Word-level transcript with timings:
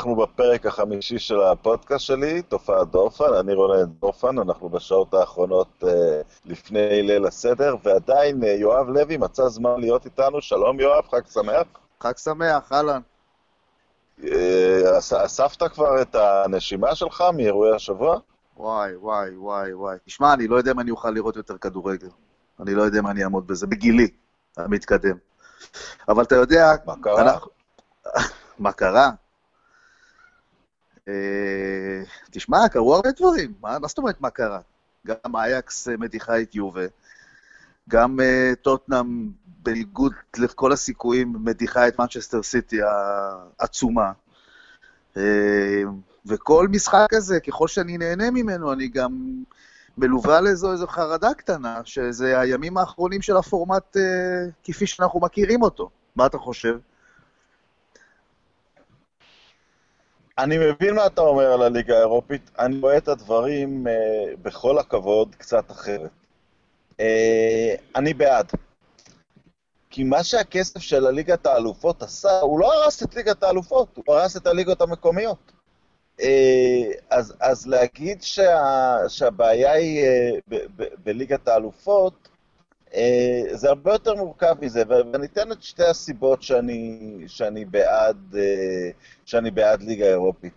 אנחנו 0.00 0.16
בפרק 0.16 0.66
החמישי 0.66 1.18
של 1.18 1.40
הפודקאסט 1.42 2.04
שלי, 2.04 2.42
תופעת 2.42 2.88
דורפן, 2.90 3.34
אני 3.40 3.54
רונן 3.54 3.84
דורפן, 3.84 4.38
אנחנו 4.38 4.68
בשעות 4.68 5.14
האחרונות 5.14 5.84
uh, 5.84 5.86
לפני 6.44 7.02
ליל 7.02 7.26
הסדר, 7.26 7.76
ועדיין 7.82 8.42
uh, 8.42 8.46
יואב 8.46 8.88
לוי 8.88 9.16
מצא 9.16 9.48
זמן 9.48 9.80
להיות 9.80 10.04
איתנו, 10.04 10.40
שלום 10.40 10.80
יואב, 10.80 11.04
חג 11.10 11.26
שמח. 11.32 11.66
חג 12.00 12.16
שמח, 12.16 12.72
אהלן. 12.72 13.00
Uh, 14.20 14.24
אספת 15.24 15.62
כבר 15.72 16.02
את 16.02 16.14
הנשימה 16.14 16.94
שלך 16.94 17.24
מאירועי 17.36 17.74
השבוע? 17.74 18.18
וואי, 18.56 18.96
וואי, 18.96 19.36
וואי, 19.36 19.74
וואי. 19.74 19.96
תשמע, 20.06 20.34
אני 20.34 20.48
לא 20.48 20.56
יודע 20.56 20.70
אם 20.70 20.80
אני 20.80 20.90
אוכל 20.90 21.10
לראות 21.10 21.36
יותר 21.36 21.58
כדורגל. 21.58 22.08
אני 22.60 22.74
לא 22.74 22.82
יודע 22.82 22.98
אם 22.98 23.06
אני 23.06 23.24
אעמוד 23.24 23.46
בזה, 23.46 23.66
בגילי 23.66 24.08
המתקדם. 24.56 25.16
אבל 26.08 26.22
אתה 26.22 26.34
יודע... 26.34 26.74
מה 26.86 26.94
קרה? 27.02 27.22
אנחנו... 27.22 27.50
מה 28.58 28.72
קרה? 28.72 29.10
אה, 31.10 32.04
תשמע, 32.30 32.68
קרו 32.68 32.94
הרבה 32.94 33.10
דברים, 33.10 33.52
מה, 33.60 33.78
מה 33.78 33.88
זאת 33.88 33.98
אומרת 33.98 34.20
מה 34.20 34.30
קרה? 34.30 34.60
גם 35.06 35.36
אייקס 35.36 35.88
אה, 35.88 35.96
מדיחה 35.96 36.40
את 36.40 36.54
יובה, 36.54 36.86
גם 37.88 38.20
uh, 38.20 38.56
טוטנאם, 38.56 39.28
בניגוד 39.62 40.12
לכל 40.38 40.72
הסיכויים, 40.72 41.36
מדיחה 41.44 41.88
את 41.88 41.98
מנצ'סטר 41.98 42.42
סיטי 42.42 42.78
העצומה. 43.60 44.12
Uh, 45.14 45.18
וכל 46.26 46.68
משחק 46.70 47.06
כזה, 47.10 47.40
ככל 47.40 47.68
שאני 47.68 47.98
נהנה 47.98 48.30
ממנו, 48.30 48.72
אני 48.72 48.88
גם 48.88 49.42
מלווה 49.98 50.40
לאיזו 50.40 50.72
איזו 50.72 50.86
חרדה 50.86 51.34
קטנה, 51.34 51.80
שזה 51.84 52.40
הימים 52.40 52.78
האחרונים 52.78 53.22
של 53.22 53.36
הפורמט 53.36 53.96
uh, 53.96 54.00
כפי 54.64 54.86
שאנחנו 54.86 55.20
מכירים 55.20 55.62
אותו. 55.62 55.90
מה 56.16 56.26
אתה 56.26 56.38
חושב? 56.38 56.78
אני 60.42 60.58
מבין 60.58 60.94
מה 60.94 61.06
אתה 61.06 61.20
אומר 61.20 61.52
על 61.52 61.62
הליגה 61.62 61.96
האירופית, 61.96 62.50
אני 62.58 62.78
רואה 62.80 62.96
את 62.96 63.08
הדברים 63.08 63.86
uh, 63.86 63.90
בכל 64.42 64.78
הכבוד 64.78 65.34
קצת 65.34 65.70
אחרת. 65.70 66.10
Uh, 66.92 67.02
אני 67.96 68.14
בעד. 68.14 68.50
כי 69.90 70.04
מה 70.04 70.24
שהכסף 70.24 70.80
של 70.80 71.06
הליגת 71.06 71.46
האלופות 71.46 72.02
עשה, 72.02 72.40
הוא 72.40 72.60
לא 72.60 72.72
הרס 72.74 73.02
את 73.02 73.14
ליגת 73.14 73.42
האלופות, 73.42 73.88
הוא 74.06 74.14
הרס 74.16 74.36
את 74.36 74.46
הליגות 74.46 74.80
המקומיות. 74.80 75.52
Uh, 76.20 76.24
אז, 77.10 77.34
אז 77.40 77.66
להגיד 77.66 78.22
שה, 78.22 78.58
שהבעיה 79.08 79.72
היא 79.72 80.04
uh, 80.04 80.52
בליגת 81.04 81.48
האלופות, 81.48 82.14
אה, 82.24 82.29
זה 83.52 83.68
הרבה 83.68 83.92
יותר 83.92 84.14
מורכב 84.14 84.54
מזה, 84.60 84.82
ואני 84.88 85.26
אתן 85.26 85.52
את 85.52 85.62
שתי 85.62 85.84
הסיבות 85.84 86.42
שאני, 86.42 87.16
שאני, 87.26 87.64
בעד, 87.64 88.34
אה, 88.36 88.90
שאני 89.24 89.50
בעד 89.50 89.82
ליגה 89.82 90.06
אירופית. 90.06 90.52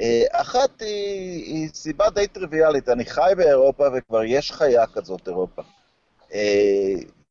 אה, 0.00 0.22
אחת 0.30 0.80
היא, 0.80 1.44
היא 1.44 1.68
סיבה 1.74 2.10
די 2.10 2.26
טריוויאלית, 2.26 2.88
אני 2.88 3.04
חי 3.04 3.32
באירופה 3.36 3.88
וכבר 3.94 4.24
יש 4.24 4.52
חיה 4.52 4.86
כזאת 4.86 5.28
אירופה. 5.28 5.62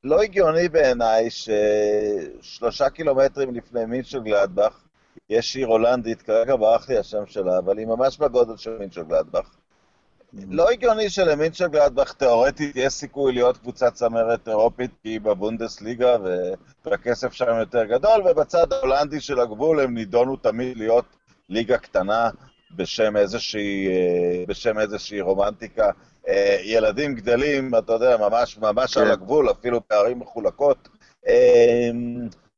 לא 0.03 0.21
הגיוני 0.21 0.69
בעיניי 0.69 1.29
ששלושה 1.29 2.89
קילומטרים 2.89 3.55
לפני 3.55 3.85
מינצ'ל 3.85 4.19
גלדבך 4.19 4.83
יש 5.29 5.55
עיר 5.55 5.67
הולנדית, 5.67 6.22
כרגע 6.22 6.55
ברח 6.55 6.89
לי 6.89 6.97
השם 6.97 7.25
שלה, 7.28 7.57
אבל 7.57 7.78
היא 7.78 7.88
ממש 7.88 8.17
בגודל 8.17 8.57
של 8.57 8.78
מינצ'ל 8.78 9.03
גלדבך. 9.03 9.55
לא 10.33 10.69
הגיוני 10.69 11.09
שלמינצ'ה 11.09 11.67
גלדבך 11.67 12.13
תאורטית 12.13 12.75
יש 12.75 12.94
סיכוי 12.94 13.33
להיות 13.33 13.57
קבוצת 13.57 13.94
צמרת 13.94 14.47
אירופית 14.47 14.91
כי 15.03 15.09
היא 15.09 15.21
בבונדסליגה 15.21 16.17
והכסף 16.85 17.33
שם 17.33 17.55
יותר 17.59 17.85
גדול, 17.85 18.21
ובצד 18.25 18.73
ההולנדי 18.73 19.22
של 19.22 19.39
הגבול 19.39 19.79
הם 19.79 19.93
נידונו 19.93 20.35
תמיד 20.35 20.77
להיות 20.77 21.05
ליגה 21.49 21.77
קטנה 21.77 22.29
בשם 22.75 23.17
איזושהי, 23.17 23.88
אה, 23.88 24.43
בשם 24.47 24.79
איזושהי 24.79 25.22
רומנטיקה. 25.22 25.91
אה, 26.27 26.57
ילדים 26.63 27.16
גדלים, 27.16 27.75
אתה 27.75 27.93
יודע, 27.93 28.17
ממש, 28.17 28.57
ממש 28.57 28.93
כן. 28.93 29.01
על 29.01 29.11
הגבול, 29.11 29.51
אפילו 29.51 29.88
פערים 29.88 30.19
מחולקות. 30.19 30.89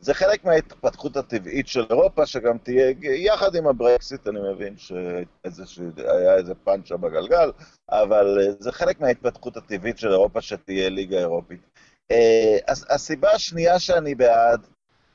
זה 0.06 0.14
חלק 0.14 0.46
מההתפתחות 0.46 1.18
הטבעית 1.18 1.68
של 1.68 1.86
אירופה, 1.90 2.26
שגם 2.26 2.58
תהיה, 2.58 2.94
יחד 3.02 3.56
עם 3.56 3.68
הברקסיט, 3.68 4.28
אני 4.28 4.40
מבין 4.54 4.78
שהיה 4.78 6.36
איזה 6.38 6.56
פאנצ'ה 6.56 6.98
בגלגל, 6.98 7.52
אבל 7.90 8.38
אה, 8.42 8.52
זה 8.60 8.72
חלק 8.72 9.00
מההתפתחות 9.00 9.58
הטבעית 9.58 9.98
של 9.98 10.12
אירופה 10.12 10.42
שתהיה 10.42 10.90
ליגה 10.90 11.18
אירופית. 11.18 11.60
אה, 12.12 12.58
הסיבה 12.90 13.32
השנייה 13.32 13.80
שאני 13.80 14.16
בעד 14.16 14.68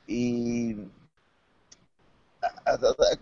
היא 0.07 0.75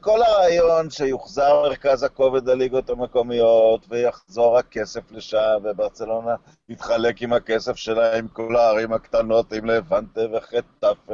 כל 0.02 0.22
הרעיון 0.24 0.90
שיוחזר 0.90 1.62
מרכז 1.62 2.04
הכובד 2.04 2.48
לליגות 2.48 2.90
המקומיות 2.90 3.86
ויחזור 3.90 4.58
הכסף 4.58 5.12
לשם, 5.12 5.58
וברצלונה 5.64 6.36
יתחלק 6.70 7.22
עם 7.22 7.34
הכסף 7.34 7.76
שלה 7.76 8.18
עם 8.18 8.28
כל 8.28 8.56
הערים 8.56 8.94
הקטנות, 8.94 9.54
עם 9.54 9.66
לבנטה 9.66 10.22
וחטאפה 10.34 11.14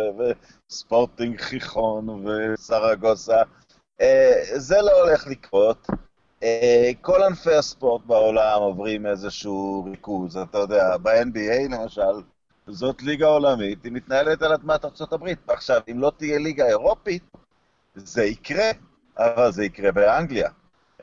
וספורטינג 0.70 1.42
חיכון 1.42 2.28
וסרגוסה, 2.28 3.42
אה, 4.02 4.42
זה 4.56 4.82
לא 4.82 5.02
הולך 5.02 5.28
לקרות. 5.28 5.88
אה, 6.44 6.92
כל 7.02 7.24
ענפי 7.24 7.54
הספורט 7.54 8.06
בעולם 8.06 8.62
עוברים 8.62 9.06
איזשהו 9.06 9.86
ריכוז, 9.92 10.38
אתה 10.38 10.58
יודע, 10.58 10.98
ב-NBA 10.98 11.72
למשל, 11.72 12.22
זאת 12.68 13.02
ליגה 13.02 13.28
עולמית, 13.28 13.84
היא 13.84 13.92
מתנהלת 13.92 14.42
על 14.42 14.54
אדמת 14.54 14.86
ארה"ב. 14.86 15.34
עכשיו, 15.48 15.82
אם 15.92 16.00
לא 16.00 16.12
תהיה 16.18 16.40
ליגה 16.40 16.68
אירופית, 16.68 17.24
זה 17.96 18.24
יקרה, 18.24 18.72
אבל 19.18 19.52
זה 19.52 19.66
יקרה 19.66 19.92
באנגליה, 19.92 20.50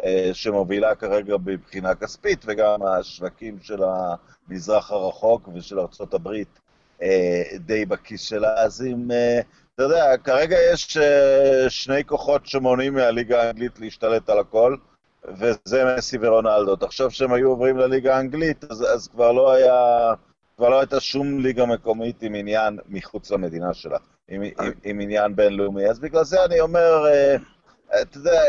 אה, 0.05 0.31
שמובילה 0.33 0.95
כרגע 0.95 1.37
מבחינה 1.47 1.95
כספית, 1.95 2.45
וגם 2.47 2.83
השווקים 2.83 3.59
של 3.61 3.83
המזרח 3.83 4.91
הרחוק 4.91 5.49
ושל 5.55 5.81
ארצות 5.81 6.15
הברית 6.15 6.61
אה, 7.03 7.43
די 7.59 7.85
בכיס 7.85 8.21
שלה. 8.21 8.55
אז 8.63 8.83
אם, 8.83 9.11
אה, 9.11 9.41
אתה 9.75 9.83
יודע, 9.83 10.17
כרגע 10.25 10.57
יש 10.73 10.99
שני 11.69 12.05
כוחות 12.05 12.47
שמונעים 12.47 12.95
מהליגה 12.95 13.43
האנגלית 13.43 13.81
להשתלט 13.81 14.29
על 14.29 14.39
הכל, 14.39 14.77
וזה 15.29 15.95
מסי 15.97 16.19
ורונלדו. 16.21 16.77
תחשוב 16.77 17.11
שהם 17.11 17.33
היו 17.33 17.49
עוברים 17.49 17.77
לליגה 17.77 18.17
האנגלית, 18.17 18.65
אז, 18.71 18.85
אז 18.95 19.09
כבר 19.09 19.33
לא 19.33 19.53
היה... 19.53 20.13
כבר 20.57 20.69
לא 20.69 20.81
הייתה 20.81 21.01
שום 21.01 21.41
ליגה 21.41 21.67
מקומית 21.67 22.23
עם 22.23 22.35
עניין 22.35 22.79
מחוץ 22.89 23.31
למדינה 23.31 23.75
שלה. 23.75 23.99
עם, 24.29 24.43
עם, 24.43 24.73
עם 24.85 25.01
עניין 25.01 25.37
בינלאומי. 25.37 25.91
אז 25.91 25.99
בגלל 25.99 26.25
זה 26.25 26.45
אני 26.45 26.61
אומר, 26.61 27.07
אה, 27.07 27.37
אתה 28.03 28.19
יודע, 28.19 28.41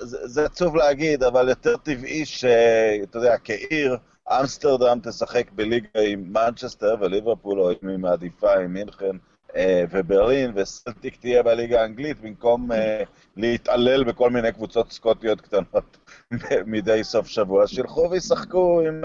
זה, 0.00 0.18
זה 0.28 0.44
עצוב 0.44 0.76
להגיד, 0.76 1.22
אבל 1.22 1.48
יותר 1.48 1.76
טבעי 1.76 2.24
שאתה 2.24 3.18
יודע, 3.18 3.34
כעיר, 3.44 3.96
אמסטרדם 4.40 4.98
תשחק 5.02 5.50
בליגה 5.50 6.00
עם 6.06 6.32
מנצ'סטר 6.32 6.96
וליברפול, 7.00 7.60
או 7.60 7.70
אם 7.70 7.88
היא 7.88 7.98
מעדיפה 7.98 8.54
עם 8.54 8.72
מינכן 8.72 9.16
אה, 9.56 9.84
וברלין, 9.90 10.52
וסלטיק 10.54 11.16
תהיה 11.16 11.42
בליגה 11.42 11.82
האנגלית, 11.82 12.20
במקום 12.20 12.72
אה, 12.72 13.02
להתעלל 13.36 14.04
בכל 14.04 14.30
מיני 14.30 14.52
קבוצות 14.52 14.92
סקוטיות 14.92 15.40
קטנות 15.40 15.96
מדי 16.66 17.04
סוף 17.04 17.26
שבוע. 17.26 17.66
שילכו 17.66 18.10
וישחקו 18.10 18.80
עם, 18.80 19.02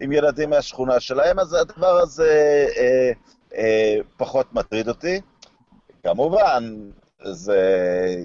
עם 0.00 0.12
ילדים 0.12 0.50
מהשכונה 0.50 1.00
שלהם, 1.00 1.38
אז 1.38 1.54
הדבר 1.54 1.98
הזה... 1.98 2.66
אה, 3.54 3.96
פחות 4.16 4.54
מטריד 4.54 4.88
אותי. 4.88 5.20
כמובן, 6.02 6.74
זה... 7.24 7.60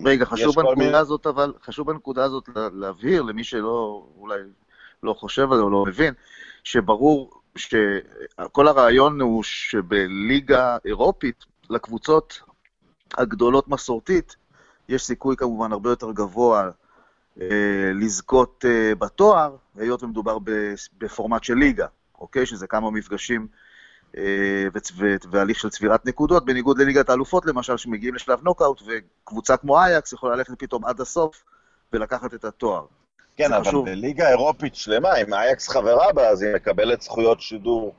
רגע, 0.06 0.26
חשוב 0.26 0.56
בנקודה 0.56 0.76
מיני... 0.76 0.98
הזאת, 0.98 1.28
אבל 1.28 1.54
חשוב 1.64 1.92
בנקודה 1.92 2.24
הזאת 2.24 2.50
להבהיר 2.74 3.22
למי 3.22 3.44
שלא, 3.44 4.08
אולי 4.18 4.40
לא 5.04 5.14
חושב 5.14 5.52
על 5.52 5.58
זה 5.58 5.64
או 5.64 5.70
לא 5.70 5.86
מבין, 5.86 6.14
שברור 6.64 7.42
שכל 7.56 8.68
הרעיון 8.68 9.22
הוא 9.22 9.44
שבליגה 9.44 10.78
אירופית, 10.86 11.46
לקבוצות 11.70 12.42
הגדולות 13.18 13.68
מסורתית, 13.68 14.36
יש 14.90 15.04
סיכוי 15.06 15.36
כמובן 15.36 15.72
הרבה 15.72 15.90
יותר 15.90 16.12
גבוה 16.12 16.70
אה, 17.42 17.92
לזכות 17.94 18.66
אה, 18.68 18.96
בתואר, 18.96 19.56
היות 19.76 20.04
ומדובר 20.04 20.38
בפורמט 20.98 21.44
של 21.44 21.54
ליגה, 21.54 21.88
אוקיי? 22.20 22.46
שזה 22.46 22.68
כמה 22.68 22.92
מפגשים 22.92 23.48
והליך 25.32 25.60
של 25.60 25.70
צבירת 25.70 26.06
נקודות, 26.06 26.46
בניגוד 26.46 26.80
לליגת 26.80 27.10
האלופות 27.10 27.46
למשל, 27.46 27.78
שמגיעים 27.78 28.16
לשלב 28.16 28.40
נוקאוט, 28.44 28.82
וקבוצה 28.88 29.58
כמו 29.58 29.80
אייקס 29.80 30.14
יכולה 30.14 30.36
ללכת 30.36 30.54
פתאום 30.60 30.86
עד 30.86 31.02
הסוף 31.02 31.44
ולקחת 31.94 32.34
את 32.34 32.46
התואר. 32.46 32.86
כן, 33.36 33.54
אבל 33.54 33.66
חשוב. 33.66 33.86
בליגה 33.86 34.30
אירופית 34.30 34.76
שלמה, 34.76 35.16
אם 35.16 35.34
אייקס 35.34 35.70
חברה 35.70 36.14
בה, 36.14 36.28
אז 36.28 36.42
היא 36.42 36.56
מקבלת 36.56 37.02
זכויות 37.02 37.42
שידור 37.42 37.94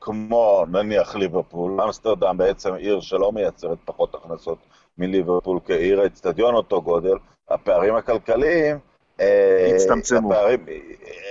כמו 0.00 0.64
נניח 0.68 1.14
ליברפול. 1.14 1.80
אמסטרדם 1.80 2.36
בעצם 2.36 2.74
עיר 2.74 3.00
שלא 3.00 3.32
מייצרת 3.32 3.78
פחות 3.84 4.14
הכנסות 4.14 4.58
מליברפול 4.98 5.60
כעיר, 5.64 6.00
האצטדיון 6.00 6.54
אותו 6.54 6.82
גודל, 6.82 7.14
הפערים 7.48 7.94
הכלכליים... 7.94 8.89
אה, 9.20 9.72
הצטמצמו. 9.74 10.32
הפערים 10.32 10.66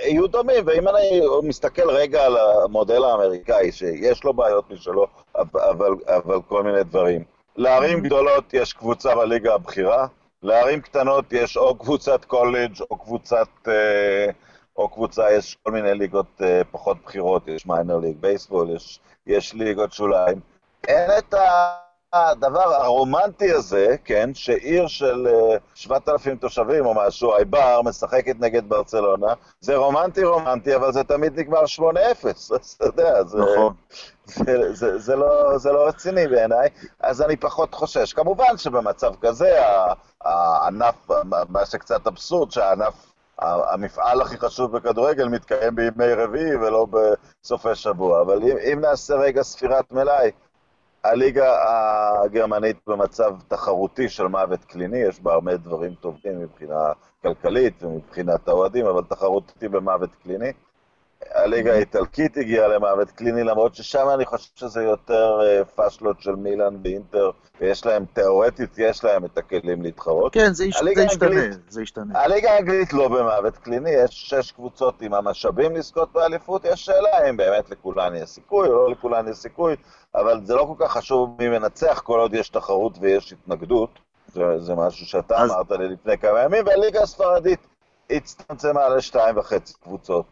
יהיו 0.04 0.26
דומים, 0.26 0.64
ואם 0.66 0.88
אני 0.88 1.20
מסתכל 1.42 1.90
רגע 1.90 2.24
על 2.24 2.36
המודל 2.36 3.04
האמריקאי, 3.04 3.72
שיש 3.72 4.24
לו 4.24 4.34
בעיות 4.34 4.70
משלו, 4.70 5.06
אבל, 5.36 5.90
אבל 6.06 6.38
כל 6.48 6.62
מיני 6.62 6.84
דברים. 6.84 7.24
לערים 7.56 8.00
גדולות 8.00 8.54
יש 8.54 8.72
קבוצה 8.72 9.14
בליגה 9.14 9.54
הבכירה, 9.54 10.06
לערים 10.42 10.80
קטנות 10.80 11.24
יש 11.32 11.56
או 11.56 11.74
קבוצת 11.74 12.24
קולג' 12.24 12.80
או 12.90 12.96
קבוצת... 12.96 13.48
אה, 13.68 14.30
או 14.76 14.88
קבוצה, 14.88 15.32
יש 15.32 15.56
כל 15.62 15.72
מיני 15.72 15.94
ליגות 15.94 16.42
אה, 16.42 16.62
פחות 16.70 16.96
בכירות, 17.04 17.48
יש 17.48 17.66
Minor 17.66 17.98
League 17.98 18.16
Baseball, 18.20 18.70
יש, 18.76 19.00
יש 19.26 19.54
ליגות 19.54 19.92
שוליים. 19.92 20.40
אין 20.88 21.10
את 21.18 21.34
הדבר 22.12 22.74
הרומנטי 22.74 23.52
הזה, 23.52 23.96
כן, 24.04 24.30
שעיר 24.34 24.86
של 24.86 25.26
אה, 25.26 25.56
7,000 25.74 26.36
תושבים 26.36 26.86
או 26.86 26.94
משהו, 26.94 27.34
אייבר, 27.34 27.82
משחקת 27.84 28.36
נגד 28.40 28.68
ברצלונה, 28.68 29.34
זה 29.60 29.76
רומנטי 29.76 30.24
רומנטי, 30.24 30.76
אבל 30.76 30.92
זה 30.92 31.04
תמיד 31.04 31.38
נגמר 31.38 31.62
8-0, 31.78 31.82
אז 32.30 32.76
אתה 32.76 32.84
יודע, 32.84 33.24
זה, 33.24 33.38
נכון. 33.38 33.74
זה, 34.26 34.74
זה, 34.74 34.98
זה, 34.98 35.16
לא, 35.16 35.58
זה 35.58 35.72
לא 35.72 35.86
רציני 35.86 36.28
בעיניי, 36.28 36.68
אז 37.00 37.22
אני 37.22 37.36
פחות 37.36 37.74
חושש. 37.74 38.12
כמובן 38.12 38.56
שבמצב 38.56 39.12
כזה, 39.20 39.60
הענף, 40.20 41.08
מה 41.48 41.66
שקצת 41.66 42.06
אבסורד, 42.06 42.50
שהענף, 42.50 42.94
המפעל 43.38 44.20
הכי 44.20 44.38
חשוב 44.38 44.76
בכדורגל 44.76 45.28
מתקיים 45.28 45.74
בימי 45.74 46.12
רביעי 46.14 46.56
ולא 46.56 46.86
בסופי 46.90 47.74
שבוע. 47.74 48.22
אבל 48.22 48.42
אם, 48.42 48.56
אם 48.72 48.80
נעשה 48.80 49.14
רגע 49.14 49.42
ספירת 49.42 49.92
מלאי, 49.92 50.30
הליגה 51.04 51.54
הגרמנית 52.24 52.76
במצב 52.86 53.34
תחרותי 53.48 54.08
של 54.08 54.26
מוות 54.26 54.64
קליני, 54.64 54.98
יש 54.98 55.20
בה 55.20 55.32
הרבה 55.32 55.56
דברים 55.56 55.94
טובים 55.94 56.40
מבחינה 56.40 56.92
כלכלית 57.22 57.82
ומבחינת 57.82 58.48
האוהדים, 58.48 58.86
אבל 58.86 59.02
תחרותי 59.08 59.68
במוות 59.68 60.10
קליני. 60.22 60.52
הליגה 61.30 61.72
האיטלקית 61.72 62.36
הגיעה 62.36 62.68
למוות 62.68 63.10
קליני, 63.10 63.44
למרות 63.44 63.74
ששם 63.74 64.06
אני 64.14 64.26
חושב 64.26 64.50
שזה 64.54 64.82
יותר 64.82 65.40
אה, 65.42 65.64
פאשלות 65.64 66.20
של 66.20 66.34
מילאן 66.34 66.76
ואינטר, 66.84 67.30
ויש 67.60 67.86
להם, 67.86 68.04
תאורטית, 68.12 68.70
יש 68.78 69.04
להם 69.04 69.24
את 69.24 69.38
הכלים 69.38 69.82
להתחרות. 69.82 70.32
כן, 70.34 70.52
זה, 70.52 70.64
יש, 70.64 70.80
זה 70.94 71.02
ישתנה, 71.02 71.40
זה 71.68 71.82
ישתנה. 71.82 72.18
הליגה 72.20 72.50
האנגלית 72.52 72.92
לא 72.92 73.08
במוות 73.08 73.56
קליני, 73.56 73.90
יש 73.90 74.10
שש 74.30 74.52
קבוצות 74.52 75.02
עם 75.02 75.14
המשאבים 75.14 75.76
לזכות 75.76 76.12
באליפות, 76.12 76.64
יש 76.64 76.84
שאלה 76.84 77.28
אם 77.30 77.36
באמת 77.36 77.70
לכולן 77.70 78.14
יש 78.16 78.28
סיכוי 78.30 78.68
או 78.68 78.72
לא 78.74 78.90
לכולן 78.90 79.28
יש 79.28 79.36
סיכוי, 79.36 79.76
אבל 80.14 80.40
זה 80.44 80.54
לא 80.54 80.74
כל 80.76 80.84
כך 80.84 80.92
חשוב 80.92 81.36
מי 81.38 81.48
מנצח 81.48 82.00
כל 82.04 82.20
עוד 82.20 82.34
יש 82.34 82.48
תחרות 82.48 82.92
ויש 83.00 83.32
התנגדות. 83.32 83.90
זה, 84.34 84.42
זה 84.58 84.74
משהו 84.74 85.06
שאתה 85.06 85.36
אז- 85.38 85.50
אמרת 85.50 85.70
לי 85.70 85.88
לפני 85.88 86.18
כמה 86.18 86.40
ימים, 86.42 86.66
והליגה 86.66 87.02
הספרדית 87.02 87.66
הצטמצמה 88.10 88.88
לשתיים 88.88 89.38
וחצי 89.38 89.74
קבוצות. 89.82 90.24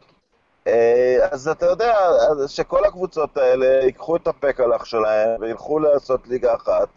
אה, 0.68 1.28
אז 1.30 1.48
אתה 1.48 1.66
יודע 1.66 1.94
שכל 2.46 2.84
הקבוצות 2.84 3.36
האלה 3.36 3.66
ייקחו 3.66 4.16
את 4.16 4.26
הפקלח 4.26 4.84
שלהם 4.84 5.40
וילכו 5.40 5.78
לעשות 5.78 6.28
ליגה 6.28 6.54
אחת 6.54 6.88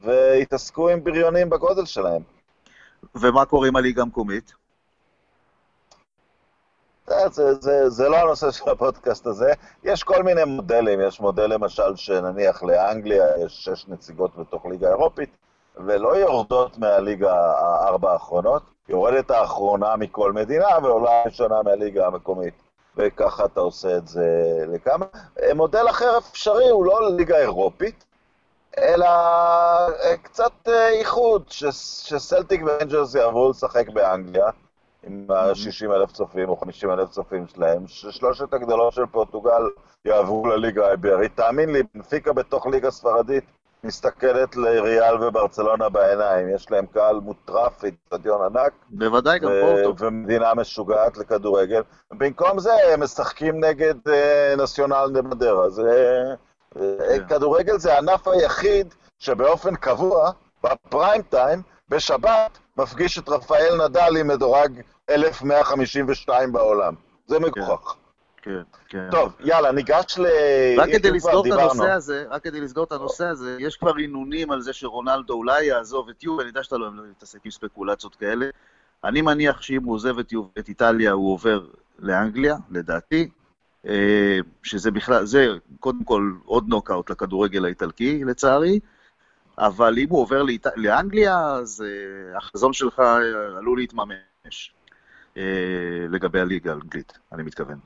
ויתעסקו 0.00 0.88
עם 0.88 1.04
בריונים 1.04 1.50
בגודל 1.50 1.84
שלהם. 1.84 2.22
ומה 3.14 3.44
קורה 3.44 3.68
עם 3.68 3.76
הליגה 3.76 4.02
המקומית? 4.02 4.52
זה, 7.06 7.28
זה, 7.30 7.54
זה, 7.54 7.90
זה 7.90 8.08
לא 8.08 8.16
הנושא 8.16 8.50
של 8.50 8.70
הפודקאסט 8.70 9.26
הזה. 9.26 9.52
יש 9.84 10.02
כל 10.02 10.22
מיני 10.22 10.44
מודלים, 10.44 11.00
יש 11.00 11.20
מודל 11.20 11.46
למשל 11.46 11.96
שנניח 11.96 12.62
לאנגליה 12.62 13.24
יש 13.44 13.64
שש 13.64 13.88
נציגות 13.88 14.36
בתוך 14.36 14.66
ליגה 14.66 14.88
אירופית, 14.88 15.30
ולא 15.76 16.16
יורדות 16.16 16.78
מהליגה 16.78 17.34
הארבע 17.34 18.12
האחרונות, 18.12 18.62
יורדת 18.88 19.30
האחרונה 19.30 19.96
מכל 19.96 20.32
מדינה 20.32 20.68
ועולה 20.82 21.22
ראשונה 21.26 21.62
מהליגה 21.62 22.06
המקומית. 22.06 22.69
וככה 23.00 23.44
אתה 23.44 23.60
עושה 23.60 23.96
את 23.96 24.08
זה 24.08 24.26
לכמה. 24.72 25.06
מודל 25.54 25.88
אחר 25.90 26.18
אפשרי 26.18 26.68
הוא 26.68 26.84
לא 26.86 27.10
ליגה 27.16 27.38
אירופית, 27.38 28.04
אלא 28.78 29.06
אה, 29.06 30.16
קצת 30.22 30.52
אה, 30.68 30.88
איחוד, 30.88 31.42
ש- 31.48 31.64
שסלטיק 32.08 32.62
וריינג'רס 32.66 33.14
יעברו 33.14 33.50
לשחק 33.50 33.88
באנגליה, 33.88 34.46
עם 35.06 35.26
ה-60 35.30 35.94
אלף 35.94 36.12
צופים 36.12 36.48
או 36.48 36.56
50 36.56 36.90
אלף 36.90 37.10
צופים 37.10 37.46
שלהם, 37.46 37.86
ששלושת 37.86 38.54
הגדולות 38.54 38.92
של 38.92 39.06
פורטוגל 39.06 39.62
יעברו 40.04 40.46
לליגה 40.46 40.86
האיברית. 40.88 41.36
תאמין 41.36 41.72
לי, 41.72 41.82
בנפיקה 41.94 42.32
בתוך 42.32 42.66
ליגה 42.66 42.90
ספרדית 42.90 43.44
מסתכלת 43.84 44.56
לריאל 44.56 45.24
וברצלונה 45.24 45.88
בעיניים. 45.88 46.54
יש 46.54 46.70
להם 46.70 46.86
קהל 46.86 47.20
מוטרף, 47.20 47.84
איצטדיון 47.84 48.42
ענק, 48.42 48.72
בוודאי, 48.90 49.38
גם 49.38 49.50
פורטו. 49.60 49.94
משוגעת 50.54 51.18
לכדורגל. 51.18 51.82
במקום 52.10 52.58
זה 52.58 52.72
הם 52.92 53.02
משחקים 53.02 53.64
נגד 53.64 54.08
אה, 54.08 54.54
נציונל 54.58 55.10
דה 55.12 55.22
מדרה. 55.22 55.70
זה, 55.70 56.22
אה, 56.76 57.18
כן. 57.18 57.28
כדורגל 57.28 57.78
זה 57.78 57.94
הענף 57.94 58.28
היחיד 58.28 58.94
שבאופן 59.18 59.76
קבוע, 59.76 60.30
בפריים 60.64 61.22
טיים, 61.22 61.62
בשבת, 61.88 62.58
מפגיש 62.76 63.18
את 63.18 63.28
רפאל 63.28 63.84
נדל 63.84 64.16
עם 64.20 64.28
מדורג 64.28 64.80
1152 65.10 66.52
בעולם. 66.52 66.94
זה 67.26 67.38
מגוחך. 67.38 67.94
כן, 68.42 68.62
כן. 68.88 69.08
טוב, 69.10 69.32
יאללה, 69.40 69.72
ניגש 69.72 70.18
ל... 70.18 70.26
רק 70.78 70.88
כדי 70.92 71.10
לסגור 71.10 71.46
את. 71.46 71.52
הנושא 71.52 71.90
הזה, 71.90 72.24
רק 72.30 72.44
כדי 72.44 72.60
לסגור 72.60 72.84
את 72.84 72.92
הנושא 72.92 73.26
הזה, 73.26 73.56
יש 73.60 73.76
כבר 73.76 73.94
עינונים 73.94 74.50
על 74.50 74.60
זה 74.60 74.72
שרונלדו 74.72 75.34
אולי 75.34 75.64
יעזוב 75.64 76.08
את 76.08 76.22
יובה, 76.22 76.42
אני 76.42 76.48
יודע 76.48 76.62
שאתה 76.62 76.76
לא 76.76 76.84
אוהב 76.84 76.94
להתעסק 76.94 77.38
עם 77.44 77.50
ספקולציות 77.50 78.14
כאלה. 78.14 78.46
אני 79.04 79.22
מניח 79.22 79.62
שאם 79.62 79.84
הוא 79.84 79.94
עוזב 79.94 80.18
את, 80.18 80.32
יובה, 80.32 80.50
את 80.58 80.68
איטליה, 80.68 81.12
הוא 81.12 81.32
עובר 81.32 81.66
לאנגליה, 81.98 82.56
לדעתי, 82.70 83.28
אה, 83.86 84.38
שזה 84.62 84.90
בכלל, 84.90 85.24
זה 85.24 85.46
קודם 85.80 86.04
כל 86.04 86.32
עוד 86.44 86.68
נוקאוט 86.68 87.10
לכדורגל 87.10 87.64
האיטלקי, 87.64 88.24
לצערי, 88.24 88.80
אבל 89.58 89.98
אם 89.98 90.08
הוא 90.08 90.20
עובר 90.20 90.42
לאיט... 90.42 90.66
לאנגליה, 90.76 91.52
אז 91.52 91.84
אה, 91.86 92.38
החזון 92.38 92.72
שלך 92.72 93.00
אה, 93.00 93.16
עלול 93.58 93.78
להתממש 93.78 94.74
לגבי 96.08 96.40
הליגה 96.40 96.72
האנגלית, 96.72 97.18
אני 97.32 97.42
מתכוון. 97.42 97.78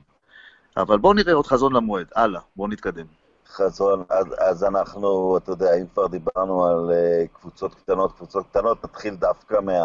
אבל 0.77 0.97
בואו 0.97 1.13
נראה 1.13 1.33
עוד 1.33 1.47
חזון 1.47 1.73
למועד, 1.73 2.07
הלאה, 2.15 2.41
בואו 2.55 2.67
נתקדם. 2.67 3.05
חזון, 3.47 4.03
אז, 4.09 4.25
אז 4.37 4.63
אנחנו, 4.63 5.37
אתה 5.37 5.51
יודע, 5.51 5.75
אם 5.75 5.87
כבר 5.93 6.07
דיברנו 6.07 6.65
על 6.65 6.91
uh, 6.91 7.39
קבוצות 7.39 7.75
קטנות, 7.75 8.11
קבוצות 8.11 8.45
קטנות, 8.49 8.83
נתחיל 8.83 9.15
דווקא 9.15 9.59
מה... 9.59 9.79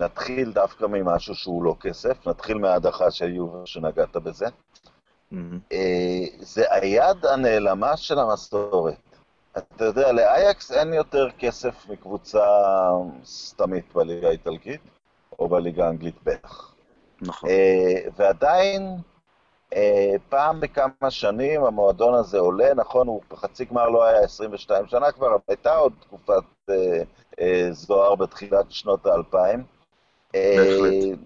נתחיל 0.00 0.52
דווקא 0.52 0.84
ממשהו 0.84 1.34
שהוא 1.34 1.64
לא 1.64 1.76
כסף, 1.80 2.26
נתחיל 2.26 2.58
מההדחה 2.58 3.10
של 3.10 3.34
יובל 3.34 3.66
שנגעת 3.66 4.16
בזה. 4.16 4.46
Uh, 5.32 5.36
זה 6.40 6.64
היד 6.70 7.26
הנעלמה 7.26 7.96
של 7.96 8.18
המסורת. 8.18 9.10
אתה 9.58 9.84
יודע, 9.84 10.12
לאייקס 10.12 10.72
אין 10.72 10.94
יותר 10.94 11.28
כסף 11.38 11.88
מקבוצה 11.88 12.46
סתמית 13.24 13.94
בליגה 13.94 14.28
האיטלקית, 14.28 14.80
או 15.38 15.48
בליגה 15.48 15.86
האנגלית 15.86 16.14
בטח. 16.24 16.74
נכון. 17.22 17.50
אה, 17.50 18.08
ועדיין, 18.16 18.96
פעם 20.28 20.60
בכמה 20.60 21.10
שנים 21.10 21.64
המועדון 21.64 22.14
הזה 22.14 22.38
עולה, 22.38 22.74
נכון, 22.74 23.06
הוא 23.06 23.20
בחצי 23.30 23.64
גמר 23.64 23.88
לא 23.88 24.04
היה 24.04 24.20
22 24.20 24.86
שנה 24.86 25.12
כבר, 25.12 25.26
אבל 25.26 25.38
הייתה 25.48 25.76
עוד 25.76 25.92
תקופת 26.00 26.42
אה, 26.70 27.02
אה, 27.40 27.68
זוהר 27.72 28.14
בתחילת 28.14 28.66
שנות 28.70 29.06
האלפיים. 29.06 29.64
אה, 30.34 30.54
בהחלט. 30.56 31.18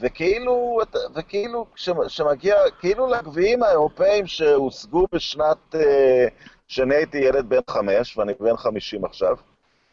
וכאילו, 0.00 0.78
אתה- 0.82 0.98
וכאילו, 1.14 1.66
כשמגיע, 2.06 2.56
כאילו 2.80 3.06
לגביעים 3.06 3.62
האירופאים 3.62 4.26
שהושגו 4.26 5.06
בשנת, 5.12 5.74
אה, 5.74 6.26
כשאני 6.68 6.94
הייתי 6.94 7.18
ילד 7.18 7.48
בן 7.48 7.60
חמש, 7.70 8.16
ואני 8.18 8.32
בן 8.40 8.56
חמישים 8.56 9.04
עכשיו, 9.04 9.36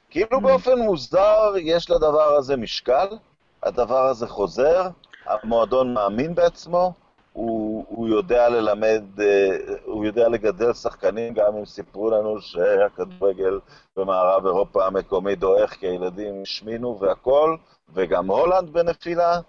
כאילו 0.09 0.37
Mm. 0.37 0.41
באופן 0.41 0.79
מוזר 0.79 1.53
יש 1.61 1.89
לדבר 1.89 2.33
הזה 2.35 2.57
משקל, 2.57 3.07
הדבר 3.63 4.05
הזה 4.05 4.27
חוזר, 4.27 4.87
המועדון 5.25 5.93
מאמין 5.93 6.35
בעצמו, 6.35 6.93
הוא, 7.35 7.85
הוא 7.89 8.07
יודע 8.07 8.49
ללמד, 8.49 9.03
אה, 9.19 9.57
הוא 9.85 10.05
יודע 10.05 10.29
לגדל 10.29 10.73
שחקנים, 10.73 11.33
גם 11.33 11.57
אם 11.57 11.65
סיפרו 11.65 12.09
לנו 12.09 12.41
שהכדורגל 12.41 13.59
במערב 13.97 14.45
אירופה 14.45 14.85
המקומי 14.85 15.35
דועך 15.35 15.73
כי 15.73 15.87
הילדים 15.87 16.41
השמינו 16.41 16.99
והכל, 16.99 17.55
וגם 17.93 18.31
הולנד 18.31 18.69
בנפילה, 18.69 19.39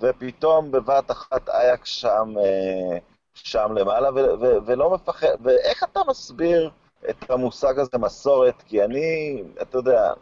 ופתאום 0.00 0.70
בבת 0.70 1.10
אחת 1.10 1.48
אייקס 1.48 1.88
שם, 1.88 2.34
אה, 2.38 2.98
שם 3.34 3.72
למעלה, 3.76 4.10
ו- 4.14 4.40
ו- 4.40 4.58
ולא 4.66 4.90
מפחד, 4.90 5.36
ואיך 5.42 5.84
אתה 5.84 6.00
מסביר 6.08 6.70
את 7.10 7.30
המושג 7.30 7.78
הזה 7.78 7.98
מסורת? 7.98 8.62
כי 8.66 8.84
אני, 8.84 9.42
אתה 9.62 9.78
יודע, 9.78 10.12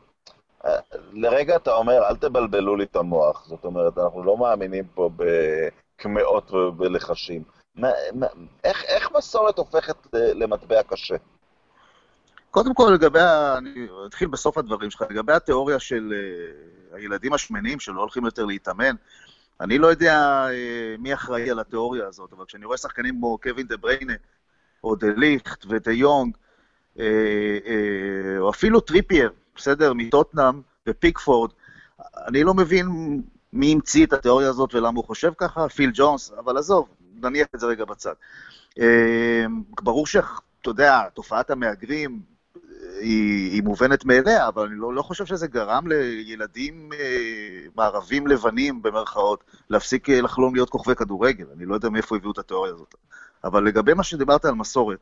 לרגע 1.13 1.57
אתה 1.57 1.75
אומר, 1.75 2.09
אל 2.09 2.17
תבלבלו 2.17 2.77
לי 2.77 2.85
את 2.85 2.97
המוח. 2.97 3.47
זאת 3.47 3.65
אומרת, 3.65 3.99
אנחנו 3.99 4.25
לא 4.25 4.37
מאמינים 4.37 4.85
פה 4.95 5.11
בקמעות 6.05 6.51
ובלחשים. 6.51 7.43
איך, 8.65 8.85
איך 8.85 9.13
מסורת 9.17 9.59
הופכת 9.59 10.07
למטבע 10.13 10.83
קשה? 10.83 11.15
קודם 12.51 12.75
כל, 12.75 12.91
לגבי, 12.95 13.21
ה... 13.21 13.59
אני 13.59 13.87
אתחיל 14.07 14.29
בסוף 14.29 14.59
הדברים 14.59 14.91
שלך, 14.91 15.05
לגבי 15.11 15.33
התיאוריה 15.33 15.79
של 15.79 16.13
uh, 16.13 16.97
הילדים 16.97 17.33
השמנים 17.33 17.81
שלא 17.81 18.01
הולכים 18.01 18.25
יותר 18.25 18.45
להתאמן, 18.45 18.95
אני 19.61 19.79
לא 19.79 19.87
יודע 19.87 20.47
אה, 20.49 21.01
מי 21.01 21.15
אחראי 21.15 21.51
על 21.51 21.59
התיאוריה 21.59 22.07
הזאת, 22.07 22.33
אבל 22.33 22.45
כשאני 22.45 22.65
רואה 22.65 22.79
שחקנים 22.79 23.15
כמו 23.15 23.39
קווין 23.39 23.67
דה 23.67 23.77
בריינה, 23.77 24.15
או 24.85 24.95
דה 24.97 25.07
ליכט 25.17 25.67
ודה 25.69 25.93
יונג, 25.93 26.37
אה, 26.97 27.01
או 28.39 28.51
אפילו 28.51 28.81
טריפייר, 28.81 29.33
בסדר, 29.57 29.93
מטוטנהאם 29.93 30.61
ופיקפורד, 30.89 31.51
אני 32.17 32.45
לא 32.45 32.55
מבין 32.55 32.87
מי 33.55 33.73
המציא 33.73 34.07
את 34.07 34.13
התיאוריה 34.13 34.49
הזאת 34.49 34.75
ולמה 34.75 34.97
הוא 34.97 35.05
חושב 35.05 35.33
ככה, 35.39 35.69
פיל 35.69 35.91
ג'ונס, 35.95 36.33
אבל 36.39 36.59
עזוב, 36.59 36.89
נניח 37.23 37.47
את 37.55 37.61
זה 37.61 37.67
רגע 37.67 37.85
בצד. 37.85 38.15
אה, 38.71 38.83
ברור 39.83 40.07
שאתה 40.07 40.25
יודע, 40.67 41.01
תופעת 41.15 41.51
המהגרים, 41.51 42.21
היא, 43.01 43.53
היא 43.53 43.63
מובנת 43.63 44.05
מאליה, 44.05 44.49
אבל 44.49 44.67
אני 44.67 44.77
לא, 44.77 44.95
לא 44.95 45.03
חושב 45.03 45.27
שזה 45.27 45.47
גרם 45.47 45.87
לילדים 45.87 46.91
אה, 46.93 47.67
מערבים 47.77 48.27
לבנים, 48.27 48.83
במרכאות, 48.83 49.45
להפסיק 49.71 50.11
אה, 50.11 50.21
לחלום 50.21 50.55
להיות 50.55 50.71
כוכבי 50.71 50.95
כדורגל. 50.95 51.47
אני 51.57 51.65
לא 51.65 51.75
יודע 51.75 51.89
מאיפה 51.89 52.17
הביאו 52.17 52.33
את 52.33 52.39
התיאוריה 52.39 52.73
הזאת. 52.73 52.95
אבל 53.45 53.65
לגבי 53.65 53.95
מה 53.95 54.03
שדיברת 54.03 54.45
על 54.45 54.55
מסורת, 54.55 54.99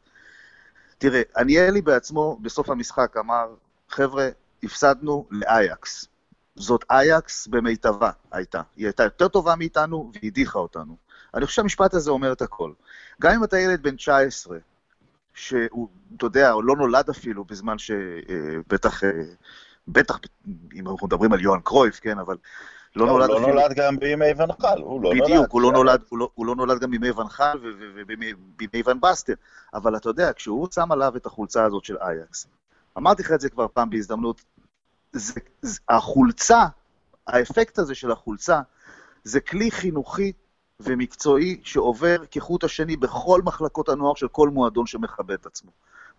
תראה, 0.99 1.23
עניאלי 1.37 1.82
בעצמו 1.82 2.38
בסוף 2.42 2.71
המשחק 2.71 3.16
אמר, 3.16 3.54
חבר'ה, 3.88 4.28
הפסדנו 4.62 5.26
לאייקס. 5.30 6.09
זאת 6.56 6.85
אייקס 6.90 7.47
במיטבה 7.47 8.11
הייתה. 8.32 8.61
היא 8.76 8.87
הייתה 8.87 9.02
יותר 9.02 9.28
טובה 9.28 9.56
מאיתנו 9.56 10.11
והיא 10.14 10.30
הדיחה 10.30 10.59
אותנו. 10.59 10.97
אני 11.35 11.47
חושב 11.47 11.56
שהמשפט 11.56 11.94
הזה 11.94 12.11
אומר 12.11 12.32
את 12.32 12.42
הכל. 12.42 12.73
גם 13.21 13.32
אם 13.32 13.44
אתה 13.44 13.59
ילד 13.59 13.82
בן 13.82 13.97
19, 13.97 14.59
שהוא, 15.35 15.88
אתה 16.16 16.26
יודע, 16.26 16.50
הוא 16.50 16.64
לא 16.64 16.76
נולד 16.76 17.11
אפילו 17.11 17.44
בזמן 17.44 17.78
שבטח, 17.78 19.04
אה, 19.04 19.11
בטח, 19.88 20.18
אם 20.75 20.88
אנחנו 20.88 21.06
מדברים 21.06 21.32
על 21.32 21.40
יוהאן 21.40 21.61
קרויף, 21.61 22.00
כן, 22.00 22.18
אבל 22.18 22.37
לא, 22.97 23.06
לא 23.06 23.12
נולד 23.12 23.30
אפילו... 23.30 23.38
הוא 23.38 23.49
לא 23.49 23.54
נולד 23.54 23.76
גם 23.76 23.99
בימי 23.99 24.32
ואן 24.37 24.55
חאל, 24.55 24.81
הוא 24.80 25.02
לא 25.02 25.11
בדיוק, 25.11 25.28
נולד. 25.28 25.30
בדיוק, 25.30 25.52
הוא, 25.52 25.62
לא 25.62 25.73
נולד, 25.73 26.02
הוא, 26.09 26.18
לא, 26.18 26.30
הוא 26.35 26.47
לא 26.47 26.54
נולד 26.54 26.80
גם 26.80 26.90
בימי 26.90 27.11
ואן 27.11 27.35
חאל 27.35 27.59
ובימי 27.97 28.82
ואן 28.87 29.00
באסטן, 29.00 29.35
אבל 29.75 29.97
אתה 29.97 30.09
יודע, 30.09 30.32
כשהוא 30.32 30.68
שם 30.75 30.92
עליו 30.92 31.16
את 31.16 31.26
החולצה 31.26 31.64
הזאת 31.64 31.85
של 31.85 31.97
אייקס, 31.99 32.47
אמרתי 32.99 33.23
לך 33.23 33.32
את 33.32 33.40
זה 33.40 33.50
כבר 33.50 33.66
פעם 33.73 33.90
בהזדמנות, 33.90 34.42
זה, 35.12 35.40
זה, 35.62 35.81
החולצה, 35.88 36.64
האפקט 37.26 37.78
הזה 37.78 37.95
של 37.95 38.11
החולצה, 38.11 38.61
זה 39.25 39.40
כלי 39.40 39.71
חינוכי 39.71 40.33
ומקצועי 40.81 41.61
שעובר 41.64 42.16
כחוט 42.31 42.64
השני 42.64 42.97
בכל 42.97 43.42
מחלקות 43.45 43.88
הנוער 43.88 44.14
של 44.14 44.28
כל 44.28 44.49
מועדון 44.49 44.87
שמכבד 44.87 45.35
את 45.35 45.47
עצמו. 45.47 45.71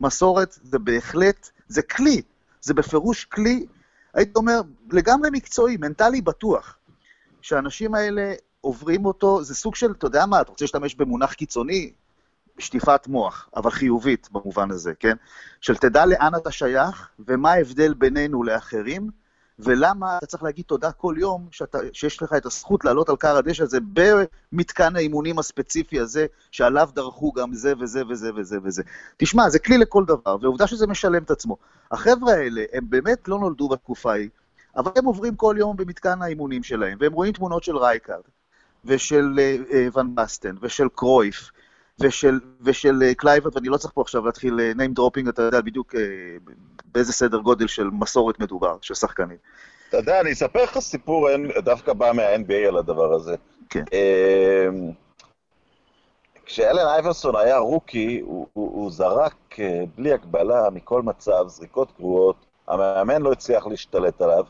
מסורת 0.02 0.60
זה 0.64 0.80
בהחלט, 0.80 1.50
זה 1.68 1.82
כלי, 1.82 2.22
זה 2.62 2.74
בפירוש 2.74 3.26
כלי, 3.26 3.66
הייתי 4.14 4.32
אומר, 4.36 4.62
לגמרי 4.92 5.30
מקצועי, 5.32 5.78
מנטלי 5.78 6.22
בטוח. 6.22 6.78
שהאנשים 7.42 7.96
האלה 7.96 8.34
עוברים 8.62 9.06
אותו, 9.06 9.44
זה 9.44 9.56
סוג 9.56 9.76
של, 9.76 9.92
אתה 9.92 10.08
יודע 10.08 10.26
מה, 10.26 10.42
אתה 10.42 10.52
רוצה 10.52 10.66
להשתמש 10.66 10.96
במונח 10.96 11.34
קיצוני? 11.34 11.94
שטיפת 12.60 13.08
מוח, 13.08 13.50
אבל 13.56 13.72
חיובית 13.72 14.30
במובן 14.32 14.72
הזה, 14.72 14.94
כן? 15.00 15.16
של 15.62 15.76
תדע 15.76 16.06
לאן 16.06 16.36
אתה 16.36 16.52
שייך 16.52 17.10
ומה 17.28 17.52
ההבדל 17.52 17.94
בינינו 17.94 18.44
לאחרים, 18.44 19.10
ולמה 19.60 20.18
אתה 20.18 20.26
צריך 20.26 20.44
להגיד 20.44 20.66
תודה 20.66 20.92
כל 20.92 21.16
יום 21.18 21.48
שאתה, 21.52 21.78
שיש 21.94 22.22
לך 22.22 22.34
את 22.38 22.46
הזכות 22.46 22.86
לעלות 22.86 23.10
על 23.10 23.16
קר 23.16 23.38
הדשא 23.38 23.64
הזה 23.64 23.78
במתקן 23.94 24.96
האימונים 24.96 25.40
הספציפי 25.40 26.00
הזה, 26.00 26.26
שעליו 26.52 26.90
דרכו 26.94 27.32
גם 27.32 27.54
זה 27.54 27.74
וזה 27.80 28.02
וזה 28.10 28.32
וזה 28.36 28.58
וזה. 28.64 28.84
תשמע, 29.18 29.50
זה 29.50 29.60
כלי 29.60 29.78
לכל 29.78 30.06
דבר, 30.06 30.38
ועובדה 30.42 30.68
שזה 30.68 30.88
משלם 30.88 31.24
את 31.24 31.32
עצמו. 31.32 31.58
החבר'ה 31.92 32.34
האלה, 32.34 32.64
הם 32.74 32.90
באמת 32.90 33.28
לא 33.28 33.40
נולדו 33.40 33.70
בתקופה 33.70 34.12
ההיא, 34.12 34.30
אבל 34.76 34.92
הם 34.96 35.06
עוברים 35.06 35.36
כל 35.36 35.56
יום 35.60 35.78
במתקן 35.78 36.22
האימונים 36.22 36.64
שלהם, 36.64 36.98
והם 37.02 37.14
רואים 37.14 37.34
תמונות 37.34 37.64
של 37.64 37.78
רייקארד, 37.78 38.24
ושל 38.86 39.40
אה, 39.70 39.98
ואן 39.98 40.16
באסטן, 40.16 40.56
ושל 40.62 40.88
קרויף, 40.96 41.52
ושל, 42.00 42.40
ושל 42.62 43.04
אה, 43.12 43.16
קלויברט, 43.16 43.56
ואני 43.56 43.70
לא 43.70 43.78
צריך 43.78 43.94
פה 43.94 44.02
עכשיו 44.02 44.26
להתחיל 44.26 44.60
אה, 44.60 44.78
name 44.78 45.00
dropping, 45.00 45.30
אתה 45.30 45.42
יודע 45.42 45.62
בדיוק 45.62 45.96
אה, 45.96 45.98
באיזה 46.86 47.14
סדר 47.14 47.38
גודל 47.38 47.68
של 47.68 47.84
מסורת 47.84 48.40
מדובר, 48.40 48.78
של 48.82 48.94
שחקנים. 48.94 49.38
אתה 49.90 49.98
יודע, 49.98 50.22
אני 50.22 50.32
אספר 50.32 50.64
לך 50.64 50.80
סיפור 50.80 51.30
דווקא 51.64 51.94
בא 51.94 52.12
מה-NBA 52.16 52.68
על 52.68 52.78
הדבר 52.78 53.14
הזה. 53.14 53.36
כן. 53.70 53.84
אמ, 53.94 54.92
כשאלן 56.46 56.88
אייברסון 56.88 57.36
היה 57.36 57.58
רוקי, 57.58 58.20
הוא, 58.20 58.48
הוא, 58.54 58.72
הוא 58.74 58.92
זרק 58.92 59.58
בלי 59.96 60.14
הגבלה 60.14 60.70
מכל 60.70 61.02
מצב, 61.02 61.48
זריקות 61.48 61.92
גרועות, 61.98 62.36
המאמן 62.68 63.22
לא 63.22 63.32
הצליח 63.32 63.68
להשתלט 63.68 64.22
עליו, 64.22 64.46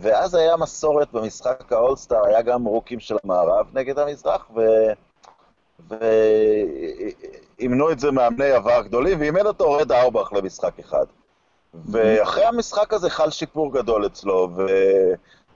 ואז 0.00 0.34
היה 0.34 0.56
מסורת 0.56 1.12
במשחק 1.12 1.72
האולסטאר, 1.72 2.26
היה 2.26 2.42
גם 2.42 2.64
רוקים 2.64 3.00
של 3.00 3.16
המערב 3.24 3.66
נגד 3.72 3.98
המזרח, 3.98 4.50
ו... 4.56 4.60
ואימנו 5.88 7.90
את 7.90 8.00
זה 8.00 8.10
מאמני 8.10 8.50
עבר 8.50 8.82
גדולים, 8.82 9.20
ואימן 9.20 9.46
אותו 9.46 9.72
רד 9.72 9.92
אורבך 9.92 10.32
למשחק 10.32 10.78
אחד. 10.78 11.06
ואחרי 11.74 12.44
המשחק 12.44 12.92
הזה 12.92 13.10
חל 13.10 13.30
שיפור 13.30 13.72
גדול 13.72 14.06
אצלו, 14.06 14.48
ו... 14.56 14.66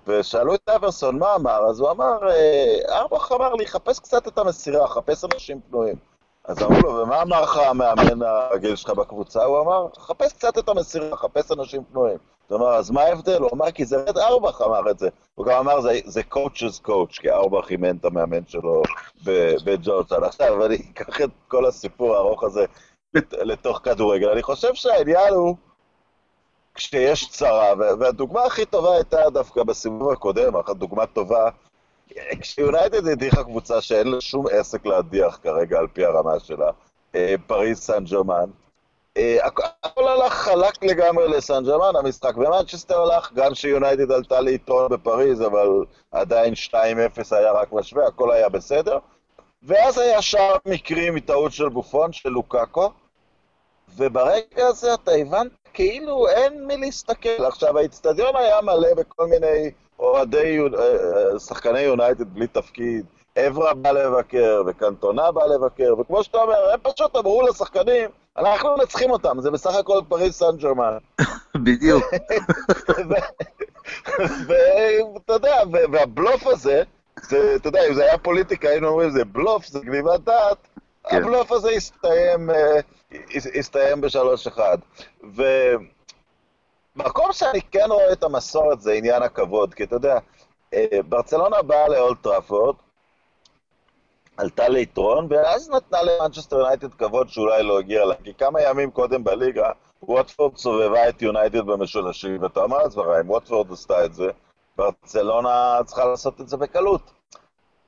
ושאלו 0.06 0.54
את 0.54 0.68
אברסון 0.68 1.18
מה 1.18 1.34
אמר, 1.34 1.66
אז 1.70 1.80
הוא 1.80 1.90
אמר, 1.90 2.30
אה, 2.30 2.98
ארבך 2.98 3.32
אמר 3.32 3.54
לי, 3.54 3.66
חפש 3.66 3.98
קצת 3.98 4.28
את 4.28 4.38
המסירה, 4.38 4.88
חפש 4.88 5.24
אנשים 5.24 5.60
פנויים. 5.70 5.96
אז 6.44 6.62
אמרו 6.62 6.80
לו, 6.80 6.90
ומה 6.90 7.22
אמר 7.22 7.42
לך 7.42 7.56
המאמן 7.56 8.26
הגיל 8.54 8.76
שלך 8.76 8.90
בקבוצה? 8.90 9.44
הוא 9.44 9.60
אמר, 9.60 9.86
חפש 9.98 10.32
קצת 10.32 10.58
את 10.58 10.68
המסירה, 10.68 11.16
חפש 11.16 11.52
אנשים 11.52 11.82
פנויים. 11.92 12.18
אומרת, 12.50 12.78
אז 12.78 12.90
מה 12.90 13.02
ההבדל? 13.02 13.40
הוא 13.40 13.50
אמר, 13.52 13.70
כי 13.70 13.84
זה 13.84 13.96
רד 13.96 14.18
ארבך 14.18 14.62
אמר 14.66 14.90
את 14.90 14.98
זה. 14.98 15.08
הוא 15.34 15.46
גם 15.46 15.58
אמר, 15.58 15.80
זה, 15.80 16.00
זה 16.04 16.20
coach's 16.32 16.86
coach, 16.86 17.20
כי 17.20 17.30
ארבך 17.30 17.70
אימן 17.70 17.96
את 17.96 18.04
המאמן 18.04 18.46
שלו 18.46 18.82
בג'ורטון. 19.64 20.24
עכשיו, 20.24 20.66
אני 20.66 20.78
אקח 20.92 21.20
את 21.20 21.30
כל 21.48 21.66
הסיפור 21.66 22.14
הארוך 22.14 22.44
הזה 22.44 22.64
לתוך 23.32 23.80
כדורגל. 23.84 24.28
אני 24.28 24.42
חושב 24.42 24.74
שהעניין 24.74 25.34
הוא... 25.34 25.56
כשיש 26.74 27.28
צרה, 27.28 27.74
והדוגמה 27.78 28.42
הכי 28.42 28.66
טובה 28.66 28.94
הייתה 28.94 29.30
דווקא 29.30 29.62
בסיבוב 29.62 30.12
הקודם, 30.12 30.52
דוגמה 30.78 31.06
טובה, 31.06 31.48
כשיונייטד 32.40 33.06
הדיחה 33.06 33.44
קבוצה 33.44 33.80
שאין 33.80 34.06
לה 34.08 34.20
שום 34.20 34.46
עסק 34.50 34.86
להדיח 34.86 35.38
כרגע 35.42 35.78
על 35.78 35.86
פי 35.92 36.04
הרמה 36.04 36.40
שלה, 36.40 36.70
אה, 37.14 37.34
פריז 37.46 37.78
סן 37.78 38.04
ג'רמן, 38.04 38.50
הכל 39.42 40.08
הלך 40.08 40.32
חלק 40.32 40.84
לגמרי 40.84 41.28
לסן 41.28 41.64
ג'רמן, 41.64 41.96
המשחק 41.96 42.34
במנצ'סטר 42.34 43.00
הלך, 43.00 43.32
גם 43.32 43.54
שיונייטד 43.54 44.12
עלתה 44.12 44.40
ליתרון 44.40 44.88
בפריז, 44.90 45.42
אבל 45.42 45.68
עדיין 46.12 46.54
2-0 46.54 46.76
היה 47.30 47.52
רק 47.52 47.72
משווה, 47.72 48.06
הכל 48.06 48.30
היה 48.30 48.48
בסדר. 48.48 48.98
ואז 49.62 49.98
היה 49.98 50.22
שער 50.22 50.56
מקרי 50.66 51.10
מטעות 51.10 51.52
של 51.52 51.68
בופון, 51.68 52.12
של 52.12 52.28
לוקאקו, 52.28 52.90
וברגע 53.96 54.66
הזה 54.66 54.94
אתה 54.94 55.12
הבנת 55.12 55.52
כאילו 55.74 56.28
אין 56.28 56.66
מי 56.66 56.76
להסתכל. 56.76 57.44
עכשיו, 57.46 57.78
האיצטדיון 57.78 58.36
היה 58.36 58.60
מלא 58.60 58.94
בכל 58.96 59.26
מיני 59.26 59.70
אוהדי, 59.98 60.58
אה, 60.58 61.38
שחקני 61.38 61.80
יונייטד 61.80 62.34
בלי 62.34 62.46
תפקיד. 62.46 63.06
אברה 63.38 63.74
בא 63.74 63.90
לבקר, 63.90 64.62
וקנטונה 64.66 65.32
בא 65.32 65.44
לבקר, 65.44 65.94
וכמו 66.00 66.24
שאתה 66.24 66.38
אומר, 66.38 66.70
הם 66.72 66.80
פשוט 66.82 67.16
אמרו 67.16 67.42
לשחקנים, 67.42 68.10
אנחנו 68.38 68.76
מנצחים 68.76 69.10
אותם, 69.10 69.40
זה 69.40 69.50
בסך 69.50 69.74
הכל 69.74 70.00
פריס 70.08 70.38
סן 70.38 70.56
ג'רמן. 70.56 70.96
בדיוק. 71.54 72.04
ואתה 74.46 75.32
יודע, 75.32 75.56
והבלוף 75.92 76.46
הזה, 76.46 76.82
זה, 77.22 77.56
אתה 77.56 77.68
יודע, 77.68 77.88
אם 77.88 77.94
זה 77.94 78.04
היה 78.04 78.18
פוליטיקה, 78.18 78.68
היינו 78.68 78.88
אומרים, 78.88 79.10
זה 79.10 79.24
בלוף, 79.24 79.66
זה 79.66 79.80
גניבת 79.80 80.20
דעת, 80.20 80.68
כן. 81.08 81.16
הבלוף 81.16 81.52
הזה 81.52 81.70
הסתיים, 81.70 82.50
אה, 82.50 82.80
הסתיים 83.58 84.00
בשלוש 84.00 84.46
אחד. 84.46 84.78
ומקום 86.96 87.32
שאני 87.32 87.62
כן 87.62 87.86
רואה 87.88 88.12
את 88.12 88.22
המסורת 88.22 88.80
זה 88.80 88.92
עניין 88.92 89.22
הכבוד, 89.22 89.74
כי 89.74 89.84
אתה 89.84 89.96
יודע, 89.96 90.18
אה, 90.74 90.86
ברצלונה 91.08 91.62
באה 91.62 91.88
לאולד 91.88 92.22
טראפורד, 92.22 92.76
עלתה 94.36 94.68
ליתרון, 94.68 95.26
ואז 95.30 95.70
נתנה 95.70 95.98
למנצ'סטר 96.02 96.56
יונייטד 96.56 96.94
כבוד 96.94 97.28
שאולי 97.28 97.62
לא 97.62 97.78
הגיע 97.78 98.04
לה, 98.04 98.14
כי 98.24 98.34
כמה 98.34 98.62
ימים 98.62 98.90
קודם 98.90 99.24
בליגה, 99.24 99.70
ווטפורד 100.02 100.56
סובבה 100.56 101.08
את 101.08 101.22
יונייטד 101.22 101.66
במשולשים, 101.66 102.42
ואתה 102.42 102.60
אומר 102.60 102.78
לעצמך, 102.78 103.04
אם 103.20 103.30
ווטפורד 103.30 103.72
עשתה 103.72 104.04
את 104.04 104.14
זה, 104.14 104.30
ברצלונה 104.76 105.78
צריכה 105.84 106.04
לעשות 106.04 106.40
את 106.40 106.48
זה 106.48 106.56
בקלות. 106.56 107.12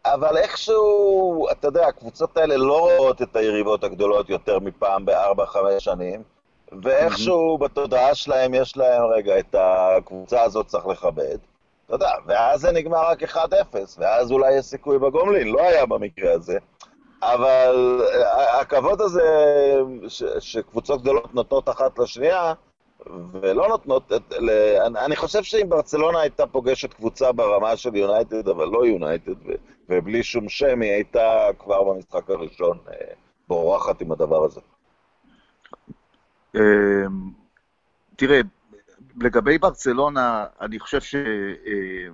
אבל 0.05 0.37
איכשהו, 0.37 1.47
אתה 1.51 1.69
יודע, 1.69 1.87
הקבוצות 1.87 2.37
האלה 2.37 2.57
לא 2.57 2.91
רואות 2.97 3.23
את 3.23 3.37
היריבות 3.37 3.85
הגדולות 3.85 4.31
יותר 4.31 4.59
מפעם 4.59 5.05
בארבע, 5.05 5.47
חמש 5.47 5.85
שנים, 5.85 6.23
ואיכשהו 6.83 7.59
בתודעה 7.59 8.15
שלהם 8.15 8.55
יש 8.55 8.77
להם, 8.77 9.03
רגע, 9.03 9.39
את 9.39 9.55
הקבוצה 9.59 10.43
הזאת 10.43 10.67
צריך 10.67 10.87
לכבד. 10.87 11.39
אתה 11.87 11.95
יודע, 11.95 12.11
ואז 12.27 12.61
זה 12.61 12.73
נגמר 12.73 13.11
רק 13.11 13.23
1-0, 13.23 13.37
ואז 13.99 14.33
אולי 14.33 14.59
יש 14.59 14.65
סיכוי 14.65 14.99
בגומלין, 14.99 15.49
לא 15.49 15.63
היה 15.63 15.87
במקרה 15.87 16.33
הזה. 16.33 16.59
אבל 17.23 18.03
הכבוד 18.61 19.01
הזה 19.01 19.23
ש, 20.09 20.23
שקבוצות 20.39 21.03
גדולות 21.03 21.35
נותנות 21.35 21.69
אחת 21.69 21.99
לשנייה, 21.99 22.55
ולא 23.33 23.69
נותנות, 23.69 24.13
את, 24.13 24.33
ל, 24.33 24.51
אני 24.97 25.17
חושב 25.17 25.43
שאם 25.43 25.69
ברצלונה 25.69 26.21
הייתה 26.21 26.47
פוגשת 26.47 26.95
קבוצה 26.95 27.33
ברמה 27.33 27.77
של 27.77 27.97
יונייטד, 27.97 28.49
אבל 28.49 28.69
לא 28.69 28.87
יונייטד, 28.87 29.35
ובלי 29.89 30.23
שום 30.23 30.49
שם, 30.49 30.83
היא 30.83 30.93
הייתה 30.93 31.49
כבר 31.59 31.83
במשחק 31.83 32.31
הראשון 32.31 32.79
אה, 32.89 32.95
בורחת 33.49 34.01
עם 34.01 34.13
הדבר 34.13 34.45
הזה. 34.45 34.61
אמ, 36.55 36.61
תראה, 38.17 38.41
לגבי 39.21 39.59
ברצלונה, 39.59 40.45
אני 40.61 40.79
חושב 40.79 41.01
ש... 41.01 41.15
אה, 41.15 42.09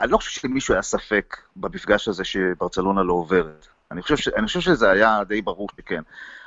אני 0.00 0.10
לא 0.10 0.16
חושב 0.16 0.40
שלמישהו 0.40 0.74
היה 0.74 0.82
ספק 0.82 1.36
במפגש 1.56 2.08
הזה 2.08 2.24
שברצלונה 2.24 3.02
לא 3.02 3.12
עוברת. 3.12 3.66
אני 3.90 4.02
חושב, 4.02 4.16
ש... 4.16 4.28
אני 4.28 4.46
חושב 4.46 4.60
שזה 4.60 4.90
היה 4.90 5.20
די 5.28 5.42
ברור 5.42 5.68
שכן. 5.76 6.02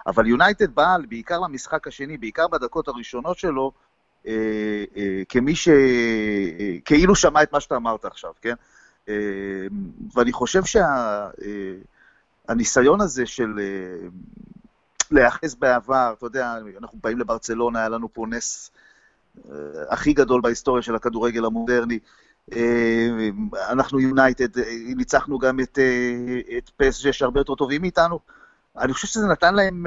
אבל 0.07 0.27
יונייטד 0.27 0.75
בא 0.75 0.95
בעיקר 1.09 1.39
למשחק 1.39 1.87
השני, 1.87 2.17
בעיקר 2.17 2.47
בדקות 2.47 2.87
הראשונות 2.87 3.37
שלו, 3.37 3.71
אה, 4.27 4.33
אה, 4.97 5.21
כמי 5.29 5.55
ש... 5.55 5.69
כאילו 6.85 7.15
שמע 7.15 7.43
את 7.43 7.53
מה 7.53 7.59
שאתה 7.59 7.75
אמרת 7.75 8.05
עכשיו, 8.05 8.31
כן? 8.41 8.53
ואני 10.15 10.31
חושב 10.31 10.61
שהניסיון 12.47 12.99
שה... 12.99 13.03
הזה 13.03 13.25
של 13.25 13.59
להיאחז 15.11 15.55
בעבר, 15.55 16.13
אתה 16.17 16.25
יודע, 16.25 16.53
אנחנו 16.77 16.99
באים 17.03 17.19
לברצלונה, 17.19 17.79
היה 17.79 17.89
לנו 17.89 18.13
פה 18.13 18.25
נס 18.29 18.71
אה, 18.75 18.79
הכי 19.89 20.13
גדול 20.13 20.41
בהיסטוריה 20.41 20.81
של 20.81 20.96
הכדורגל 20.96 21.46
המודרני. 21.46 22.00
אה, 22.53 23.29
אנחנו 23.69 24.00
יונייטד, 24.00 24.58
אה, 24.58 24.63
ניצחנו 24.96 25.39
גם 25.39 25.60
את, 25.60 25.79
את 26.58 26.69
פסג'ה 26.77 27.13
שהרבה 27.13 27.39
יותר 27.39 27.55
טובים 27.55 27.81
מאיתנו. 27.81 28.19
אני 28.77 28.93
חושב 28.93 29.08
שזה 29.08 29.27
נתן 29.27 29.55
להם... 29.55 29.86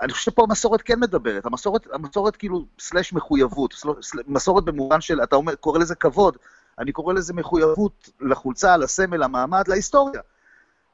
אני 0.00 0.12
חושב 0.12 0.30
שפה 0.30 0.42
המסורת 0.48 0.82
כן 0.82 1.00
מדברת, 1.00 1.46
המסורת, 1.46 1.86
המסורת 1.92 2.36
כאילו 2.36 2.64
סלאש 2.78 3.12
מחויבות, 3.12 3.72
סל, 3.72 4.18
מסורת 4.26 4.64
במובן 4.64 5.00
של, 5.00 5.22
אתה 5.22 5.36
אומר, 5.36 5.54
קורא 5.54 5.78
לזה 5.78 5.94
כבוד, 5.94 6.36
אני 6.78 6.92
קורא 6.92 7.14
לזה 7.14 7.34
מחויבות 7.34 8.10
לחולצה, 8.20 8.76
לסמל, 8.76 9.24
למעמד, 9.24 9.68
להיסטוריה. 9.68 10.20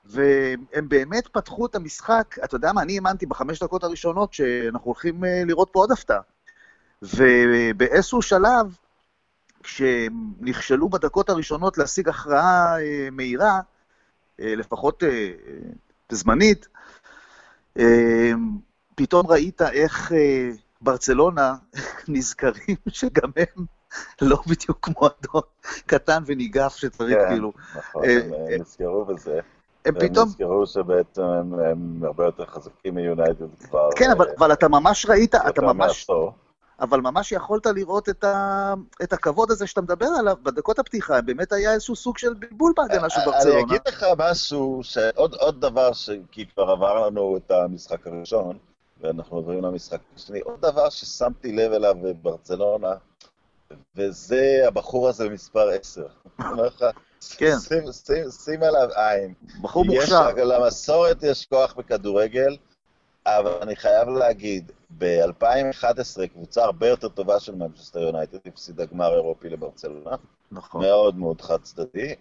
והם 0.05 0.89
באמת 0.89 1.29
פתחו 1.29 1.67
את 1.67 1.75
המשחק, 1.75 2.37
אתה 2.45 2.57
יודע 2.57 2.73
מה, 2.73 2.83
אני 2.83 2.95
האמנתי 2.95 3.27
בחמש 3.27 3.63
דקות 3.63 3.85
הראשונות 3.85 4.33
שאנחנו 4.33 4.87
הולכים 4.87 5.25
לראות 5.47 5.69
פה 5.73 5.81
עוד 5.81 5.93
הפתעה. 5.93 6.21
ובאיזשהו 7.03 8.23
שלב, 8.23 8.77
כשהם 9.63 10.33
נכשלו 10.41 10.89
בדקות 10.89 11.31
הראשונות 11.31 11.79
להשיג 11.79 12.09
הכרעה 12.09 12.81
אה, 12.81 13.09
מהירה, 13.13 13.61
אה, 14.41 14.55
לפחות 14.57 15.03
אה, 15.03 15.31
זמנית, 16.13 16.69
פתאום 18.95 19.27
ראית 19.27 19.63
איך 19.63 20.13
ברצלונה 20.81 21.55
נזכרים 22.09 22.77
שגם 22.89 23.31
הם 23.37 23.65
לא 24.31 24.39
בדיוק 24.47 24.89
מועדון 24.89 25.43
קטן 25.87 26.23
וניגף 26.27 26.77
שצריך 26.77 27.19
כן, 27.19 27.29
כאילו... 27.29 27.53
כן, 27.53 27.79
נכון, 27.79 28.05
הם 28.05 28.61
נזכרו 28.61 29.05
בזה. 29.05 29.41
הם 29.85 29.95
פתאום... 29.95 30.25
הם 30.25 30.29
נזכרו 30.29 30.67
שבעצם 30.67 31.23
הם, 31.23 31.55
הם 31.55 32.05
הרבה 32.05 32.25
יותר 32.25 32.47
חזקים 32.47 32.95
מיונייטד 32.95 33.47
כבר... 33.61 33.89
כן, 33.97 34.11
אבל, 34.11 34.27
אבל 34.39 34.53
אתה 34.53 34.69
ממש 34.69 35.07
ראית, 35.07 35.35
אתה 35.35 35.63
ממש... 35.63 35.87
מעשור. 35.87 36.33
אבל 36.81 37.01
ממש 37.01 37.33
יכולת 37.33 37.67
לראות 37.67 38.09
את, 38.09 38.25
ה... 38.25 38.75
את 39.03 39.13
הכבוד 39.13 39.51
הזה 39.51 39.67
שאתה 39.67 39.81
מדבר 39.81 40.07
עליו 40.19 40.37
בדקות 40.43 40.79
הפתיחה, 40.79 41.21
באמת 41.21 41.53
היה 41.53 41.73
איזשהו 41.73 41.97
סוג 41.97 42.19
של 42.19 42.35
בלבול 42.35 42.73
בהגנה 42.77 43.11
של 43.11 43.21
ברצלונה. 43.25 43.55
אני 43.55 43.63
אגיד 43.63 43.81
לך 43.89 44.07
משהו, 44.19 44.81
שעוד 44.83 45.35
עוד 45.35 45.61
דבר, 45.61 45.91
כי 46.31 46.47
כבר 46.47 46.71
עבר 46.71 47.07
לנו 47.07 47.37
את 47.37 47.51
המשחק 47.51 48.07
הראשון, 48.07 48.59
ואנחנו 49.01 49.37
עוברים 49.37 49.65
למשחק 49.65 50.01
השני, 50.17 50.41
עוד 50.41 50.61
דבר 50.61 50.91
ששמתי 50.91 51.53
לב 51.53 51.73
אליו 51.73 51.95
בברצלונה, 52.03 52.95
וזה 53.97 54.63
הבחור 54.69 55.09
הזה 55.09 55.29
במספר 55.29 55.69
10. 55.69 56.07
אני 56.39 56.49
אומר 56.51 56.67
לך, 56.67 56.85
כן. 57.37 57.59
שים, 57.59 57.93
שים, 57.93 58.31
שים 58.31 58.63
עליו 58.63 58.89
עין. 58.95 59.35
בחור 59.63 59.85
מוכשר. 59.85 60.35
למסורת 60.35 61.23
יש 61.23 61.47
כוח 61.47 61.75
בכדורגל, 61.75 62.57
אבל 63.27 63.53
אני 63.63 63.77
חייב 63.77 64.09
להגיד, 64.09 64.73
ב-2011 64.99 66.27
קבוצה 66.33 66.65
הרבה 66.65 66.89
יותר 66.89 67.09
טובה 67.09 67.41
של 67.41 67.55
מנצ'סטר 67.55 68.01
יונייטד 68.01 68.39
הפסידה 68.47 68.85
גמר 68.85 69.15
אירופי 69.15 69.49
לברצלונה. 69.49 70.17
נכון. 70.53 70.83
מאוד 70.83 71.19
מאוד 71.19 71.41
חד 71.41 71.63
צדדי. 71.63 72.15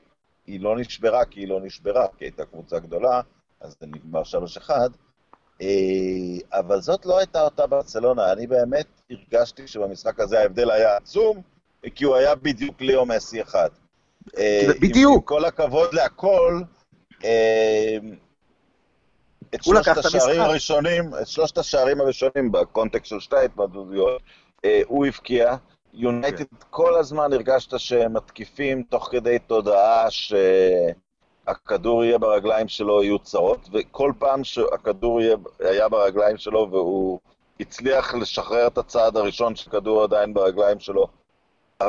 היא 0.47 0.59
לא 0.59 0.77
נשברה 0.77 1.25
כי 1.25 1.39
היא 1.39 1.47
לא 1.47 1.59
נשברה, 1.61 2.07
כי 2.17 2.25
הייתה 2.25 2.45
קבוצה 2.45 2.79
גדולה, 2.79 3.21
אז 3.61 3.75
זה 3.79 3.87
נגמר 3.87 4.21
3-1. 4.67 4.69
אה, 5.61 5.67
אבל 6.53 6.81
זאת 6.81 7.05
לא 7.05 7.17
הייתה 7.17 7.41
אותה 7.41 7.67
ברצלונה. 7.67 8.31
אני 8.31 8.47
באמת 8.47 8.87
הרגשתי 9.11 9.67
שבמשחק 9.67 10.19
הזה 10.19 10.39
ההבדל 10.39 10.71
היה 10.71 10.97
עצום, 10.97 11.41
כי 11.95 12.05
הוא 12.05 12.15
היה 12.15 12.35
בדיוק 12.35 12.81
ליאו 12.81 13.05
מסי 13.05 13.41
אחד. 13.41 13.69
אה, 14.37 14.67
בדיוק. 14.81 15.15
עם 15.15 15.21
כל 15.21 15.45
הכבוד 15.45 15.93
להכל, 15.93 16.61
אה, 19.43 19.47
את 19.55 19.63
שלושת 19.63 19.97
השערים 19.97 20.41
הראשונים, 20.41 21.11
את 21.21 21.27
שלושת 21.27 21.57
השערים 21.57 22.01
הראשונים 22.01 22.51
בקונטקסט 22.51 23.05
של 23.05 23.19
שתי 23.19 23.35
ההתמודדויות, 23.35 24.21
אה, 24.65 24.81
הוא 24.87 25.05
הבקיע. 25.05 25.55
יונייטד 25.93 26.37
כן. 26.37 26.55
כל 26.69 26.95
הזמן 26.95 27.33
הרגשת 27.33 27.79
שהם 27.79 28.13
מתקיפים 28.13 28.83
תוך 28.83 29.09
כדי 29.11 29.39
תודעה 29.39 30.07
שהכדור 30.09 32.03
יהיה 32.03 32.17
ברגליים 32.17 32.67
שלו 32.67 33.03
יהיו 33.03 33.19
צרות, 33.19 33.69
וכל 33.73 34.13
פעם 34.19 34.43
שהכדור 34.43 35.19
היה 35.59 35.89
ברגליים 35.89 36.37
שלו 36.37 36.67
והוא 36.71 37.19
הצליח 37.59 38.13
לשחרר 38.13 38.67
את 38.67 38.77
הצעד 38.77 39.17
הראשון 39.17 39.55
שכדור 39.55 40.03
עדיין 40.03 40.33
ברגליים 40.33 40.79
שלו, 40.79 41.07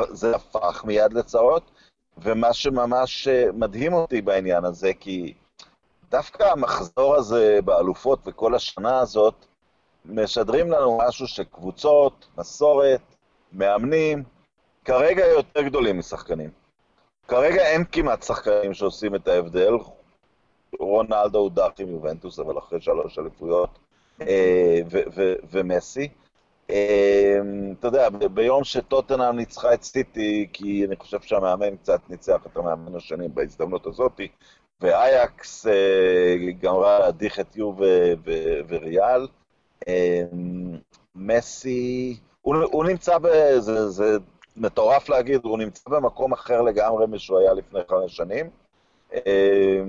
זה 0.09 0.35
הפך 0.35 0.83
מיד 0.85 1.13
לצרות, 1.13 1.71
ומה 2.17 2.53
שממש 2.53 3.27
אה, 3.27 3.45
מדהים 3.53 3.93
אותי 3.93 4.21
בעניין 4.21 4.65
הזה, 4.65 4.91
כי 4.99 5.33
דווקא 6.13 6.43
המחזור 6.43 7.15
הזה 7.15 7.59
באלופות 7.65 8.19
וכל 8.25 8.55
השנה 8.55 8.99
הזאת, 8.99 9.45
משדרים 10.05 10.71
לנו 10.71 10.97
משהו 11.07 11.27
שקבוצות, 11.27 12.27
מסורת, 12.37 13.01
מאמנים, 13.53 14.23
כרגע 14.85 15.27
יותר 15.27 15.61
גדולים 15.61 15.97
משחקנים. 15.97 16.49
כרגע 17.27 17.61
אין 17.61 17.83
כמעט 17.91 18.23
שחקנים 18.23 18.73
שעושים 18.73 19.15
את 19.15 19.27
ההבדל. 19.27 19.73
רונלדו 20.79 21.39
הוא 21.39 21.51
דארט 21.51 21.79
עם 21.79 21.89
יובנטוס, 21.89 22.39
אבל 22.39 22.57
אחרי 22.57 22.81
שלוש 22.81 23.19
אליפויות, 23.19 23.79
אה, 24.21 24.79
ומסי. 25.51 26.07
אה, 26.69 27.39
אתה 27.79 27.87
יודע, 27.87 28.09
ביום 28.09 28.63
שטוטנאם 28.63 29.35
ניצחה 29.35 29.73
את 29.73 29.83
סיטי, 29.83 30.49
כי 30.53 30.85
אני 30.85 30.95
חושב 30.95 31.21
שהמאמן 31.21 31.75
קצת 31.75 31.99
ניצח 32.09 32.45
את 32.45 32.57
המאמן 32.57 32.95
השני 32.95 33.27
בהזדמנות 33.27 33.87
הזאת, 33.87 34.21
ואייקס 34.81 35.67
אה, 35.67 36.35
גמרה 36.61 36.99
להדיח 36.99 37.39
את 37.39 37.55
יו 37.55 37.73
וריאל. 38.67 39.27
אה, 39.87 40.21
מסי, 41.15 42.17
הוא, 42.41 42.55
הוא 42.71 42.85
נמצא, 42.85 43.17
זה 43.87 44.17
מטורף 44.57 45.09
להגיד, 45.09 45.41
הוא 45.43 45.57
נמצא 45.57 45.89
במקום 45.89 46.33
אחר 46.33 46.61
לגמרי 46.61 47.05
משהוא 47.07 47.39
היה 47.39 47.53
לפני 47.53 47.79
חמש 47.89 48.15
שנים. 48.15 48.49
אה, 49.13 49.81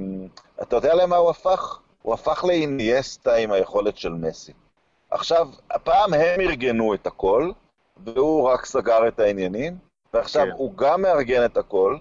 אתה 0.63 0.77
יודע 0.77 0.95
למה 0.95 1.17
הוא 1.17 1.31
הפך? 1.31 1.79
הוא 2.03 2.15
הפך 2.15 2.45
לאינייסטה 2.49 3.35
עם 3.35 3.53
היכולת 3.53 3.97
של 3.97 4.13
מסי. 4.13 4.53
עכשיו, 5.11 5.49
הפעם 5.71 6.15
הם 6.15 6.41
ארגנו 6.41 6.95
את 6.95 7.07
הכל, 7.07 7.51
והוא 7.97 8.49
רק 8.49 8.65
סגר 8.65 9.09
את 9.09 9.21
העניינים, 9.21 9.77
ועכשיו 10.15 10.47
כן. 10.47 10.51
הוא 10.51 10.73
גם 10.77 11.03
מארגן 11.03 11.45
את 11.45 11.57
הכל, 11.57 11.97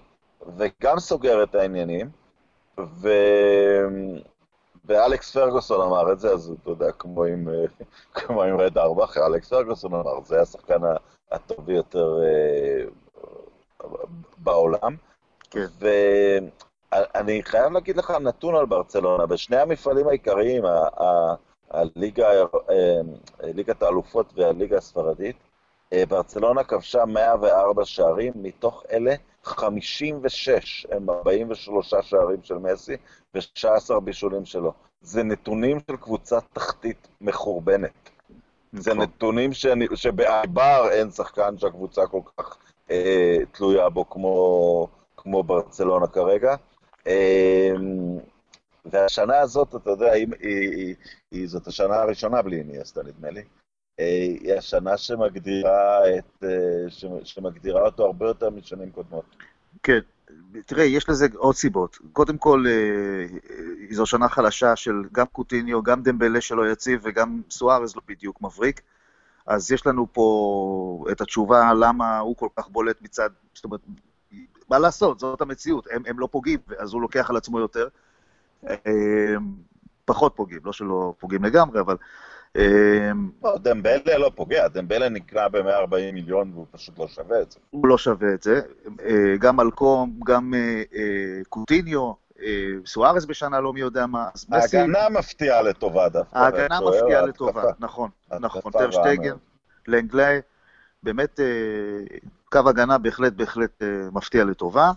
וגם 0.56 0.98
סוגר 0.98 1.42
את 1.42 1.54
העניינים, 1.54 2.10
ו... 2.78 3.08
ואלכס 4.84 5.36
פרגוסון 5.36 5.80
אמר 5.80 6.12
את 6.12 6.20
זה, 6.20 6.30
אז 6.30 6.52
אתה 6.62 6.70
יודע, 6.70 6.92
כמו 6.92 7.24
עם, 7.24 7.48
כמו 8.14 8.42
עם 8.42 8.60
רד 8.60 8.78
ארבך, 8.78 9.16
אלכס 9.16 9.48
פרגוסון 9.48 9.94
אמר, 9.94 10.20
זה 10.24 10.40
השחקן 10.40 10.80
הטוב 11.32 11.66
ביותר 11.66 12.18
אה, 12.22 12.84
בעולם. 14.38 14.96
כן. 15.50 15.66
ואני 15.78 17.42
חייב 17.42 17.72
להגיד 17.72 17.96
לך 17.96 18.10
נתון 18.10 18.54
על 18.56 18.66
ברצלונה, 18.66 19.26
בשני 19.26 19.56
המפעלים 19.56 20.08
העיקריים, 20.08 20.64
הליגה, 21.70 22.28
אה, 22.70 23.00
ליגת 23.42 23.82
האלופות 23.82 24.32
והליגה 24.36 24.76
הספרדית, 24.76 25.36
אה, 25.92 26.06
ברצלונה 26.08 26.64
כבשה 26.64 27.04
104 27.04 27.84
שערים, 27.84 28.32
מתוך 28.36 28.82
אלה 28.92 29.14
56 29.44 30.86
הם 30.90 31.10
43 31.10 31.94
שערים 32.02 32.42
של 32.42 32.54
מסי 32.54 32.96
ו-19 33.34 34.00
בישולים 34.00 34.44
שלו. 34.44 34.72
זה 35.00 35.22
נתונים 35.22 35.78
של 35.90 35.96
קבוצת 35.96 36.42
תחתית 36.52 37.08
מחורבנת. 37.20 38.10
זה 38.72 38.94
נכון. 38.94 39.04
נתונים 39.04 39.52
שאני, 39.52 39.86
שבעבר 39.94 40.88
אין 40.90 41.10
שחקן 41.10 41.58
שהקבוצה 41.58 42.06
כל 42.06 42.20
כך 42.36 42.56
אה, 42.90 43.38
תלויה 43.52 43.88
בו 43.88 44.10
כמו, 44.10 44.88
כמו 45.16 45.42
ברצלונה 45.42 46.06
כרגע. 46.06 46.54
אה, 47.06 47.72
והשנה 48.84 49.38
הזאת, 49.38 49.74
אתה 49.74 49.90
יודע, 49.90 50.12
היא, 50.12 50.26
היא, 50.40 50.70
היא, 50.70 50.94
היא, 51.30 51.48
זאת 51.48 51.66
השנה 51.66 51.94
הראשונה 51.94 52.42
בלי 52.42 52.58
איניאסטה, 52.58 53.02
נדמה 53.02 53.30
לי. 53.30 53.42
אה, 54.00 54.04
היא 54.40 54.54
השנה 54.54 54.96
שמגדירה, 54.96 56.00
את, 56.18 56.44
אה, 56.44 57.20
שמגדירה 57.24 57.82
אותו 57.82 58.06
הרבה 58.06 58.26
יותר 58.26 58.50
משנים 58.50 58.90
קודמות. 58.90 59.24
כן, 59.82 59.98
תראה, 60.66 60.84
יש 60.84 61.08
לזה 61.08 61.26
עוד 61.36 61.54
סיבות. 61.54 61.98
קודם 62.12 62.38
כל, 62.38 62.64
אה, 62.68 63.26
זו 63.90 64.06
שנה 64.06 64.28
חלשה 64.28 64.76
של 64.76 65.02
גם 65.12 65.26
קוטיניו, 65.26 65.82
גם 65.82 66.02
דמבלה 66.02 66.40
שלא 66.40 66.70
יציב 66.70 67.00
וגם 67.04 67.42
סוארז 67.50 67.96
לא 67.96 68.02
בדיוק 68.08 68.42
מבריק. 68.42 68.80
אז 69.46 69.72
יש 69.72 69.86
לנו 69.86 70.06
פה 70.12 71.04
את 71.12 71.20
התשובה 71.20 71.74
למה 71.74 72.18
הוא 72.18 72.36
כל 72.36 72.48
כך 72.56 72.68
בולט 72.68 73.02
מצד, 73.02 73.30
זאת 73.54 73.64
אומרת, 73.64 73.80
מה 74.70 74.78
לעשות, 74.78 75.20
זאת 75.20 75.40
המציאות, 75.40 75.86
הם, 75.90 76.02
הם 76.06 76.18
לא 76.18 76.28
פוגעים, 76.30 76.58
אז 76.78 76.92
הוא 76.92 77.02
לוקח 77.02 77.30
על 77.30 77.36
עצמו 77.36 77.60
יותר. 77.60 77.88
פחות 80.04 80.32
פוגעים, 80.36 80.60
לא 80.64 80.72
שלא 80.72 81.14
פוגעים 81.18 81.44
לגמרי, 81.44 81.80
אבל 81.80 81.96
דמבלה 83.56 84.18
לא 84.18 84.30
פוגע, 84.34 84.68
דמבלה 84.68 85.08
נקרא 85.08 85.48
ב-140 85.48 86.12
מיליון 86.12 86.50
והוא 86.54 86.66
פשוט 86.70 86.98
לא 86.98 87.08
שווה 87.08 87.42
את 87.42 87.52
זה. 87.52 87.58
הוא 87.70 87.88
לא 87.88 87.98
שווה 87.98 88.34
את 88.34 88.42
זה. 88.42 88.60
אה, 89.04 89.36
גם 89.38 89.60
אלקום, 89.60 90.20
גם 90.26 90.54
אה, 90.54 90.82
אה, 90.94 91.40
קוטיניו, 91.48 92.12
סוארס 92.86 93.24
בשנה 93.24 93.60
לא 93.60 93.72
מי 93.72 93.80
יודע 93.80 94.06
מה. 94.06 94.28
ההגנה 94.52 95.08
מפתיעה 95.08 95.62
לטובה 95.62 96.08
דווקא. 96.08 96.38
ההגנה 96.38 96.80
מפתיעה 96.80 97.26
לטובה, 97.26 97.62
נכון, 97.78 98.10
נכון. 98.40 98.72
טרשטייגן, 98.72 99.34
לנגלי, 99.88 100.38
באמת 101.02 101.40
קו 102.52 102.58
הגנה 102.68 102.98
בהחלט 102.98 103.32
בהחלט 103.32 103.82
מפתיע 104.12 104.44
לטובה. 104.44 104.90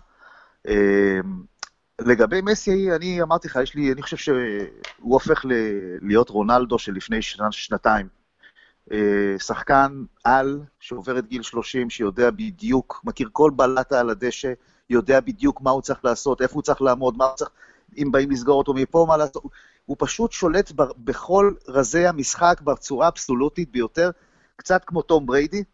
לגבי 2.00 2.40
מסי, 2.40 2.92
אני 2.92 3.22
אמרתי 3.22 3.48
לך, 3.48 3.58
יש 3.62 3.74
לי, 3.74 3.92
אני 3.92 4.02
חושב 4.02 4.16
שהוא 4.16 5.14
הופך 5.14 5.44
ל, 5.44 5.52
להיות 6.02 6.30
רונלדו 6.30 6.78
של 6.78 6.92
לפני 6.92 7.22
שנה, 7.22 7.52
שנתיים. 7.52 8.08
אה, 8.92 9.38
שחקן 9.38 10.04
על, 10.24 10.60
שעובר 10.80 11.18
את 11.18 11.26
גיל 11.26 11.42
30, 11.42 11.90
שיודע 11.90 12.30
בדיוק, 12.30 13.00
מכיר 13.04 13.28
כל 13.32 13.50
בלטה 13.56 14.00
על 14.00 14.10
הדשא, 14.10 14.52
יודע 14.90 15.20
בדיוק 15.20 15.60
מה 15.60 15.70
הוא 15.70 15.82
צריך 15.82 16.04
לעשות, 16.04 16.42
איפה 16.42 16.54
הוא 16.54 16.62
צריך 16.62 16.82
לעמוד, 16.82 17.16
מה 17.16 17.24
הוא 17.24 17.34
צריך, 17.36 17.50
אם 17.98 18.12
באים 18.12 18.30
לסגור 18.30 18.58
אותו 18.58 18.74
מפה, 18.74 19.04
מה 19.08 19.16
לעשות. 19.16 19.42
הוא 19.86 19.96
פשוט 19.98 20.32
שולט 20.32 20.72
ב, 20.76 20.82
בכל 20.98 21.52
רזי 21.68 22.06
המשחק 22.06 22.60
בצורה 22.64 23.08
אבסולוטית 23.08 23.70
ביותר, 23.72 24.10
קצת 24.56 24.84
כמו 24.86 25.02
תום 25.02 25.26
בריידי. 25.26 25.64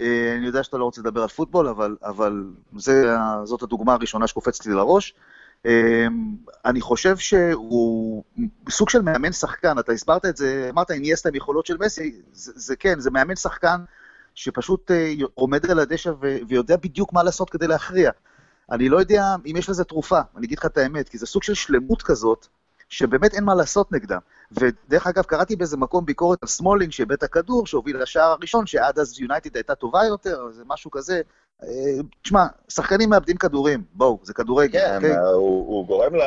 אה, 0.00 0.34
אני 0.38 0.46
יודע 0.46 0.62
שאתה 0.62 0.78
לא 0.78 0.84
רוצה 0.84 1.00
לדבר 1.00 1.22
על 1.22 1.28
פוטבול, 1.28 1.68
אבל, 1.68 1.96
אבל 2.02 2.44
זה, 2.76 3.16
זאת 3.44 3.62
הדוגמה 3.62 3.94
הראשונה 3.94 4.26
שקופצת 4.26 4.66
לי 4.66 4.74
לראש. 4.74 5.14
אמ, 5.66 6.36
אני 6.64 6.80
חושב 6.80 7.16
שהוא 7.16 8.24
סוג 8.70 8.88
של 8.88 9.02
מאמן 9.02 9.32
שחקן, 9.32 9.78
אתה 9.78 9.92
הסברת 9.92 10.24
את 10.24 10.36
זה, 10.36 10.66
אמרת 10.70 10.90
איניאסטה 10.90 11.28
עם 11.28 11.34
יכולות 11.34 11.66
של 11.66 11.76
מסי, 11.80 12.20
זה, 12.32 12.52
זה 12.56 12.76
כן, 12.76 13.00
זה 13.00 13.10
מאמן 13.10 13.36
שחקן 13.36 13.80
שפשוט 14.34 14.90
אה, 14.90 15.12
עומד 15.34 15.70
על 15.70 15.78
הדשא 15.78 16.12
ויודע 16.20 16.76
בדיוק 16.76 17.12
מה 17.12 17.22
לעשות 17.22 17.50
כדי 17.50 17.66
להכריע. 17.66 18.10
אני 18.70 18.88
לא 18.88 18.98
יודע 18.98 19.24
אם 19.46 19.56
יש 19.56 19.68
לזה 19.68 19.84
תרופה, 19.84 20.20
אני 20.36 20.46
אגיד 20.46 20.58
לך 20.58 20.66
את 20.66 20.78
האמת, 20.78 21.08
כי 21.08 21.18
זה 21.18 21.26
סוג 21.26 21.42
של 21.42 21.54
שלמות 21.54 22.02
כזאת, 22.02 22.46
שבאמת 22.88 23.34
אין 23.34 23.44
מה 23.44 23.54
לעשות 23.54 23.92
נגדם. 23.92 24.18
ודרך 24.52 25.06
אגב, 25.06 25.24
קראתי 25.24 25.56
באיזה 25.56 25.76
מקום 25.76 26.06
ביקורת 26.06 26.38
על 26.42 26.48
סמולינג 26.48 26.92
שאיבד 26.92 27.12
את 27.12 27.22
הכדור, 27.22 27.66
שהוביל 27.66 28.02
לשער 28.02 28.30
הראשון, 28.30 28.66
שעד 28.66 28.98
אז 28.98 29.20
יונייטד 29.20 29.56
הייתה 29.56 29.74
טובה 29.74 30.04
יותר, 30.04 30.50
זה 30.50 30.62
משהו 30.66 30.90
כזה. 30.90 31.20
תשמע, 32.22 32.46
שחקנים 32.68 33.10
מאבדים 33.10 33.36
כדורים, 33.36 33.82
בואו, 33.94 34.18
זה 34.22 34.34
כדורגל, 34.34 34.80
כן, 34.80 34.96
אוקיי? 34.96 35.16
הוא, 35.16 35.66
הוא 35.66 35.86
גורם 35.86 36.14
ל... 36.14 36.20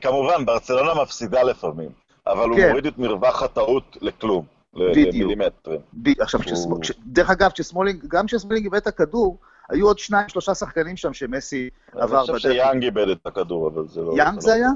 כמובן, 0.00 0.46
ברצלונה 0.46 1.02
מפסידה 1.02 1.42
לפעמים, 1.42 1.90
אבל 2.26 2.48
הוא 2.48 2.56
כן. 2.56 2.68
מוריד 2.68 2.86
את 2.86 2.98
מרווח 2.98 3.42
הטעות 3.42 3.96
לכלום, 4.00 4.44
למילימטרים. 4.74 5.80
עכשיו, 6.20 6.40
הוא... 6.64 6.84
ש... 6.84 6.92
דרך 7.06 7.30
אגב, 7.30 7.50
כשסמולינג, 7.50 8.04
גם 8.08 8.26
כשסמולינג 8.26 8.64
איבד 8.64 8.76
את 8.76 8.86
הכדור, 8.86 9.38
היו 9.68 9.86
עוד 9.86 9.98
שניים, 9.98 10.28
שלושה 10.28 10.54
שחקנים 10.54 10.96
שם 10.96 11.14
שמסי 11.14 11.70
עבר 11.92 12.06
בדרך. 12.06 12.28
אני 12.28 12.36
חושב 12.36 12.52
שיאנג 12.52 12.82
איבד 12.84 13.08
את 13.08 13.26
הכדור, 13.26 13.68
אבל 13.68 13.88
זה 13.88 14.00
לא... 14.00 14.14
יאנג 14.16 14.40
זה 14.40 14.50
לא 14.50 14.54
היה? 14.54 14.68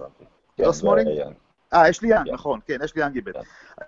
כן, 0.56 0.64
לא 0.64 0.72
סמולינג? 0.72 1.08
אה, 1.76 1.88
אשלי 1.88 2.08
יאנג, 2.08 2.28
נכון, 2.32 2.60
כן, 2.66 2.76
אשלי 2.84 3.02
יאנג 3.02 3.16
איבד. 3.16 3.32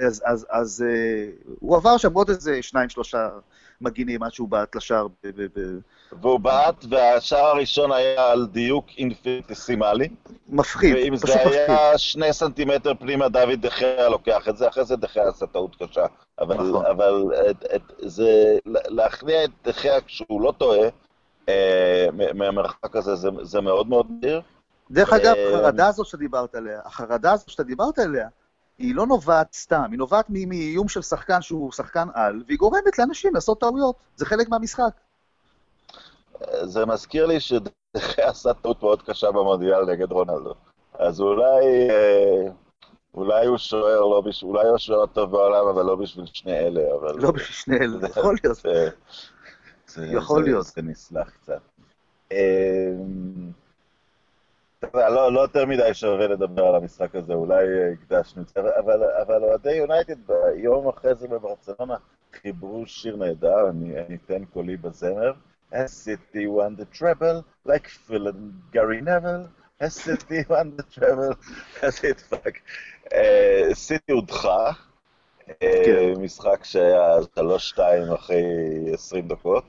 אז, 0.00 0.22
אז, 0.26 0.46
אז 0.50 0.84
אה, 0.86 1.52
הוא 1.60 1.76
עבר 1.76 1.96
שם 1.96 2.12
עוד 2.12 2.30
איזה 2.30 2.62
שניים, 2.62 2.88
שלושה 2.88 3.28
מגינים 3.80 4.22
עד 4.22 4.32
שהוא 4.32 4.48
בעט 4.48 4.76
לשער. 4.76 5.06
והוא 6.22 6.40
בעט, 6.40 6.84
והשער 6.90 7.46
הראשון 7.46 7.92
היה 7.92 8.30
על 8.30 8.46
דיוק 8.46 8.86
אינפיניטיסימלי. 8.98 10.08
מפחיד, 10.48 10.96
פשוט 10.96 11.12
מפחיד. 11.12 11.36
ואם 11.36 11.50
זה 11.52 11.64
היה 11.68 11.98
שני 11.98 12.32
סנטימטר 12.32 12.94
פנימה, 12.94 13.28
דוד 13.28 13.60
דחיה 13.60 14.08
לוקח 14.08 14.48
את 14.48 14.56
זה, 14.56 14.68
אחרי 14.68 14.84
זה 14.84 14.96
דחיה 14.96 15.28
עשה 15.28 15.46
טעות 15.46 15.76
קשה. 15.82 16.06
אבל, 16.40 16.54
נכון. 16.54 16.86
אבל 16.86 17.24
את, 17.50 17.64
את, 17.74 17.82
זה, 17.98 18.58
להכניע 18.66 19.44
את 19.44 19.50
דחיה 19.64 20.00
כשהוא 20.00 20.42
לא 20.42 20.52
טועה, 20.58 20.88
אה, 21.48 22.06
מהמרחק 22.34 22.96
הזה, 22.96 23.14
זה, 23.14 23.28
זה 23.42 23.60
מאוד 23.60 23.88
מאוד 23.88 24.06
מהיר. 24.22 24.40
דרך 24.90 25.12
אגב, 25.12 25.34
אה, 25.36 25.58
החרדה 25.58 25.88
הזו 25.88 26.04
שדיברת 26.04 26.54
עליה, 26.54 26.80
החרדה 26.84 27.32
הזו 27.32 27.44
שאתה 27.46 27.62
דיברת 27.62 27.98
עליה, 27.98 28.28
היא 28.78 28.94
לא 28.94 29.06
נובעת 29.06 29.52
סתם, 29.52 29.86
היא 29.90 29.98
נובעת 29.98 30.26
מאיום 30.28 30.88
של 30.88 31.02
שחקן 31.02 31.42
שהוא 31.42 31.72
שחקן 31.72 32.08
על, 32.14 32.42
והיא 32.46 32.58
גורמת 32.58 32.98
לאנשים 32.98 33.34
לעשות 33.34 33.60
טעויות. 33.60 33.96
זה 34.16 34.26
חלק 34.26 34.48
מהמשחק. 34.48 34.90
זה 36.62 36.86
מזכיר 36.86 37.26
לי 37.26 37.40
שדחי 37.40 38.22
עשה 38.30 38.54
טעות 38.54 38.82
מאוד 38.82 39.02
קשה 39.02 39.30
במונדיאל 39.30 39.84
נגד 39.84 40.12
רונלדו. 40.12 40.54
אז 40.98 41.20
אולי, 41.20 41.90
אה, 41.90 42.52
אולי 43.14 43.46
הוא 43.46 43.58
שוער, 43.58 44.00
לא 44.00 44.20
בש... 44.20 44.42
אולי 44.42 44.68
הוא 44.68 44.78
שוער 44.78 45.06
טוב 45.06 45.30
בעולם, 45.30 45.66
אבל 45.66 45.84
לא 45.84 45.96
בשביל 45.96 46.26
שני 46.26 46.58
אלה, 46.58 46.80
אבל... 47.00 47.20
לא 47.20 47.30
בשביל 47.30 47.54
שני 47.54 47.76
אלה, 47.76 48.08
יכול 48.08 48.36
להיות. 48.42 48.58
יכול 50.12 50.44
להיות. 50.44 50.66
זה 50.66 50.82
נסלח 50.82 51.30
קצת. 51.30 51.60
לא, 54.94 55.32
לא 55.32 55.40
יותר 55.40 55.66
מדי 55.66 55.94
שווה 55.94 56.26
לדבר 56.26 56.66
על 56.66 56.74
המשחק 56.74 57.14
הזה, 57.14 57.32
אולי 57.32 57.64
הקדשנו 57.92 58.42
את 58.42 58.48
זה, 58.48 58.60
אבל, 58.78 59.04
אבל 59.22 59.44
אוהדי 59.44 59.72
יונייטד 59.72 60.16
ביום 60.26 60.88
אחרי 60.88 61.14
זה 61.14 61.28
בברצלונה 61.28 61.96
חיברו 62.42 62.86
שיר 62.86 63.16
נהדר, 63.16 63.70
אני, 63.70 64.00
אני 64.00 64.16
אתן 64.24 64.44
קולי 64.44 64.76
בזמר. 64.76 65.32
City 65.72 66.46
won 66.46 66.76
the 66.80 66.86
treble, 66.98 67.44
like 67.66 67.88
Phil 67.88 68.26
and 68.28 68.52
Gary 68.72 69.02
Neville, 69.02 69.48
Has 69.80 69.94
City 69.94 70.44
won 70.48 70.76
the 70.76 70.84
treble, 70.94 71.34
it 72.10 72.20
fuck. 72.20 72.58
סיטי 73.72 74.12
הודחה, 74.12 74.72
כן. 75.60 76.12
משחק 76.20 76.64
שהיה 76.64 77.18
3-2 77.38 77.80
אחרי 78.14 78.44
20 78.94 79.28
דקות. 79.28 79.64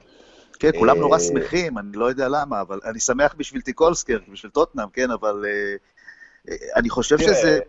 כן, 0.60 0.72
כולם 0.80 0.98
נורא 0.98 1.18
אה, 1.18 1.20
שמחים, 1.20 1.78
אני 1.78 1.98
לא 1.98 2.06
יודע 2.06 2.28
למה, 2.28 2.62
אבל 2.62 2.80
אני 2.86 3.00
שמח 3.00 3.36
בשביל 3.38 3.62
טיקולסקר, 3.62 4.20
בשביל 4.32 4.52
טוטנאם, 4.52 4.90
כן, 4.90 5.12
אבל 5.12 5.46
אה, 5.48 5.76
אה, 6.50 6.56
אני 6.76 6.90
חושב 6.90 7.18
שזה... 7.18 7.60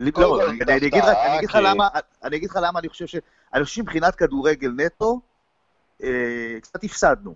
לא, 0.00 0.50
אני 0.50 0.76
אגיד 0.76 1.04
לך 1.48 1.58
למה, 1.62 1.88
אני 2.24 2.36
אגיד 2.36 2.50
לך 2.50 2.58
למה 2.62 2.78
אני 2.78 2.88
חושב 2.88 3.06
ש... 3.06 3.16
אני 3.54 3.64
חושב 3.64 3.76
שמבחינת 3.76 4.14
כדורגל 4.14 4.70
נטו, 4.76 5.20
קצת 6.62 6.84
הפסדנו 6.84 7.34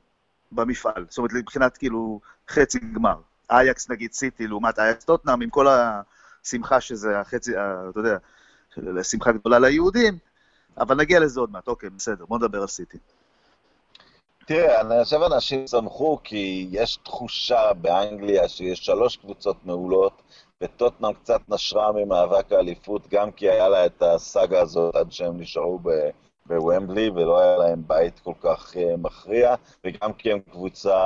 במפעל. 0.52 1.06
זאת 1.08 1.18
אומרת, 1.18 1.32
מבחינת 1.32 1.76
כאילו 1.76 2.20
חצי 2.48 2.78
גמר. 2.78 3.14
אייקס 3.50 3.90
נגיד 3.90 4.12
סיטי 4.12 4.46
לעומת 4.46 4.78
אייקס 4.78 5.04
טוטנאם, 5.04 5.42
עם 5.42 5.50
כל 5.50 5.66
השמחה 5.68 6.80
שזה 6.80 7.18
החצי, 7.18 7.52
אתה 7.90 8.00
יודע, 8.00 8.16
שמחה 9.02 9.32
גדולה 9.32 9.58
ליהודים, 9.58 10.18
אבל 10.78 10.96
נגיע 10.96 11.20
לזה 11.20 11.40
עוד 11.40 11.50
מעט, 11.52 11.68
אוקיי, 11.68 11.90
בסדר, 11.90 12.24
בוא 12.24 12.38
נדבר 12.38 12.60
על 12.60 12.66
סיטי. 12.66 12.98
תראה, 14.54 14.80
אני 14.80 15.04
חושב 15.04 15.22
אנשים 15.22 15.66
שמחו 15.66 16.18
כי 16.24 16.68
יש 16.70 16.96
תחושה 16.96 17.72
באנגליה 17.80 18.48
שיש 18.48 18.86
שלוש 18.86 19.16
קבוצות 19.16 19.56
מעולות, 19.64 20.22
וטוטנאם 20.60 21.12
קצת 21.12 21.40
נשרה 21.48 21.92
ממאבק 21.92 22.52
האליפות, 22.52 23.08
גם 23.08 23.30
כי 23.30 23.50
היה 23.50 23.68
לה 23.68 23.86
את 23.86 24.02
הסאגה 24.02 24.60
הזאת 24.60 24.96
עד 24.96 25.12
שהם 25.12 25.40
נשארו 25.40 25.80
בוומבלי, 26.46 27.10
ולא 27.10 27.40
היה 27.40 27.56
להם 27.56 27.82
בית 27.86 28.20
כל 28.20 28.32
כך 28.40 28.74
uh, 28.74 28.96
מכריע, 28.98 29.54
וגם 29.84 30.12
כי 30.12 30.32
הם 30.32 30.40
קבוצה 30.50 31.00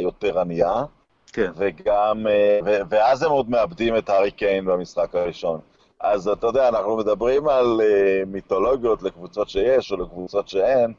יותר 0.00 0.40
ענייה. 0.40 0.84
כן. 1.32 1.52
וגם, 1.56 2.26
uh, 2.26 2.64
ו- 2.64 2.80
ואז 2.88 3.22
הם 3.22 3.30
עוד 3.30 3.50
מאבדים 3.50 3.96
את 3.96 4.08
הארי 4.08 4.30
קיין 4.30 4.64
במשחק 4.64 5.14
הראשון. 5.14 5.60
אז 6.00 6.28
אתה 6.28 6.46
יודע, 6.46 6.68
אנחנו 6.68 6.96
מדברים 6.96 7.48
על 7.48 7.80
uh, 7.80 8.26
מיתולוגיות 8.26 9.02
לקבוצות 9.02 9.48
שיש 9.48 9.92
או 9.92 9.96
לקבוצות 9.96 10.48
שאין, 10.48 10.92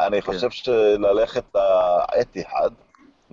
אני 0.00 0.22
כן. 0.22 0.32
חושב 0.32 0.50
שללכת 0.50 1.44
לאתיהאד 1.54 2.72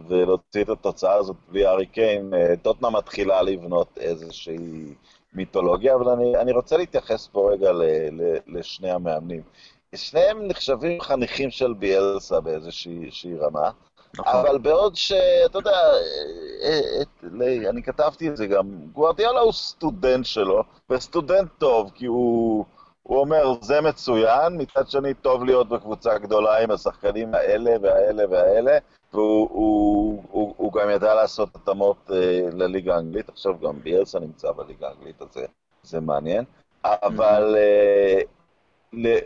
ולהוציא 0.08 0.64
את 0.64 0.70
התוצאה 0.70 1.14
הזאת 1.14 1.36
בלי 1.50 1.68
ארי 1.68 1.86
קיין, 1.86 2.34
אה, 2.34 2.54
טוטנה 2.62 2.90
מתחילה 2.90 3.42
לבנות 3.42 3.98
איזושהי 3.98 4.94
מיתולוגיה, 5.34 5.96
אבל 5.96 6.10
אני, 6.10 6.38
אני 6.38 6.52
רוצה 6.52 6.78
להתייחס 6.78 7.28
פה 7.28 7.52
רגע 7.52 7.72
ל, 7.72 7.84
ל, 8.12 8.38
לשני 8.48 8.92
המאמנים. 8.92 9.42
שניהם 9.96 10.48
נחשבים 10.48 11.02
חניכים 11.02 11.52
של 11.52 11.74
ביאלסה 11.74 12.40
באיזושהי 12.40 13.38
רמה. 13.40 13.70
נכון. 14.20 14.34
אבל 14.36 14.58
בעוד 14.58 14.96
שאתה 14.96 15.58
יודע, 15.58 15.72
אה, 15.72 17.02
אה, 17.42 17.70
אני 17.70 17.84
כתבתי 17.84 18.30
את 18.30 18.38
זה 18.38 18.48
גם, 18.48 18.66
גוארדיאלה 18.94 19.40
הוא 19.40 19.54
סטודנט 19.54 20.26
שלו, 20.26 20.64
וסטודנט 20.90 21.50
טוב, 21.58 21.92
כי 21.96 22.06
הוא, 22.06 22.66
הוא 23.08 23.20
אומר, 23.20 23.54
זה 23.62 23.82
מצוין, 23.82 24.62
מצד 24.62 24.90
שני 24.90 25.14
טוב 25.14 25.44
להיות 25.44 25.70
בקבוצה 25.70 26.18
גדולה 26.18 26.64
עם 26.64 26.72
השחקנים 26.72 27.36
האלה 27.36 27.72
והאלה 27.82 28.24
והאלה, 28.30 28.78
והוא 29.14 29.50
הוא, 29.52 30.24
הוא, 30.32 30.54
הוא 30.58 30.74
גם 30.74 30.90
ידע 30.90 31.16
לעשות 31.16 31.56
התאמות 31.56 32.12
אה, 32.12 32.42
לליגה 32.52 32.96
האנגלית, 32.96 33.30
עכשיו 33.30 33.60
גם 33.60 33.80
ביאלסה 33.84 34.20
נמצא 34.20 34.52
בליגה 34.52 34.88
האנגלית, 34.88 35.22
אז 35.22 35.28
זה, 35.32 35.46
זה 35.84 36.00
מעניין, 36.00 36.46
אבל 36.84 37.56
אה, 37.58 38.22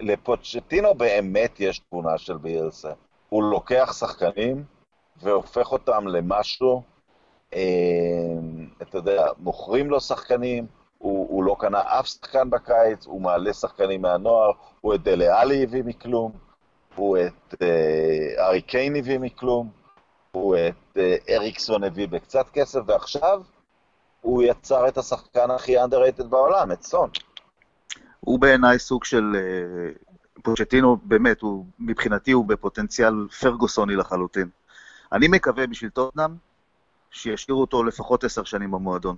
לפוצ'טינו 0.01 0.93
באמת 0.93 1.59
יש 1.59 1.79
תמונה 1.89 2.17
של 2.17 2.37
ביאלסה. 2.37 2.91
הוא 3.29 3.43
לוקח 3.43 3.93
שחקנים, 3.99 4.63
והופך 5.21 5.71
אותם 5.71 6.07
למשהו, 6.07 6.81
אה, 7.53 7.59
אתה 8.81 8.97
יודע, 8.97 9.27
מוכרים 9.37 9.89
לו 9.89 9.99
שחקנים, 9.99 10.65
הוא, 11.39 11.45
לא 11.45 11.56
קנה 11.60 11.82
אף 11.99 12.08
שחקן 12.08 12.49
בקיץ, 12.49 13.06
הוא 13.06 13.21
מעלה 13.21 13.54
שחקנים 13.54 14.02
מהנוער, 14.02 14.52
הוא 14.82 14.95
את 14.95 15.04
דלה 15.04 15.41
עלי 15.41 15.63
הביא 15.63 15.84
מכלום, 15.86 16.32
הוא 16.95 17.17
את 17.17 17.56
אה, 17.62 18.47
ארי 18.47 18.62
קיין 18.62 18.95
הביא 18.95 19.19
מכלום, 19.19 19.69
הוא 20.32 20.56
את 20.56 20.97
אה, 20.97 21.15
אריקסון 21.30 21.84
הביא 21.84 22.08
בקצת 22.08 22.45
כסף, 22.54 22.80
ועכשיו 22.86 23.41
הוא 24.21 24.43
יצר 24.43 24.88
את 24.88 24.97
השחקן 24.97 25.52
הכי 25.52 25.84
underrated 25.84 26.23
בעולם, 26.23 26.71
את 26.71 26.84
סון. 26.84 27.10
הוא 28.19 28.39
בעיניי 28.39 28.80
סוג 28.80 29.04
של... 29.04 29.36
אה, 29.36 29.91
פוצ'טינו, 30.43 30.97
באמת, 31.04 31.41
הוא, 31.41 31.65
מבחינתי 31.80 32.32
הוא 32.32 32.45
בפוטנציאל 32.45 33.28
פרגוסוני 33.41 33.95
לחלוטין. 33.95 34.49
אני 35.12 35.28
מקווה 35.28 35.67
בשביל 35.67 35.89
טוטנאם 35.89 36.32
שישאירו 37.12 37.62
אותו 37.62 37.84
לפחות 37.84 38.23
עשר 38.23 38.43
שנים 38.43 38.71
במועדון. 38.71 39.17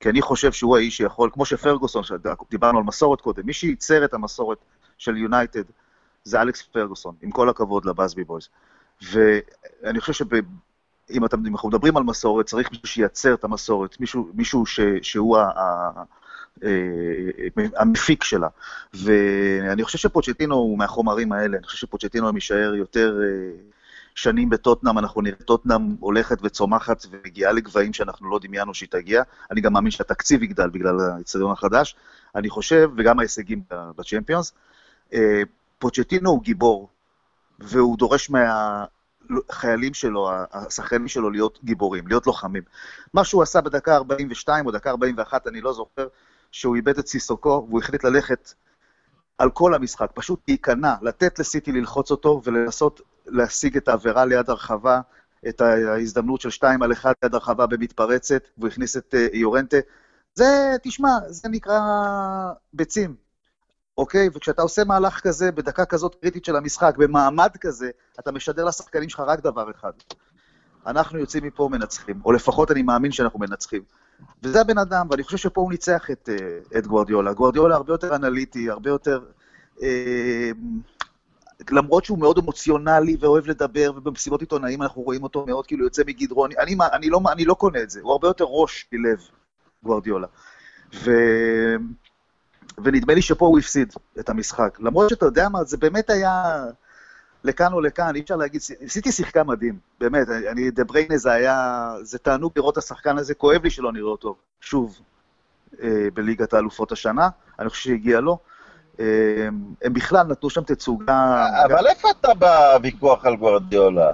כי 0.00 0.08
אני 0.08 0.22
חושב 0.22 0.52
שהוא 0.52 0.76
האיש 0.76 0.96
שיכול, 0.96 1.30
כמו 1.32 1.44
שפרגוסון, 1.44 2.02
דיברנו 2.50 2.78
על 2.78 2.84
מסורת 2.84 3.20
קודם, 3.20 3.46
מי 3.46 3.52
שייצר 3.52 4.04
את 4.04 4.14
המסורת 4.14 4.58
של 4.98 5.16
יונייטד 5.16 5.62
זה 6.24 6.42
אלכס 6.42 6.62
פרגוסון, 6.62 7.14
עם 7.22 7.30
כל 7.30 7.48
הכבוד 7.48 7.84
לבאזבי 7.84 8.24
בויז. 8.24 8.48
ואני 9.12 10.00
חושב 10.00 10.24
שאם 10.24 11.24
אנחנו 11.24 11.68
מדברים 11.68 11.96
על 11.96 12.02
מסורת, 12.02 12.46
צריך 12.46 12.70
מישהו 12.70 12.88
שייצר 12.88 13.34
את 13.34 13.44
המסורת, 13.44 14.00
מישהו, 14.00 14.30
מישהו 14.34 14.66
ש, 14.66 14.80
שהוא 15.02 15.38
ה, 15.38 15.42
ה, 15.42 15.90
אה, 16.64 17.70
המפיק 17.76 18.24
שלה. 18.24 18.48
ואני 18.94 19.84
חושב 19.84 19.98
שפוצ'טינו 19.98 20.54
הוא 20.54 20.78
מהחומרים 20.78 21.32
האלה, 21.32 21.56
אני 21.56 21.66
חושב 21.66 21.78
שפוצ'טינו 21.78 22.30
יישאר 22.34 22.74
יותר... 22.74 23.20
אה, 23.22 23.77
שנים 24.18 24.50
בטוטנאם, 24.50 24.98
אנחנו 24.98 25.20
נראה 25.20 25.36
טוטנאם 25.44 25.96
הולכת 26.00 26.38
וצומחת 26.42 27.06
ומגיעה 27.10 27.52
לגבהים 27.52 27.92
שאנחנו 27.92 28.30
לא 28.30 28.38
דמיינו 28.42 28.74
שהיא 28.74 28.88
תגיע. 28.90 29.22
אני 29.50 29.60
גם 29.60 29.72
מאמין 29.72 29.90
שהתקציב 29.90 30.42
יגדל 30.42 30.70
בגלל 30.70 31.00
האצטדיון 31.00 31.50
החדש. 31.50 31.96
אני 32.34 32.50
חושב, 32.50 32.90
וגם 32.96 33.18
ההישגים 33.18 33.62
בצ'מפיונס, 33.70 34.52
אה, 35.12 35.42
פוצ'טינו 35.78 36.30
הוא 36.30 36.42
גיבור, 36.42 36.88
והוא 37.58 37.98
דורש 37.98 38.30
מהחיילים 38.30 39.94
שלו, 39.94 40.30
השחקנים 40.52 41.08
שלו, 41.08 41.30
להיות 41.30 41.58
גיבורים, 41.64 42.06
להיות 42.06 42.26
לוחמים. 42.26 42.62
מה 43.14 43.24
שהוא 43.24 43.42
עשה 43.42 43.60
בדקה 43.60 43.96
42 43.96 44.66
או 44.66 44.70
דקה 44.70 44.90
41, 44.90 45.46
אני 45.46 45.60
לא 45.60 45.72
זוכר, 45.72 46.06
שהוא 46.52 46.76
איבד 46.76 46.98
את 46.98 47.06
סיסוקו, 47.06 47.66
והוא 47.68 47.80
החליט 47.80 48.04
ללכת 48.04 48.54
על 49.38 49.50
כל 49.50 49.74
המשחק, 49.74 50.10
פשוט 50.14 50.40
להיכנע, 50.48 50.94
לתת 51.02 51.38
לסיטי 51.38 51.72
ללחוץ 51.72 52.10
אותו 52.10 52.40
ולנסות 52.44 53.00
להשיג 53.28 53.76
את 53.76 53.88
העבירה 53.88 54.24
ליד 54.24 54.50
הרחבה, 54.50 55.00
את 55.48 55.60
ההזדמנות 55.60 56.40
של 56.40 56.50
שתיים 56.50 56.82
על 56.82 56.92
אחד 56.92 57.12
ליד 57.22 57.34
הרחבה 57.34 57.66
במתפרצת, 57.66 58.42
והוא 58.58 58.68
הכניס 58.68 58.96
את 58.96 59.14
אה, 59.14 59.26
יורנטה. 59.32 59.76
זה, 60.34 60.76
תשמע, 60.82 61.08
זה 61.28 61.48
נקרא 61.48 61.80
ביצים, 62.72 63.14
אוקיי? 63.98 64.28
וכשאתה 64.34 64.62
עושה 64.62 64.84
מהלך 64.84 65.20
כזה, 65.20 65.52
בדקה 65.52 65.84
כזאת 65.84 66.14
קריטית 66.20 66.44
של 66.44 66.56
המשחק, 66.56 66.94
במעמד 66.96 67.50
כזה, 67.60 67.90
אתה 68.20 68.32
משדר 68.32 68.64
לשחקנים 68.64 69.08
שלך 69.08 69.20
רק 69.20 69.40
דבר 69.40 69.70
אחד. 69.70 69.92
אנחנו 70.86 71.18
יוצאים 71.18 71.44
מפה 71.44 71.68
מנצחים, 71.72 72.20
או 72.24 72.32
לפחות 72.32 72.70
אני 72.70 72.82
מאמין 72.82 73.12
שאנחנו 73.12 73.38
מנצחים. 73.38 73.82
וזה 74.42 74.60
הבן 74.60 74.78
אדם, 74.78 75.06
ואני 75.10 75.22
חושב 75.22 75.36
שפה 75.36 75.60
הוא 75.60 75.70
ניצח 75.70 76.10
את, 76.10 76.28
אה, 76.28 76.78
את 76.78 76.86
גוורדיולה. 76.86 77.32
גוורדיולה 77.32 77.76
הרבה 77.76 77.92
יותר 77.92 78.14
אנליטי, 78.14 78.70
הרבה 78.70 78.90
יותר... 78.90 79.20
אה, 79.82 80.50
למרות 81.70 82.04
שהוא 82.04 82.18
מאוד 82.18 82.38
אמוציונלי 82.38 83.16
ואוהב 83.20 83.46
לדבר, 83.46 83.92
ובמסיבות 83.96 84.40
עיתונאים 84.40 84.82
אנחנו 84.82 85.02
רואים 85.02 85.22
אותו 85.22 85.46
מאוד 85.46 85.66
כאילו 85.66 85.84
יוצא 85.84 86.02
מגדרו, 86.06 86.46
אני, 86.46 86.54
אני, 86.58 86.76
אני, 86.92 87.10
לא, 87.10 87.20
אני 87.32 87.44
לא 87.44 87.54
קונה 87.54 87.82
את 87.82 87.90
זה, 87.90 88.00
הוא 88.02 88.12
הרבה 88.12 88.28
יותר 88.28 88.44
ראש 88.48 88.86
מלב, 88.92 89.18
גוורדיולה. 89.82 90.26
ו... 90.94 91.10
ונדמה 92.84 93.14
לי 93.14 93.22
שפה 93.22 93.46
הוא 93.46 93.58
הפסיד 93.58 93.92
את 94.18 94.28
המשחק. 94.28 94.78
למרות 94.80 95.10
שאתה 95.10 95.26
יודע 95.26 95.48
מה, 95.48 95.64
זה 95.64 95.76
באמת 95.76 96.10
היה 96.10 96.64
לכאן 97.44 97.72
או 97.72 97.80
לכאן, 97.80 98.14
אי 98.14 98.20
אפשר 98.20 98.36
להגיד, 98.36 98.60
סיטי 98.86 99.12
שיחקה 99.12 99.44
מדהים, 99.44 99.78
באמת, 100.00 100.28
אני, 100.28 100.70
דה 100.70 100.84
בריינה 100.84 101.16
זה 101.16 101.32
היה, 101.32 101.94
זה 102.02 102.18
תענוג 102.18 102.52
לראות 102.56 102.72
את 102.72 102.78
השחקן 102.78 103.18
הזה, 103.18 103.34
כואב 103.34 103.62
לי 103.64 103.70
שלא 103.70 103.92
נראה 103.92 104.10
אותו 104.10 104.36
שוב 104.60 104.98
אה, 105.82 106.08
בליגת 106.14 106.52
האלופות 106.52 106.92
השנה, 106.92 107.28
אני 107.58 107.68
חושב 107.68 107.82
שהגיע 107.82 108.20
לו. 108.20 108.38
אה, 109.00 109.48
הם 109.82 109.92
בכלל 109.92 110.26
נתנו 110.26 110.50
שם 110.50 110.62
תצוגה... 110.62 111.46
אבל 111.64 111.86
איפה 111.86 112.08
אתה 112.10 112.28
בוויכוח 112.34 113.26
על 113.26 113.36
גוורדיולה? 113.36 114.12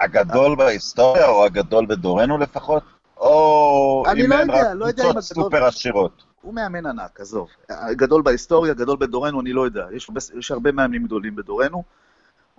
הגדול 0.00 0.56
בהיסטוריה, 0.56 1.28
או 1.28 1.44
הגדול 1.44 1.86
בדורנו 1.86 2.38
לפחות? 2.38 2.82
או 3.16 4.04
אם 4.16 4.32
אין 4.32 4.50
רק 4.50 4.66
לא 4.74 4.92
קבוצות 4.92 5.20
סופר 5.20 5.64
עשירות? 5.64 6.22
הוא 6.42 6.54
מאמן 6.54 6.86
ענק, 6.86 7.20
עזוב. 7.20 7.48
גדול 7.90 8.22
בהיסטוריה, 8.22 8.74
גדול 8.74 8.96
בדורנו, 9.00 9.40
אני 9.40 9.52
לא 9.52 9.64
יודע. 9.64 9.86
יש, 9.92 10.10
יש 10.38 10.50
הרבה 10.50 10.72
מאמנים 10.72 11.04
גדולים 11.04 11.36
בדורנו. 11.36 11.82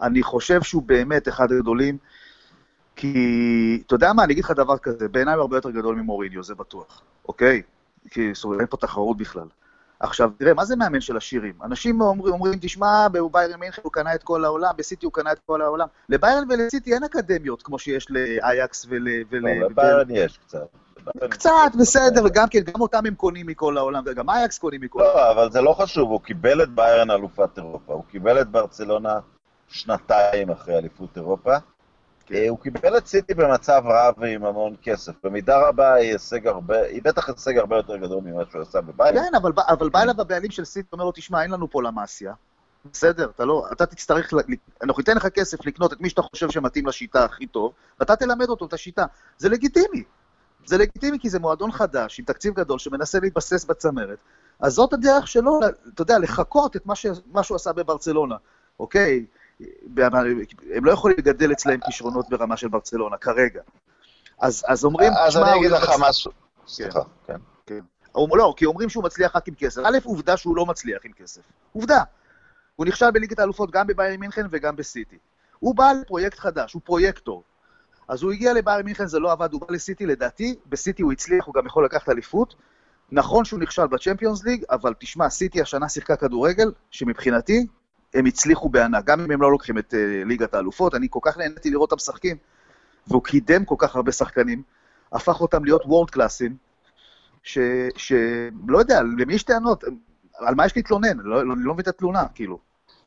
אני 0.02 0.24
חושב 0.24 0.62
שהוא 0.62 0.84
באמת 0.84 1.28
אחד 1.28 1.52
הגדולים, 1.52 1.98
כי, 2.96 3.84
אתה 3.88 3.96
יודע 3.96 4.14
מה, 4.14 4.24
אני 4.24 4.34
אגיד 4.34 4.44
לך 4.44 4.52
דבר 4.52 4.78
כזה, 4.78 5.08
בעיניי 5.08 5.34
הוא 5.34 5.42
הרבה 5.42 5.58
יותר 5.58 5.70
גדול 5.70 5.96
ממוריניו, 5.96 6.44
זה 6.44 6.56
בטוח, 6.56 7.02
אוקיי? 7.28 7.62
כי 8.10 8.32
אין 8.60 8.68
פה 8.70 8.78
תחרות 8.78 9.18
בכלל. 9.18 9.48
עכשיו, 10.04 10.30
תראה, 10.38 10.54
מה 10.54 10.66
זה 10.66 10.76
מאמן 10.76 11.02
של 11.02 11.18
עשירים? 11.18 11.54
אנשים 11.64 12.02
אומרים, 12.02 12.34
אומרים 12.34 12.60
תשמע, 12.62 13.08
בביירן 13.08 13.60
מינכן 13.60 13.82
הוא 13.86 13.92
קנה 13.92 14.16
את 14.16 14.24
כל 14.24 14.46
העולם, 14.46 14.74
בסיטי 14.78 15.06
הוא 15.06 15.14
קנה 15.14 15.32
את 15.32 15.40
כל 15.46 15.62
העולם. 15.62 15.88
לביירן 16.10 16.44
ולסיטי 16.50 16.94
אין 16.94 17.04
אקדמיות 17.04 17.64
כמו 17.64 17.80
שיש 17.80 18.08
לאייקס 18.12 18.86
ול... 18.90 19.08
ול... 19.30 19.40
לא, 19.40 19.68
לביירן 19.70 20.08
יש 20.10 20.38
קצת. 20.38 20.68
קצת, 21.30 21.72
בסדר, 21.80 22.22
וגם 22.26 22.48
כן, 22.50 22.60
גם 22.60 22.82
אותם 22.82 23.06
הם 23.06 23.16
קונים 23.16 23.48
מכל 23.48 23.78
העולם, 23.78 24.04
וגם 24.06 24.30
אייקס 24.30 24.58
קונים 24.58 24.82
מכל 24.82 25.02
העולם. 25.02 25.18
לא, 25.18 25.32
אבל 25.32 25.52
זה 25.52 25.62
לא 25.62 25.74
חשוב, 25.74 26.12
הוא 26.12 26.22
קיבל 26.22 26.64
את 26.64 26.70
ביירן 26.70 27.12
אלופת 27.12 27.58
אירופה, 27.58 27.94
הוא 27.94 28.04
קיבל 28.12 28.42
את 28.42 28.50
ברצלונה 28.50 29.20
שנתיים 29.68 30.50
אחרי 30.50 30.78
אליפות 30.78 31.18
אירופה. 31.18 31.56
כן. 32.26 32.36
אה, 32.36 32.50
הוא 32.50 32.60
קיבל 32.60 32.98
את 32.98 33.08
סיטי 33.08 33.34
במצב 33.34 33.82
רע 33.86 34.12
ועם 34.18 34.46
המון 34.46 34.76
כסף. 34.82 35.14
במידה 35.24 35.68
רבה 35.68 35.94
היא 35.94 36.12
הישג 36.12 36.48
הרבה, 36.48 36.82
היא 36.82 37.02
בטח 37.04 37.30
הישג 37.30 37.58
הרבה 37.58 37.76
יותר 37.76 37.98
גדול 37.98 38.24
ממה 38.24 38.44
שהוא 38.52 38.62
עשה 38.62 38.82
בביירן. 38.82 39.24
כן, 39.24 39.36
אבל, 39.36 39.52
אבל 39.70 39.90
בא 39.90 40.02
אליו 40.02 40.22
הבעלים 40.22 40.52
של 40.52 40.66
סיטי 40.66 40.88
ואומר 40.92 41.06
לו, 41.06 41.12
תשמע, 41.12 41.44
אין 41.44 41.52
לנו 41.52 41.70
פה 41.72 41.84
למאסיה. 41.84 42.34
בסדר, 42.92 43.30
אתה 43.36 43.46
לא, 43.46 43.68
אתה 43.72 43.86
תצטרך, 43.86 44.34
אנחנו 44.84 45.02
ניתן 45.02 45.16
לך 45.16 45.28
כסף 45.28 45.66
לקנות 45.66 45.94
את 45.94 46.02
מי 46.02 46.10
שאתה 46.10 46.22
חושב 46.22 46.52
שמתאים 46.52 46.88
לשיטה 46.88 47.26
הכי 47.26 47.48
טוב, 47.48 47.74
ואתה 48.00 48.16
תלמד 48.16 48.50
אותו 48.50 48.66
את 48.66 48.74
השיטה. 48.74 49.06
זה 49.38 49.50
לגיטימי. 49.50 50.04
זה 50.66 50.78
לגיטימי 50.78 51.20
כי 51.20 51.30
זה 51.30 51.40
מועדון 51.40 51.72
חדש, 51.72 52.20
עם 52.20 52.26
תקציב 52.26 52.54
גדול, 52.54 52.80
שמנסה 52.80 53.20
להתבסס 53.20 53.66
בצמרת. 53.66 54.18
אז 54.60 54.74
זאת 54.74 54.94
הדרך 54.94 55.28
שלו, 55.28 55.60
אתה 55.94 56.02
יודע, 56.02 56.20
לחקות 56.20 56.76
את 56.76 56.86
מה, 56.86 56.96
ש, 56.96 57.06
מה 57.32 57.44
שהוא 57.44 57.56
עשה 57.56 57.74
בברצלונה, 57.74 58.36
אוקיי? 58.80 59.26
הם 60.76 60.86
לא 60.86 60.92
יכולים 60.92 61.18
לגדל 61.18 61.52
אצלהם 61.52 61.80
כישרונות 61.86 62.30
ברמה 62.30 62.58
של 62.58 62.68
ברצלונה, 62.68 63.18
כרגע. 63.18 63.62
אז, 64.42 64.64
אז 64.68 64.86
אומרים, 64.86 65.14
אז 65.28 65.38
אני 65.38 65.60
אגיד 65.60 65.72
לך 65.72 65.92
משהו. 66.00 66.32
סליחה, 66.68 67.00
כן. 67.28 67.38
כן. 67.66 67.80
לא, 68.16 68.54
כי 68.58 68.66
אומרים 68.66 68.90
שהוא 68.90 69.04
מצליח 69.04 69.36
רק 69.36 69.48
עם 69.48 69.56
כסף. 69.56 69.82
א', 69.86 69.98
עובדה 70.04 70.38
שהוא 70.38 70.56
לא 70.56 70.66
מצליח 70.66 71.02
עם 71.06 71.12
כסף. 71.12 71.42
עובדה. 71.74 72.04
הוא 72.76 72.86
נכשל 72.86 73.12
בליגת 73.12 73.40
האלופות 73.40 73.72
גם 73.72 73.88
בביירן 73.88 74.20
מינכן 74.20 74.46
וגם 74.52 74.76
בסיטי. 74.76 75.18
הוא 75.60 75.76
בא 75.76 75.92
לפרויקט 76.02 76.40
חדש, 76.40 76.74
הוא 76.74 76.82
פרויקטור. 76.86 77.44
אז 78.08 78.24
הוא 78.24 78.32
הגיע 78.32 78.54
לביירן 78.54 78.86
מינכן, 78.86 79.08
זה 79.08 79.20
לא 79.20 79.32
עבד, 79.32 79.54
הוא 79.54 79.62
בא 79.62 79.68
לסיטי, 79.70 80.06
לדעתי, 80.06 80.56
בסיטי 80.70 81.02
הוא 81.02 81.12
הצליח, 81.12 81.46
הוא 81.46 81.54
גם 81.54 81.66
יכול 81.66 81.86
לקחת 81.86 82.10
אליפות. 82.10 82.56
נכון 83.12 83.46
שהוא 83.46 83.60
נכשל 83.60 83.88
בצ'מפיונס 83.88 84.44
ליג, 84.44 84.64
אבל 84.70 84.94
תשמע, 85.00 85.30
סיטי 85.30 85.62
השנה 85.62 85.90
שיחקה 85.90 86.16
כדורגל, 86.16 86.72
שמבחינתי, 86.92 87.68
הם 88.14 88.26
הצליחו 88.26 88.70
בענק, 88.70 89.06
גם 89.06 89.20
אם 89.20 89.32
הם 89.32 89.42
לא 89.42 89.52
לוקחים 89.52 89.78
את 89.78 89.94
uh, 89.94 90.28
ליגת 90.28 90.54
האלופות, 90.54 90.96
אני 90.96 91.08
כל 91.10 91.20
כך 91.22 91.38
נהניתי 91.38 91.70
לראות 91.70 91.92
אותם 91.92 91.96
משחקים, 91.96 92.38
והוא 93.08 93.24
קידם 93.24 93.66
כל 93.66 93.76
כך 93.78 93.96
הרבה 93.96 94.12
שחקנים, 94.12 94.64
הפך 95.12 95.42
אותם 95.42 95.66
להיות 95.66 95.82
וורד 95.86 96.10
קלאסים, 96.10 96.56
שלא 97.44 98.80
יודע, 98.80 99.02
למי 99.18 99.34
יש 99.34 99.44
טענות? 99.44 99.84
על 100.38 100.56
מה 100.56 100.66
יש 100.66 100.76
להתלונן? 100.76 101.18
לא, 101.18 101.46
לא, 101.46 101.54
אני 101.54 101.64
לא 101.64 101.74
מבין 101.74 101.84
את 101.84 101.88
התלונה, 101.88 102.24
כאילו. 102.36 102.60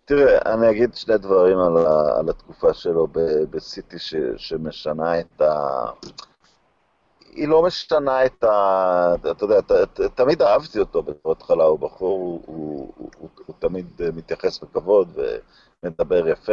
תראה, 0.04 0.54
אני 0.54 0.70
אגיד 0.70 0.94
שני 0.94 1.18
דברים 1.18 1.58
על, 1.58 1.76
על 2.18 2.28
התקופה 2.28 2.74
שלו 2.74 3.08
בסיטי 3.50 3.96
שמשנה 4.36 5.20
את 5.20 5.40
ה... 5.40 5.84
היא 7.36 7.48
לא 7.48 7.62
משנה 7.62 8.24
את 8.24 8.44
ה... 8.44 9.14
אתה 9.30 9.44
יודע, 9.44 9.60
ת, 9.60 9.72
ת, 9.72 10.00
תמיד 10.00 10.42
אהבתי 10.42 10.78
אותו 10.78 11.02
בתור 11.02 11.32
התחלה, 11.32 11.64
הוא 11.64 11.78
בחור, 11.78 12.18
הוא, 12.18 12.42
הוא, 12.46 12.92
הוא, 12.96 13.10
הוא, 13.18 13.28
הוא 13.46 13.54
תמיד 13.58 13.86
מתייחס 14.14 14.58
בכבוד 14.58 15.18
ומדבר 15.82 16.28
יפה, 16.28 16.52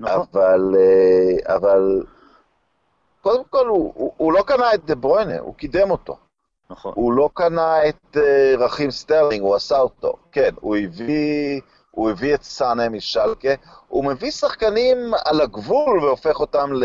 נכון. 0.00 0.26
אבל, 0.32 0.74
אה, 0.76 1.56
אבל 1.56 2.02
קודם 3.20 3.44
כל, 3.50 3.66
הוא, 3.66 3.92
הוא, 3.96 4.12
הוא 4.16 4.32
לא 4.32 4.42
קנה 4.46 4.74
את 4.74 4.84
דה 4.84 4.94
ברוינה, 4.94 5.38
הוא 5.38 5.54
קידם 5.54 5.90
אותו. 5.90 6.16
נכון. 6.70 6.92
הוא 6.96 7.12
לא 7.12 7.30
קנה 7.34 7.88
את 7.88 8.16
uh, 8.16 8.20
ראחים 8.58 8.90
סטרלינג, 8.90 9.42
הוא 9.42 9.54
עשה 9.54 9.78
אותו. 9.78 10.12
כן, 10.32 10.50
הוא 10.60 10.76
הביא, 10.76 11.60
הוא 11.94 12.10
הביא 12.10 12.34
את 12.34 12.42
סאנה 12.42 12.88
משאלקה, 12.88 13.48
הוא 13.88 14.04
מביא 14.04 14.30
שחקנים 14.30 15.12
על 15.24 15.40
הגבול 15.40 16.04
והופך 16.04 16.40
אותם 16.40 16.72
ל, 16.72 16.84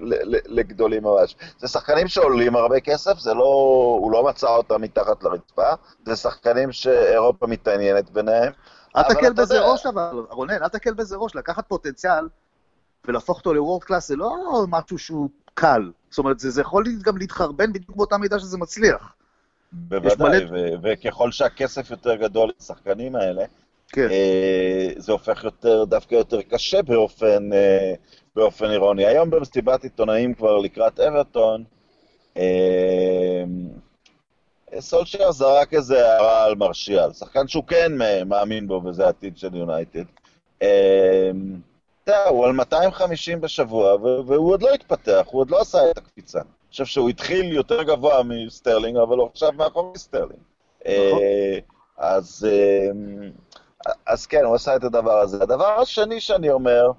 ל, 0.00 0.36
ל, 0.36 0.36
לגדולים 0.46 1.02
ממש. 1.02 1.36
זה 1.58 1.68
שחקנים 1.68 2.08
שעולים 2.08 2.56
הרבה 2.56 2.80
כסף, 2.80 3.18
זה 3.18 3.34
לא, 3.34 3.44
הוא 4.00 4.12
לא 4.12 4.24
מצא 4.24 4.46
אותם 4.48 4.82
מתחת 4.82 5.22
לרצפה, 5.22 5.70
זה 6.06 6.16
שחקנים 6.16 6.72
שאירופה 6.72 7.46
מתעניינת 7.46 8.10
ביניהם. 8.10 8.52
אל 8.96 9.02
תקל 9.02 9.32
בזה 9.32 9.54
יודע... 9.54 9.66
ראש 9.66 9.86
אבל, 9.86 10.10
רונן, 10.30 10.62
אל 10.62 10.68
תקל 10.68 10.94
בזה 10.94 11.16
ראש, 11.16 11.34
לקחת 11.34 11.68
פוטנציאל 11.68 12.28
ולהפוך 13.04 13.38
אותו 13.38 13.54
ל 13.54 13.59
world 13.59 13.84
class 13.84 14.08
זה 14.08 14.16
לא 14.16 14.36
משהו 14.68 14.98
שהוא 14.98 15.28
קל. 15.54 15.90
זאת 16.10 16.18
אומרת, 16.18 16.40
זה, 16.40 16.50
זה 16.50 16.60
יכול 16.60 16.84
גם 17.02 17.16
להתחרבן 17.16 17.72
בדיוק 17.72 17.96
באותה 17.96 18.18
מידה 18.18 18.38
שזה 18.38 18.58
מצליח. 18.58 19.14
בוודאי, 19.72 20.44
מלא... 20.44 20.60
וככל 20.82 21.32
שהכסף 21.32 21.90
יותר 21.90 22.14
גדול 22.14 22.50
לשחקנים 22.60 23.16
האלה, 23.16 23.44
כן. 23.96 24.08
אה, 24.10 24.88
זה 24.96 25.12
הופך 25.12 25.44
יותר, 25.44 25.84
דווקא 25.84 26.14
יותר 26.14 26.42
קשה 26.42 26.82
באופן, 26.82 27.52
אה, 27.52 27.94
באופן 28.34 28.70
אירוני. 28.70 29.06
היום 29.06 29.30
במסיבת 29.30 29.84
עיתונאים 29.84 30.34
כבר 30.34 30.58
לקראת 30.58 31.00
אברטון, 31.00 31.64
אה, 32.36 33.44
סולשייר 34.78 35.32
זרק 35.32 35.74
איזה 35.74 36.08
הערה 36.08 36.44
על 36.44 36.54
מרשיאל, 36.54 37.12
שחקן 37.12 37.48
שהוא 37.48 37.64
כן 37.64 37.92
מאמין 38.26 38.68
בו 38.68 38.82
וזה 38.84 39.06
העתיד 39.06 39.38
של 39.38 39.54
יונייטד. 39.54 40.04
אה, 40.62 41.30
יודע, 42.06 42.24
הוא 42.28 42.46
על 42.46 42.52
250 42.52 43.40
בשבוע, 43.40 43.94
והוא 43.94 44.52
עוד 44.52 44.62
לא 44.62 44.74
התפתח, 44.74 45.26
הוא 45.26 45.40
עוד 45.40 45.50
לא 45.50 45.60
עשה 45.60 45.90
את 45.90 45.98
הקפיצה. 45.98 46.38
אני 46.38 46.70
חושב 46.70 46.84
שהוא 46.84 47.08
התחיל 47.08 47.52
יותר 47.52 47.82
גבוה 47.82 48.22
מסטרלינג, 48.22 48.96
אבל 48.96 49.16
הוא 49.16 49.28
עכשיו 49.32 49.52
מאחורי 49.52 49.98
סטרלינג. 49.98 50.40
נכון. 50.80 51.20
אז, 51.98 52.46
אז 54.06 54.26
כן, 54.26 54.44
הוא 54.44 54.54
עשה 54.54 54.76
את 54.76 54.84
הדבר 54.84 55.18
הזה. 55.18 55.42
הדבר 55.42 55.80
השני 55.80 56.20
שאני 56.20 56.50
אומר, 56.50 56.90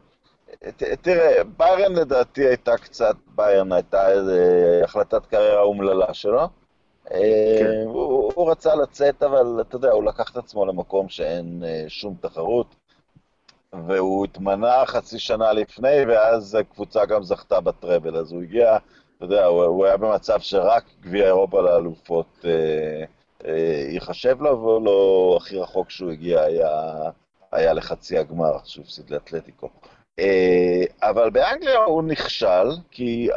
תראה, 1.02 1.44
ביירן 1.58 1.94
לדעתי 1.94 2.48
הייתה 2.48 2.78
קצת, 2.78 3.16
ביירן 3.36 3.72
הייתה 3.72 4.12
איזו 4.12 4.32
החלטת 4.84 5.26
קריירה 5.26 5.62
אומללה 5.62 6.14
שלו. 6.14 6.48
אה, 7.12 7.58
כן. 7.60 7.84
הוא, 7.86 8.32
הוא 8.36 8.52
רצה 8.52 8.76
לצאת, 8.76 9.24
אבל 9.24 9.62
אתה 9.62 9.76
יודע, 9.76 9.92
הוא 9.92 10.04
לקח 10.04 10.32
את 10.32 10.38
עצמו 10.38 10.66
למקום 10.66 11.10
שאין 11.10 11.64
שום 11.88 12.16
תחרות. 12.22 12.76
והוא 13.74 14.26
התמנה 14.26 14.86
חצי 14.86 15.20
שנה 15.20 15.54
לפני, 15.54 16.06
ואז 16.08 16.56
הקבוצה 16.56 17.06
גם 17.06 17.24
זכתה 17.24 17.62
בטראבל, 17.62 18.18
אז 18.18 18.32
הוא 18.32 18.42
הגיע, 18.42 18.78
אתה 19.18 19.26
יודע, 19.26 19.46
הוא, 19.46 19.64
הוא 19.64 19.86
היה 19.86 19.98
במצב 19.98 20.40
שרק 20.40 20.84
גביע 21.02 21.26
אירופה 21.26 21.62
לאלופות 21.62 22.46
אה, 22.46 22.52
אה, 22.52 23.06
ייחשב 23.90 24.42
לו, 24.42 24.62
ולא 24.62 25.38
הכי 25.42 25.58
רחוק 25.58 25.90
שהוא 25.90 26.12
הגיע 26.12 26.42
היה, 26.42 26.70
היה 27.52 27.74
לחצי 27.74 28.18
הגמר, 28.18 28.58
שהוא 28.64 28.84
הפסיד 28.84 29.10
לאתלטיקו. 29.10 29.70
אה, 30.20 30.84
אבל 31.02 31.30
באנגליה 31.30 31.80
הוא 31.80 32.04
נכשל, 32.04 32.70
כי 32.92 33.30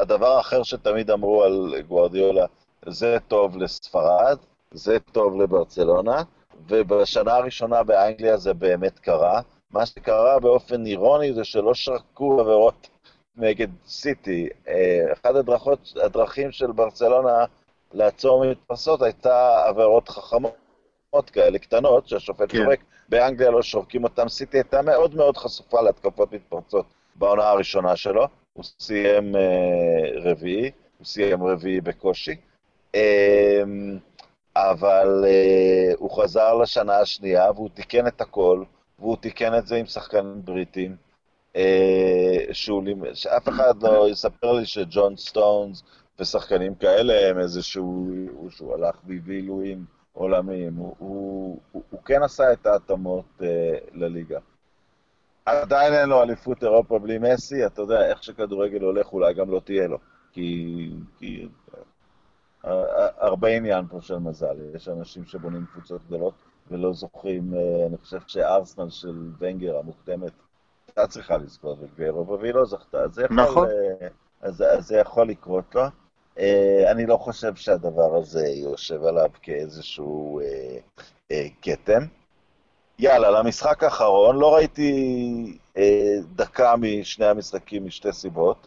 הדבר 0.00 0.36
האחר 0.36 0.62
שתמיד 0.62 1.10
אמרו 1.10 1.44
על 1.44 1.74
גוארדיולה, 1.88 2.46
זה 2.86 3.16
טוב 3.28 3.56
לספרד, 3.56 4.38
זה 4.70 4.98
טוב 5.12 5.42
לברצלונה, 5.42 6.22
ובשנה 6.68 7.34
הראשונה 7.34 7.82
באנגליה 7.82 8.36
זה 8.36 8.54
באמת 8.54 8.98
קרה. 8.98 9.40
מה 9.70 9.86
שקרה 9.86 10.40
באופן 10.40 10.86
אירוני 10.86 11.32
זה 11.32 11.44
שלא 11.44 11.74
שרקו 11.74 12.40
עבירות 12.40 12.88
נגד 13.36 13.68
סיטי. 13.86 14.48
אה, 14.68 15.12
אחת 15.12 15.34
הדרכות, 15.34 15.92
הדרכים 16.04 16.52
של 16.52 16.72
ברצלונה 16.72 17.44
לעצור 17.92 18.44
מתפרסות 18.50 19.02
הייתה 19.02 19.64
עבירות 19.66 20.08
חכמות 20.08 21.30
כאלה, 21.32 21.58
קטנות, 21.58 22.08
שהשופט 22.08 22.52
כן. 22.52 22.58
שורק. 22.58 22.80
באנגליה 23.08 23.50
לא 23.50 23.62
שורקים 23.62 24.04
אותם. 24.04 24.28
סיטי 24.28 24.56
הייתה 24.56 24.82
מאוד 24.82 25.14
מאוד 25.14 25.36
חשופה 25.36 25.80
להתקפות 25.80 26.32
מתפרצות 26.32 26.86
בעונה 27.14 27.48
הראשונה 27.48 27.96
שלו. 27.96 28.26
הוא 28.52 28.64
סיים 28.64 29.34
uh, 29.34 29.38
רביעי, 30.28 30.70
הוא 30.98 31.06
סיים 31.06 31.42
רביעי 31.42 31.80
בקושי. 31.80 32.36
Uh, 32.96 32.98
אבל 34.56 35.24
uh, 35.24 35.96
הוא 35.98 36.22
חזר 36.22 36.54
לשנה 36.54 36.98
השנייה 36.98 37.50
והוא 37.50 37.68
תיקן 37.74 38.06
את 38.06 38.20
הכל. 38.20 38.64
והוא 38.98 39.16
תיקן 39.16 39.58
את 39.58 39.66
זה 39.66 39.76
עם 39.76 39.86
שחקנים 39.86 40.44
בריטים. 40.44 40.96
אה, 41.56 42.44
שהוא, 42.52 42.82
שאף 43.14 43.48
אחד 43.48 43.82
לא 43.82 44.08
יספר 44.10 44.52
לי 44.52 44.66
שג'ון 44.66 45.16
סטונס 45.16 45.82
ושחקנים 46.20 46.74
כאלה 46.74 47.30
הם 47.30 47.38
איזשהו, 47.38 48.08
שהוא 48.48 48.74
הלך 48.74 48.96
והביא 49.06 49.34
עילויים 49.34 49.84
עולמיים. 50.12 50.74
הוא, 50.74 50.94
הוא, 50.98 51.60
הוא, 51.72 51.82
הוא 51.90 52.00
כן 52.04 52.22
עשה 52.22 52.52
את 52.52 52.66
ההתאמות 52.66 53.24
אה, 53.42 53.78
לליגה. 53.92 54.38
עדיין 55.44 55.92
אין 55.92 56.08
לו 56.08 56.22
אליפות 56.22 56.62
אירופה 56.62 56.98
בלי 56.98 57.18
מסי, 57.18 57.66
אתה 57.66 57.82
יודע, 57.82 58.06
איך 58.06 58.22
שכדורגל 58.22 58.80
הולך 58.80 59.12
אולי 59.12 59.34
גם 59.34 59.50
לא 59.50 59.60
תהיה 59.64 59.88
לו. 59.88 59.98
כי, 60.32 60.90
כי 61.18 61.48
אה, 62.64 63.08
הרבה 63.18 63.48
עניין 63.48 63.86
פה 63.86 64.00
של 64.00 64.18
מזל, 64.18 64.56
יש 64.74 64.88
אנשים 64.88 65.24
שבונים 65.24 65.66
קבוצות 65.72 66.00
גדולות. 66.06 66.34
ולא 66.70 66.92
זוכרים, 66.92 67.54
אה, 67.54 67.86
אני 67.86 67.96
חושב 67.96 68.20
שארסנל 68.26 68.90
של 68.90 69.30
ונגר 69.38 69.78
המוקדמת 69.78 70.32
הייתה 70.86 71.06
צריכה 71.06 71.36
לזכות 71.36 71.78
בגביע 71.78 72.06
אירופה, 72.06 72.32
והיא 72.32 72.54
לא 72.54 72.64
זכתה. 72.64 73.02
אז 73.02 73.14
זה 73.14 73.22
יכול, 73.24 73.36
נכון. 73.36 73.68
אה, 73.68 74.08
אז, 74.40 74.64
אז 74.78 74.86
זה 74.86 74.96
יכול 74.96 75.28
לקרות 75.28 75.74
לו. 75.74 75.82
אה, 76.38 76.90
אני 76.90 77.06
לא 77.06 77.16
חושב 77.16 77.54
שהדבר 77.54 78.16
הזה 78.16 78.48
יושב 78.48 79.04
עליו 79.04 79.30
כאיזשהו 79.42 80.40
כתם. 81.62 82.02
יאללה, 82.98 83.30
למשחק 83.30 83.82
האחרון, 83.82 84.36
לא 84.36 84.54
ראיתי 84.54 85.58
דקה 86.36 86.74
משני 86.76 87.26
המשחקים 87.26 87.86
משתי 87.86 88.12
סיבות. 88.12 88.66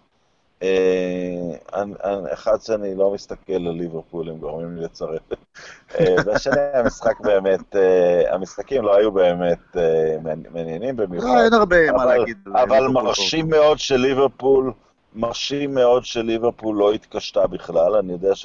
אחד 2.33 2.61
שאני 2.61 2.95
לא 2.95 3.13
מסתכל 3.13 3.53
על 3.53 3.71
ליברפול, 3.71 4.29
הם 4.29 4.37
גורמים 4.37 4.75
לי 4.75 4.83
לצרף. 4.83 5.21
אה, 5.99 6.15
והשני, 6.25 6.61
המשחק 6.79 7.19
באמת, 7.19 7.75
אה, 7.75 8.33
המשחקים 8.35 8.83
לא 8.83 8.95
היו 8.95 9.11
באמת 9.11 9.77
אה, 9.77 10.15
מעניינים 10.51 10.95
במיוחד. 10.95 11.27
לא, 11.27 11.43
אין 11.43 11.53
הרבה 11.53 11.91
מה 11.91 12.05
להגיד. 12.05 12.37
אבל 12.53 12.87
מרשים 12.87 13.49
מאוד 13.49 13.79
של 13.79 13.97
ליברפול, 13.97 14.73
מרשים 15.15 15.73
מאוד 15.73 16.05
של 16.05 16.21
ליברפול 16.21 16.75
לא 16.75 16.93
התקשתה 16.93 17.47
בכלל, 17.47 17.95
אני 17.95 18.13
יודע 18.13 18.35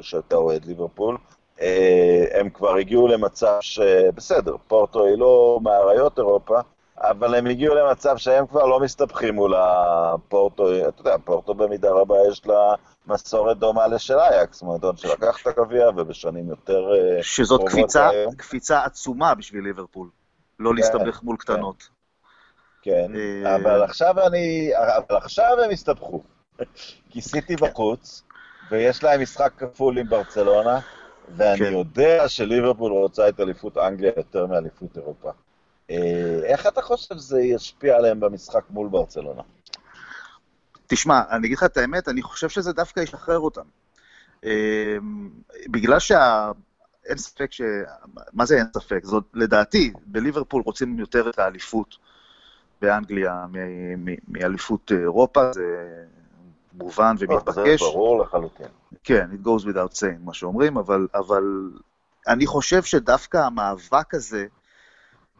שאתה 0.00 0.36
אוהד 0.36 0.64
ליברפול. 0.64 1.16
הם 2.34 2.50
כבר 2.50 2.74
הגיעו 2.76 3.08
למצב 3.08 3.56
שבסדר, 3.60 4.56
פורטו 4.68 5.04
היא 5.04 5.18
לא 5.18 5.60
מאריות 5.62 6.18
אירופה, 6.18 6.60
אבל 7.00 7.34
הם 7.34 7.46
הגיעו 7.46 7.74
למצב 7.74 8.16
שהם 8.16 8.46
כבר 8.46 8.66
לא 8.66 8.80
מסתבכים 8.80 9.34
מול 9.34 9.54
הפורטו, 9.56 10.88
אתה 10.88 11.00
יודע, 11.00 11.16
פורטו 11.24 11.54
במידה 11.54 11.90
רבה 11.90 12.16
יש 12.30 12.46
לה 12.46 12.74
מסורת 13.06 13.58
דומה 13.58 13.86
לשל 13.86 14.18
אייקס, 14.18 14.62
מועדון 14.62 14.96
שלקח 14.96 15.42
את 15.42 15.46
הגביע 15.46 15.88
ובשנים 15.96 16.48
יותר... 16.48 16.88
אה, 16.94 17.22
שזאת 17.22 17.60
קפיצה, 17.66 18.10
אה, 18.10 18.24
קפיצה 18.36 18.84
עצומה 18.84 19.34
בשביל 19.34 19.64
ליברפול, 19.64 20.08
לא 20.58 20.70
כן, 20.70 20.76
להסתבך 20.76 21.22
מול 21.22 21.36
כן. 21.36 21.54
קטנות. 21.54 21.97
כן, 22.88 23.12
אה, 23.16 23.56
אבל 23.56 23.82
עכשיו 23.82 24.26
אני, 24.26 24.70
אבל 24.76 25.16
עכשיו 25.16 25.56
הם 25.64 25.70
הסתבכו, 25.70 26.22
כי 27.10 27.20
סיטי 27.20 27.56
בחוץ, 27.56 28.22
ויש 28.70 29.02
להם 29.02 29.22
משחק 29.22 29.52
כפול 29.56 29.98
עם 29.98 30.08
ברצלונה, 30.08 30.80
ואני 31.36 31.58
כן. 31.58 31.72
יודע 31.72 32.28
שליברפול 32.28 32.92
רוצה 32.92 33.28
את 33.28 33.40
אליפות 33.40 33.78
אנגליה 33.78 34.12
יותר 34.16 34.46
מאליפות 34.46 34.96
אירופה. 34.96 35.30
אה, 35.90 36.40
איך 36.44 36.66
אתה 36.66 36.82
חושב 36.82 37.14
שזה 37.14 37.40
ישפיע 37.40 37.96
עליהם 37.96 38.20
במשחק 38.20 38.64
מול 38.70 38.88
ברצלונה? 38.88 39.42
תשמע, 40.86 41.20
אני 41.30 41.46
אגיד 41.46 41.56
לך 41.56 41.64
את 41.64 41.76
האמת, 41.76 42.08
אני 42.08 42.22
חושב 42.22 42.48
שזה 42.48 42.72
דווקא 42.72 43.00
ישחרר 43.00 43.38
אותם. 43.38 43.64
אה, 44.44 44.96
בגלל 45.70 45.98
שה... 45.98 46.50
אין 47.06 47.18
ספק 47.18 47.52
ש... 47.52 47.62
מה 48.32 48.46
זה 48.46 48.56
אין 48.56 48.66
ספק? 48.74 49.00
זאת, 49.02 49.24
לדעתי, 49.34 49.92
בליברפול 50.06 50.62
רוצים 50.62 50.98
יותר 50.98 51.30
את 51.30 51.38
האליפות 51.38 51.96
באנגליה 52.82 53.46
מאליפות 54.28 54.92
אירופה, 54.92 55.52
זה 55.52 55.86
מובן 56.72 57.14
ומתבקש. 57.18 57.80
זה 57.80 57.86
ברור 57.86 58.22
לחלוטין. 58.22 58.66
כן, 59.04 59.28
it 59.32 59.46
goes 59.46 59.64
without 59.64 59.96
saying, 59.96 60.24
מה 60.24 60.34
שאומרים, 60.34 60.76
אבל, 60.76 61.06
אבל 61.14 61.70
אני 62.28 62.46
חושב 62.46 62.82
שדווקא 62.82 63.36
המאבק 63.36 64.14
הזה, 64.14 64.46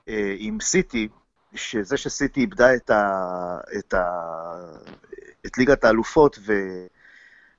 אה, 0.09 0.35
עם 0.39 0.61
סיטי, 0.61 1.09
שזה 1.55 1.97
שסיטי 1.97 2.41
איבדה 2.41 2.75
את, 2.75 2.91
ה, 2.91 3.59
את, 3.79 3.95
ה, 3.95 4.05
את 5.47 5.59
ליגת 5.59 5.85
האלופות 5.85 6.39
ו, 6.47 6.53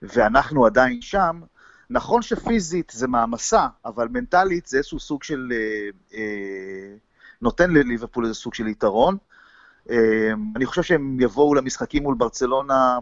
ואנחנו 0.01 0.65
עדיין 0.65 1.01
שם, 1.01 1.41
נכון 1.89 2.21
שפיזית 2.21 2.91
זה 2.95 3.07
מעמסה, 3.07 3.67
אבל 3.85 4.07
מנטלית 4.07 4.65
זה 4.65 4.77
איזשהו 4.77 4.99
סוג 4.99 5.23
של... 5.23 5.51
אה, 5.51 5.89
אה, 6.13 6.95
נותן 7.41 7.71
לליברפול 7.71 8.23
איזה 8.23 8.35
סוג 8.35 8.53
של 8.53 8.67
יתרון. 8.67 9.17
אה, 9.89 10.31
אני 10.55 10.65
חושב 10.65 10.83
שהם 10.83 11.17
יבואו 11.21 11.55
למשחקים 11.55 12.03
מול 12.03 12.15
ברצלונה 12.15 12.99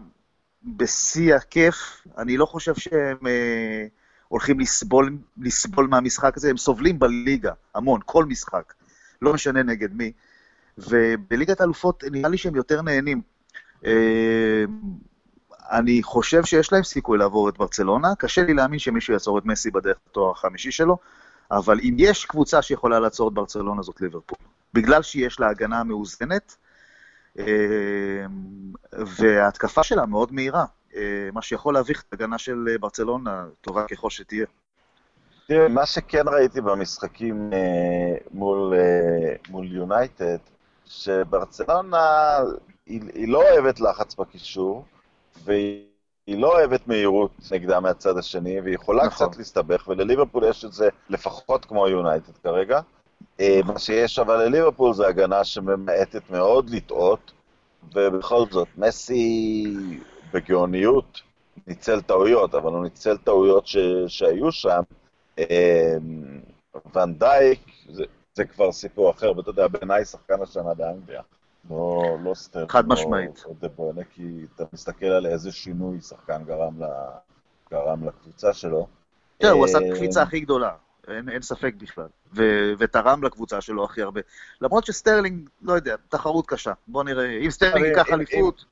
בשיא 0.62 1.34
הכיף. 1.34 2.06
אני 2.18 2.36
לא 2.36 2.46
חושב 2.46 2.74
שהם 2.74 3.26
אה, 3.26 3.86
הולכים 4.28 4.60
לסבול, 4.60 5.18
לסבול 5.38 5.86
מהמשחק 5.86 6.36
הזה, 6.36 6.50
הם 6.50 6.56
סובלים 6.56 6.98
בליגה, 6.98 7.52
המון, 7.74 8.00
כל 8.04 8.24
משחק. 8.24 8.72
לא 9.22 9.34
משנה 9.34 9.62
נגד 9.62 9.94
מי. 9.94 10.12
ובליגת 10.78 11.60
האלופות 11.60 12.04
נראה 12.10 12.28
לי 12.28 12.38
שהם 12.38 12.56
יותר 12.56 12.82
נהנים. 12.82 13.20
אה, 13.86 14.64
אני 15.70 16.02
חושב 16.02 16.44
שיש 16.44 16.72
להם 16.72 16.82
סיכוי 16.82 17.18
לעבור 17.18 17.48
את 17.48 17.58
ברצלונה, 17.58 18.14
קשה 18.18 18.42
לי 18.42 18.54
להאמין 18.54 18.78
שמישהו 18.78 19.12
יעצור 19.12 19.38
את 19.38 19.46
מסי 19.46 19.70
בדרך 19.70 19.96
לתואר 20.10 20.30
החמישי 20.30 20.70
שלו, 20.70 20.98
אבל 21.50 21.80
אם 21.82 21.94
יש 21.98 22.24
קבוצה 22.24 22.62
שיכולה 22.62 23.00
לעצור 23.00 23.28
את 23.28 23.34
ברצלונה 23.34 23.82
זאת 23.82 24.00
ליברפול. 24.00 24.38
בגלל 24.74 25.02
שיש 25.02 25.40
לה 25.40 25.48
הגנה 25.48 25.84
מאוזנת, 25.84 26.56
וההתקפה 28.92 29.82
שלה 29.82 30.06
מאוד 30.06 30.32
מהירה, 30.32 30.64
אה, 30.94 31.28
מה 31.32 31.42
שיכול 31.42 31.74
להביך 31.74 32.02
את 32.02 32.12
ההגנה 32.12 32.38
של 32.38 32.76
ברצלונה, 32.80 33.46
טובה 33.60 33.84
ככל 33.84 34.10
שתהיה. 34.10 34.46
תראה, 35.46 35.68
מה 35.68 35.86
שכן 35.86 36.28
ראיתי 36.28 36.60
במשחקים 36.60 37.50
אה, 37.52 38.16
מול 39.50 39.66
יונייטד, 39.72 40.38
שברצלונה 40.84 42.38
היא, 42.86 43.00
היא 43.14 43.28
לא 43.28 43.42
אוהבת 43.50 43.80
לחץ 43.80 44.14
בקישור, 44.14 44.84
והיא 45.44 45.86
לא 46.28 46.52
אוהבת 46.52 46.88
מהירות 46.88 47.30
נגדה 47.52 47.80
מהצד 47.80 48.18
השני, 48.18 48.60
והיא 48.60 48.74
יכולה 48.74 49.06
נכון. 49.06 49.28
קצת 49.28 49.38
להסתבך, 49.38 49.88
ולליברפול 49.88 50.44
יש 50.44 50.64
את 50.64 50.72
זה 50.72 50.88
לפחות 51.08 51.64
כמו 51.64 51.88
יונייטד 51.88 52.32
כרגע. 52.42 52.80
אה, 53.40 53.60
מה 53.64 53.78
שיש 53.78 54.18
אבל 54.18 54.44
לליברפול 54.44 54.94
זה 54.94 55.06
הגנה 55.06 55.44
שממעטת 55.44 56.30
מאוד 56.30 56.70
לטעות, 56.70 57.32
ובכל 57.94 58.44
זאת, 58.50 58.68
מסי 58.76 59.64
בגאוניות 60.32 61.20
ניצל 61.66 62.00
טעויות, 62.00 62.54
אבל 62.54 62.72
הוא 62.72 62.82
ניצל 62.82 63.16
טעויות 63.16 63.66
ש... 63.66 63.76
שהיו 64.06 64.52
שם. 64.52 64.80
אה, 65.38 65.94
ואן 66.94 67.19
דייק, 67.19 67.60
זה, 67.88 68.04
זה 68.34 68.44
כבר 68.44 68.72
סיפור 68.72 69.10
אחר, 69.10 69.36
ואתה 69.36 69.50
יודע, 69.50 69.68
בעיניי 69.68 70.04
שחקן 70.04 70.42
השנה 70.42 70.74
באנגליה. 70.74 71.22
לא, 71.70 72.16
לא 72.24 72.34
סטרלינג. 72.34 72.70
חד 72.70 72.88
משמעית. 72.88 73.44
או 73.46 73.54
דה 73.60 73.68
בריינה, 73.68 74.04
כי 74.04 74.46
אתה 74.54 74.64
מסתכל 74.72 75.06
על 75.06 75.26
איזה 75.26 75.52
שינוי 75.52 76.00
שחקן 76.00 76.44
גרם, 76.44 76.82
ל, 76.82 76.86
גרם 77.70 78.08
לקבוצה 78.08 78.52
שלו. 78.52 78.86
תראה, 79.38 79.52
הוא 79.52 79.64
עשה 79.64 79.78
את 79.78 79.82
הקפיצה 79.92 80.22
הכי 80.22 80.40
גדולה, 80.40 80.72
אין, 81.10 81.28
אין 81.28 81.42
ספק 81.42 81.74
בכלל. 81.78 82.06
ו, 82.34 82.42
ותרם 82.78 83.24
לקבוצה 83.24 83.60
שלו 83.60 83.84
הכי 83.84 84.02
הרבה. 84.02 84.20
למרות 84.60 84.86
שסטרלינג, 84.86 85.48
לא 85.62 85.72
יודע, 85.72 85.96
תחרות 86.08 86.46
קשה. 86.46 86.72
בוא 86.86 87.04
נראה, 87.04 87.38
אם 87.44 87.50
סטרלינג 87.50 87.86
ייקח 87.86 88.12
אליפות... 88.12 88.64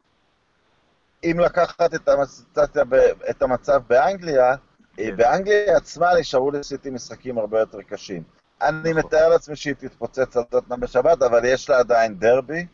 אם 1.24 1.40
לקחת 1.40 1.94
את, 1.94 2.08
המצב, 2.08 2.94
את 3.30 3.42
המצב 3.42 3.82
באנגליה, 3.88 4.54
כן. 4.96 5.16
באנגליה 5.16 5.76
עצמה 5.76 6.06
נשארו 6.20 6.50
לסיטי 6.50 6.90
משחקים 6.90 7.38
הרבה 7.38 7.60
יותר 7.60 7.82
קשים. 7.82 8.22
אני 8.62 8.90
נכון. 8.90 8.96
מתאר 8.96 9.28
לעצמי 9.28 9.56
שהיא 9.56 9.74
תתפוצץ 9.74 10.36
על 10.36 10.42
טוטנאם 10.42 10.80
בשבת, 10.80 11.22
אבל 11.22 11.44
יש 11.44 11.70
לה 11.70 11.78
עדיין 11.78 12.18
דרבי, 12.18 12.66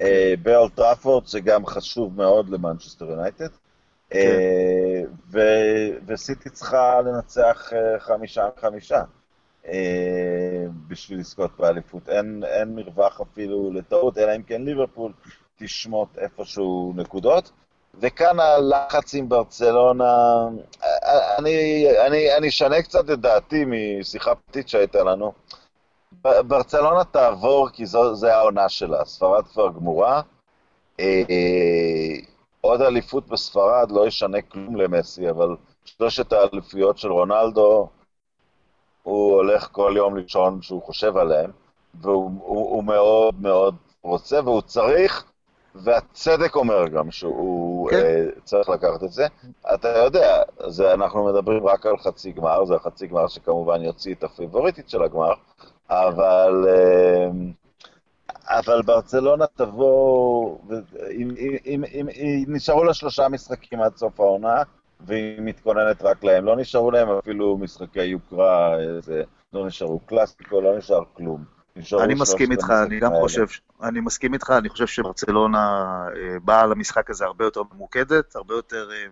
אה, 0.00 0.34
באולד 0.42 0.74
טראפורד, 0.74 1.26
שגם 1.26 1.66
חשוב 1.66 2.16
מאוד 2.16 2.48
למנצ'סטר 2.48 3.10
יונייטד. 3.10 3.48
כן. 4.10 4.18
אה, 5.36 5.90
וסיטי 6.06 6.50
צריכה 6.50 7.00
לנצח 7.00 7.72
אה, 7.72 8.00
חמישה 8.00 8.48
מחמישה 8.60 9.02
בשביל 10.88 11.18
לזכות 11.18 11.50
באליפות. 11.58 12.08
אין, 12.08 12.42
אין 12.46 12.74
מרווח 12.74 13.20
אפילו 13.20 13.72
לטעות, 13.72 14.18
אלא 14.18 14.36
אם 14.36 14.42
כן 14.42 14.62
ליברפול 14.62 15.12
תשמוט 15.58 16.18
איפשהו 16.18 16.92
נקודות. 16.96 17.50
וכאן 17.94 18.40
הלחץ 18.40 19.14
עם 19.14 19.28
ברצלונה, 19.28 20.48
אני, 21.38 22.48
אשנה 22.48 22.82
קצת 22.82 23.10
את 23.10 23.20
דעתי 23.20 23.64
משיחה 23.66 24.34
פרטית 24.34 24.68
שהייתה 24.68 25.02
לנו. 25.02 25.32
ברצלונה 26.22 27.04
תעבור 27.04 27.68
כי 27.72 27.86
זו, 27.86 28.14
זה 28.14 28.34
העונה 28.36 28.68
שלה, 28.68 29.04
ספרד 29.04 29.44
כבר 29.46 29.68
גמורה. 29.68 30.22
עוד 32.60 32.82
אליפות 32.82 33.28
בספרד 33.28 33.90
לא 33.90 34.06
ישנה 34.06 34.42
כלום 34.42 34.76
למסי, 34.76 35.30
אבל 35.30 35.56
שלושת 35.84 36.32
האליפויות 36.32 36.98
של 36.98 37.12
רונלדו, 37.12 37.88
הוא 39.02 39.34
הולך 39.34 39.68
כל 39.72 39.92
יום 39.96 40.16
לישון 40.16 40.62
שהוא 40.62 40.82
חושב 40.82 41.16
עליהם, 41.16 41.50
והוא 41.94 42.30
הוא, 42.40 42.70
הוא 42.70 42.84
מאוד 42.84 43.34
מאוד 43.40 43.74
רוצה, 44.02 44.40
והוא 44.44 44.60
צריך, 44.60 45.24
והצדק 45.74 46.56
אומר 46.56 46.88
גם 46.88 47.10
שהוא 47.10 47.90
כן. 47.90 47.96
uh, 47.96 48.40
צריך 48.44 48.68
לקחת 48.68 49.04
את 49.04 49.12
זה. 49.12 49.26
אתה 49.74 49.88
יודע, 49.88 50.42
זה, 50.66 50.94
אנחנו 50.94 51.24
מדברים 51.24 51.66
רק 51.66 51.86
על 51.86 51.98
חצי 51.98 52.32
גמר, 52.32 52.64
זה 52.64 52.74
החצי 52.74 53.06
גמר 53.06 53.28
שכמובן 53.28 53.82
יוציא 53.82 54.14
את 54.14 54.24
הפיבוריטית 54.24 54.88
של 54.88 55.02
הגמר, 55.02 55.32
אבל, 55.90 56.64
uh, 56.64 57.59
אבל 58.50 58.82
ברצלונה 58.82 59.44
תבוא, 59.56 60.58
אם, 61.10 61.30
אם, 61.66 61.84
אם, 61.92 62.08
אם, 62.08 62.44
נשארו 62.48 62.84
לה 62.84 62.94
שלושה 62.94 63.28
משחקים 63.28 63.80
עד 63.82 63.96
סוף 63.96 64.20
העונה, 64.20 64.62
והיא 65.00 65.40
מתכוננת 65.40 66.02
רק 66.02 66.24
להם. 66.24 66.44
לא 66.44 66.56
נשארו 66.56 66.90
להם 66.90 67.08
אפילו 67.10 67.58
משחקי 67.58 68.04
יוקרה, 68.04 68.80
איזה, 68.80 69.22
לא 69.52 69.66
נשארו 69.66 70.00
קלאסיקו, 70.00 70.60
לא 70.60 70.78
נשאר 70.78 71.02
כלום. 71.12 71.44
אני 72.00 72.14
מסכים 72.14 72.52
איתך, 72.52 72.70
אני 72.86 73.00
גם 73.00 73.12
חושב, 73.20 73.46
אני 73.82 74.00
מסכים 74.00 74.34
איתך, 74.34 74.52
אני 74.58 74.68
חושב 74.68 74.86
שברצלונה 74.86 75.84
אה, 76.16 76.38
באה 76.44 76.66
למשחק 76.66 77.10
הזה 77.10 77.24
הרבה 77.24 77.44
יותר 77.44 77.62
ממוקדת, 77.74 78.36
הרבה 78.36 78.54
יותר 78.54 78.90
אה, 78.92 79.06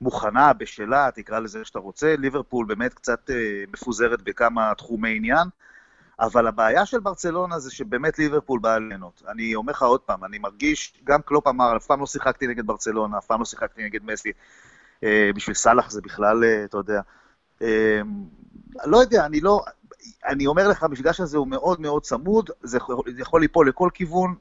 מוכנה, 0.00 0.52
בשלה, 0.52 1.08
תקרא 1.14 1.38
לזה 1.38 1.58
איך 1.58 1.66
שאתה 1.66 1.78
רוצה. 1.78 2.14
ליברפול 2.18 2.66
באמת 2.66 2.94
קצת 2.94 3.30
אה, 3.30 3.64
מפוזרת 3.72 4.22
בכמה 4.22 4.72
תחומי 4.74 5.16
עניין, 5.16 5.48
אבל 6.20 6.46
הבעיה 6.46 6.86
של 6.86 7.00
ברצלונה 7.00 7.58
זה 7.58 7.70
שבאמת 7.70 8.18
ליברפול 8.18 8.60
באה 8.60 8.78
ליהנות. 8.78 9.22
אני 9.28 9.54
אומר 9.54 9.72
לך 9.72 9.82
עוד 9.82 10.00
פעם, 10.00 10.24
אני 10.24 10.38
מרגיש, 10.38 10.94
גם 11.04 11.22
קלופ 11.22 11.46
אמר, 11.46 11.76
אף 11.76 11.86
פעם 11.86 12.00
לא 12.00 12.06
שיחקתי 12.06 12.46
נגד 12.46 12.66
ברצלונה, 12.66 13.18
אף 13.18 13.26
פעם 13.26 13.38
לא 13.38 13.44
שיחקתי 13.44 13.84
נגד 13.84 14.04
מסי. 14.04 14.32
בשביל 15.34 15.54
סאלח 15.54 15.90
זה 15.90 16.00
בכלל, 16.00 16.44
אתה 16.64 16.76
יודע. 16.76 17.00
לא 18.84 18.96
יודע, 18.96 19.26
אני 19.26 19.40
לא, 19.40 19.64
אני 20.26 20.46
אומר 20.46 20.68
לך, 20.68 20.82
המפגש 20.82 21.20
הזה 21.20 21.38
הוא 21.38 21.46
מאוד 21.46 21.80
מאוד 21.80 22.02
צמוד, 22.02 22.50
זה 22.62 22.78
יכול 23.18 23.40
ליפול 23.40 23.68
לכל 23.68 23.90
כיוון. 23.94 24.34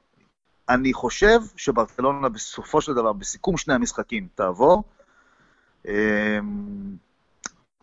אני 0.70 0.94
חושב 0.94 1.40
שברצלונה 1.56 2.30
בסופו 2.30 2.82
של 2.82 2.94
דבר, 2.94 3.14
בסיכום 3.14 3.58
שני 3.58 3.74
המשחקים, 3.74 4.28
תעבור. 4.36 4.84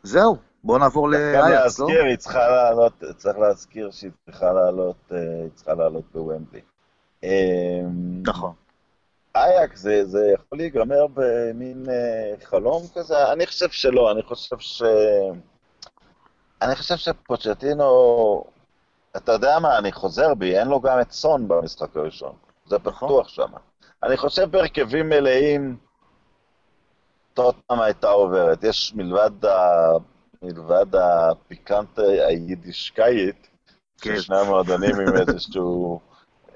זהו, 0.03 0.37
בואו 0.65 0.79
נעבור 0.79 1.09
לאייקס, 1.09 1.79
לא? 1.79 1.87
היא 1.89 2.17
צריכה 2.17 2.49
לעלות, 2.49 2.93
צריך 3.17 3.39
להזכיר 3.39 3.91
שהיא 3.91 4.11
צריכה 4.25 4.53
לעלות, 4.53 4.97
אה, 5.13 5.19
היא 5.19 5.51
צריכה 5.55 5.75
לעלות 5.75 6.05
בוומבלי. 6.15 6.61
אמ, 7.23 8.23
נכון. 8.27 8.53
אייקס 9.35 9.81
זה, 9.81 10.05
זה 10.05 10.31
יכול 10.35 10.59
להיגמר 10.59 11.07
במין 11.15 11.85
אה, 11.89 12.45
חלום 12.45 12.83
כזה? 12.95 13.33
אני 13.33 13.47
חושב 13.47 13.69
שלא, 13.71 14.11
אני 14.11 14.23
חושב 14.23 14.59
ש... 14.59 14.83
אני 16.63 16.77
חושב 16.77 16.97
שפוצ'טינו, 16.97 18.45
אתה 19.17 19.33
יודע 19.33 19.59
מה, 19.59 19.79
אני 19.79 19.93
חוזר 19.93 20.35
בי, 20.35 20.59
אין 20.59 20.69
לו 20.69 20.81
גם 20.81 21.01
את 21.01 21.13
סון 21.13 21.49
במשחק 21.49 21.97
הראשון. 21.97 22.33
זה 22.67 22.77
נכון. 22.85 23.09
בטוח 23.09 23.29
שם. 23.29 23.53
אני 24.03 24.17
חושב 24.17 24.51
בהרכבים 24.51 25.09
מלאים, 25.09 25.77
טוטנאם 27.35 27.81
הייתה 27.81 28.09
עוברת. 28.09 28.65
יש 28.65 28.93
מלבד, 28.95 29.45
ה... 29.45 29.91
מלבד 30.45 30.87
הפיקנט 30.95 31.99
היידישקאית, 31.99 33.49
כן. 34.01 34.21
שני 34.21 34.37
המועדונים 34.37 35.01
עם 35.01 35.17
איזשהו, 35.17 36.01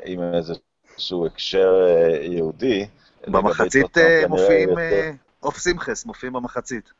עם 0.04 0.20
איזשהו 0.34 1.26
הקשר 1.26 1.86
אה, 1.86 2.24
יהודי. 2.24 2.86
במחצית 3.26 3.98
אה, 3.98 4.22
מופיעים, 4.28 4.78
אה, 4.78 5.10
אוף 5.42 5.58
סימחס 5.58 6.06
מופיעים 6.06 6.32
במחצית. 6.32 6.92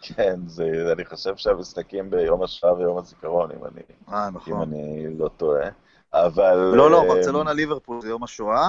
כן, 0.00 0.40
זה, 0.46 0.64
אני 0.92 1.04
חושב 1.04 1.36
שהמשחקים 1.36 2.10
ביום 2.10 2.42
השואה 2.42 2.74
ויום 2.74 2.98
הזיכרון, 2.98 3.50
אם 3.50 3.64
אני, 3.64 3.82
אה, 4.12 4.30
נכון. 4.30 4.52
אם 4.52 4.62
אני 4.62 5.06
לא 5.18 5.28
טועה. 5.36 5.68
אבל... 6.14 6.54
לא, 6.54 6.90
לא, 6.90 7.02
אה, 7.02 7.08
ברצלונה 7.08 7.52
ליברפול 7.52 8.00
זה 8.00 8.08
יום 8.08 8.24
השואה, 8.24 8.68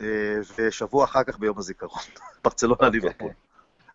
אה, 0.00 0.36
ושבוע 0.58 1.04
אחר 1.04 1.24
כך 1.24 1.38
ביום 1.38 1.58
הזיכרון. 1.58 2.02
ברצלונה 2.44 2.74
אוקיי. 2.74 2.90
ליברפול. 2.90 3.30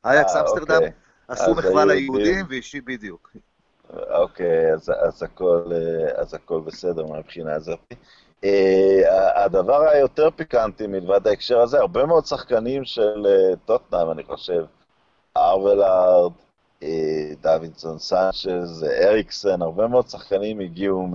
אייקס 0.06 0.36
אה, 0.36 0.42
אמסטרדם 0.42 0.76
אוקיי. 0.76 0.92
עשו 1.30 1.56
מחווה 1.56 1.86
ליהודים 1.86 2.46
ואישי 2.50 2.82
בדיוק. 2.82 3.32
אוקיי, 4.10 4.74
אז, 4.74 4.92
אז, 5.00 5.24
הכל, 5.24 5.72
אז 6.16 6.34
הכל 6.34 6.62
בסדר 6.66 7.06
מהבחינה 7.06 7.54
הזאת. 7.54 7.94
אה, 8.44 9.44
הדבר 9.44 9.82
היותר 9.82 10.30
פיקנטי 10.36 10.88
מלבד 10.88 11.28
ההקשר 11.28 11.60
הזה, 11.60 11.80
הרבה 11.80 12.06
מאוד 12.06 12.26
שחקנים 12.26 12.86
של 12.86 13.28
אה, 13.28 13.56
טוטנאם, 13.66 14.12
אני 14.12 14.24
חושב, 14.24 14.66
אלדרווירלד, 15.38 16.32
אה, 16.84 17.32
דווינסון 17.42 18.00
סנצ'ז, 18.00 18.86
אריקסן, 19.04 19.62
הרבה 19.62 19.88
מאוד 19.88 20.08
שחקנים 20.08 20.60
הגיעו, 20.60 21.08
מ... 21.08 21.14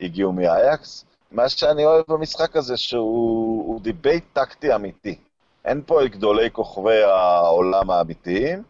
הגיעו 0.00 0.32
מאייקס. 0.32 1.04
מה 1.32 1.48
שאני 1.48 1.84
אוהב 1.84 2.04
במשחק 2.08 2.56
הזה, 2.56 2.76
שהוא 2.76 3.80
debate 3.80 4.24
טקטי 4.32 4.74
אמיתי. 4.74 5.18
אין 5.64 5.82
פה 5.86 6.04
את 6.04 6.10
גדולי 6.10 6.50
כוכבי 6.52 7.02
העולם 7.02 7.90
האמיתיים, 7.90 8.62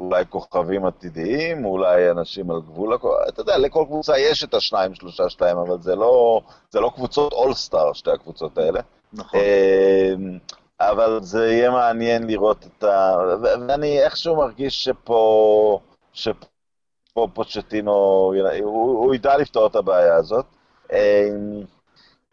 אולי 0.00 0.24
כוכבים 0.28 0.86
עתידיים, 0.86 1.64
אולי 1.64 2.10
אנשים 2.10 2.50
על 2.50 2.60
גבול, 2.60 2.94
אתה 3.28 3.40
יודע, 3.40 3.58
לכל 3.58 3.84
קבוצה 3.86 4.18
יש 4.18 4.44
את 4.44 4.54
השניים, 4.54 4.94
שלושה 4.94 5.28
שלהם, 5.28 5.58
אבל 5.58 5.80
זה 5.80 5.96
לא, 5.96 6.40
זה 6.70 6.80
לא 6.80 6.90
קבוצות 6.94 7.32
אולסטאר, 7.32 7.92
שתי 7.92 8.10
הקבוצות 8.10 8.58
האלה. 8.58 8.80
נכון. 9.12 9.40
אמ, 9.40 10.38
אבל 10.80 11.18
זה 11.22 11.52
יהיה 11.52 11.70
מעניין 11.70 12.26
לראות 12.26 12.66
את 12.66 12.84
ה... 12.84 13.16
ואני 13.42 14.02
איכשהו 14.02 14.36
מרגיש 14.36 14.84
שפה, 14.84 15.80
שפה 16.12 17.28
פוצ'טינו, 17.34 17.92
הוא, 17.92 19.04
הוא 19.04 19.14
ידע 19.14 19.36
לפתור 19.36 19.66
את 19.66 19.76
הבעיה 19.76 20.14
הזאת. 20.14 20.46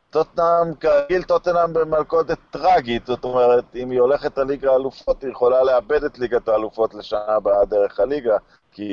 טוטנאם, 0.09 0.75
כרגיל 0.75 1.23
טוטנאם 1.23 1.73
במלכודת 1.73 2.37
טראגית, 2.51 3.05
זאת 3.05 3.23
אומרת, 3.23 3.75
אם 3.75 3.91
היא 3.91 3.99
הולכת 3.99 4.37
לליגה 4.37 4.71
האלופות, 4.71 5.23
היא 5.23 5.31
יכולה 5.31 5.63
לאבד 5.63 6.03
את 6.03 6.19
ליגת 6.19 6.47
האלופות 6.47 6.93
לשנה 6.93 7.25
הבאה 7.27 7.65
דרך 7.65 7.99
הליגה, 7.99 8.37
כי 8.71 8.83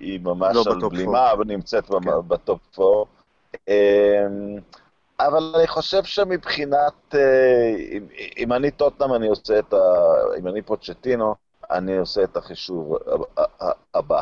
היא 0.00 0.20
ממש 0.20 0.56
לא 0.56 0.72
על 0.72 0.88
בלימה 0.88 1.32
ונמצאת 1.38 1.86
כן. 1.86 1.94
בטופ 2.28 2.60
4. 2.78 3.04
אמ, 3.68 4.58
אבל 5.20 5.52
אני 5.56 5.66
חושב 5.66 6.04
שמבחינת, 6.04 7.14
אה, 7.14 7.74
אם, 7.92 8.06
אם 8.38 8.52
אני 8.52 8.70
טוטנאם, 8.70 9.14
אני 9.14 9.28
עושה 9.28 9.58
את 9.58 9.72
ה... 9.72 9.76
אם 10.38 10.48
אני 10.48 10.62
פוצ'טינו, 10.62 11.34
אני 11.70 11.96
עושה 11.96 12.24
את 12.24 12.36
החישוב 12.36 12.98
הבא. 13.94 14.20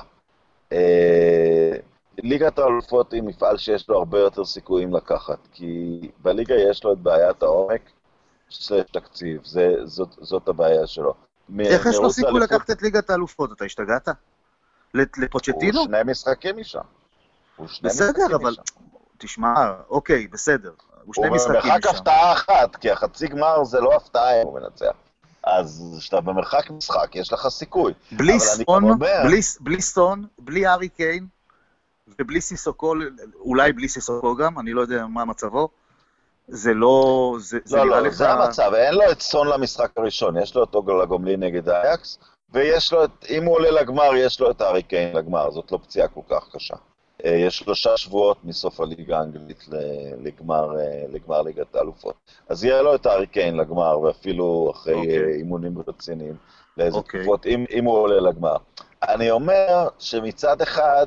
ליגת 2.18 2.58
האלופות 2.58 3.12
היא 3.12 3.22
מפעל 3.22 3.56
שיש 3.56 3.88
לו 3.88 3.98
הרבה 3.98 4.18
יותר 4.18 4.44
סיכויים 4.44 4.94
לקחת, 4.94 5.38
כי 5.52 6.00
בליגה 6.22 6.54
יש 6.54 6.84
לו 6.84 6.92
את 6.92 6.98
בעיית 6.98 7.42
העומק, 7.42 7.90
של 8.48 8.82
תקציב, 8.82 9.44
זה, 9.44 9.74
זאת, 9.84 10.08
זאת 10.20 10.48
הבעיה 10.48 10.86
שלו. 10.86 11.14
איך 11.60 11.86
יש 11.86 11.96
לו 11.96 12.10
סיכוי 12.10 12.40
לקחת 12.40 12.70
את 12.70 12.82
ליגת 12.82 13.10
האלופות? 13.10 13.52
אתה 13.52 13.64
השתגעת? 13.64 14.08
לפוצ'טינו? 14.94 15.78
הוא 15.78 15.86
שני 15.86 15.98
משחקים 16.06 16.56
משם. 16.56 16.80
בסדר, 17.82 18.26
אבל... 18.34 18.56
תשמע, 19.18 19.72
אוקיי, 19.90 20.26
בסדר. 20.26 20.72
הוא 21.04 21.14
שני 21.14 21.30
משחקים 21.30 21.54
משם. 21.54 21.68
הוא 21.68 21.70
במרחק 21.70 21.86
הפתעה 21.86 22.32
אחת, 22.32 22.76
כי 22.76 22.90
החצי 22.90 23.28
גמר 23.28 23.64
זה 23.64 23.80
לא 23.80 23.96
הפתעה 23.96 24.42
אם 24.42 24.46
הוא 24.46 24.60
מנצח. 24.60 24.92
אז 25.44 25.96
כשאתה 25.98 26.20
במרחק 26.20 26.70
משחק, 26.70 27.16
יש 27.16 27.32
לך 27.32 27.48
סיכוי. 27.48 27.92
בלי 28.12 28.40
סון, 28.40 28.84
אומר... 28.84 28.94
בלי, 29.24 29.40
בלי 29.60 29.82
סון, 29.82 30.26
בלי 30.38 30.66
ארי 30.66 30.88
קיין, 30.88 31.26
ובלי 32.18 32.40
סיסוקו, 32.40 32.94
אולי 33.40 33.72
בלי 33.72 33.88
סיסוקו 33.88 34.36
גם, 34.36 34.58
אני 34.58 34.72
לא 34.72 34.80
יודע 34.80 35.06
מה 35.06 35.24
מצבו. 35.24 35.68
זה 36.48 36.74
לא... 36.74 37.36
זה, 37.38 37.56
לא, 37.56 37.62
זה 37.64 37.76
לא, 37.76 38.00
לא, 38.00 38.10
זה 38.10 38.30
המצב, 38.30 38.72
אין 38.74 38.94
לו 38.94 39.10
את 39.12 39.20
סון 39.20 39.48
למשחק 39.48 39.90
הראשון, 39.96 40.36
יש 40.36 40.54
לו 40.54 40.60
אותו 40.60 41.02
לגומלין 41.02 41.42
נגד 41.42 41.68
אייקס, 41.68 42.18
ויש 42.52 42.92
לו 42.92 43.04
את, 43.04 43.10
אם 43.30 43.44
הוא 43.44 43.54
עולה 43.54 43.70
לגמר, 43.70 44.16
יש 44.16 44.40
לו 44.40 44.50
את 44.50 44.60
הארי 44.60 44.82
קיין 44.82 45.16
לגמר, 45.16 45.50
זאת 45.50 45.72
לא 45.72 45.78
פציעה 45.78 46.08
כל 46.08 46.20
כך 46.28 46.48
קשה. 46.52 46.74
אה, 47.24 47.30
יש 47.30 47.58
שלושה 47.58 47.96
שבועות 47.96 48.44
מסוף 48.44 48.80
הליגה 48.80 49.18
האנגלית 49.18 49.68
לגמר, 50.22 50.78
אה, 50.80 51.04
לגמר 51.12 51.42
ליגת 51.42 51.74
האלופות. 51.74 52.14
אז 52.48 52.64
יהיה 52.64 52.82
לו 52.82 52.94
את 52.94 53.06
הארי 53.06 53.26
קיין 53.26 53.56
לגמר, 53.56 54.00
ואפילו 54.00 54.70
אחרי 54.74 54.94
okay. 54.94 54.96
אוקיי. 54.96 55.34
אימונים 55.34 55.74
רציניים 55.86 56.36
לאיזה 56.76 56.96
okay. 56.96 56.98
אוקיי. 56.98 57.20
תקופות, 57.20 57.46
אם, 57.46 57.64
אם 57.70 57.84
הוא 57.84 57.94
עולה 57.94 58.20
לגמר. 58.20 58.56
אני 59.02 59.30
אומר 59.30 59.88
שמצד 59.98 60.62
אחד, 60.62 61.06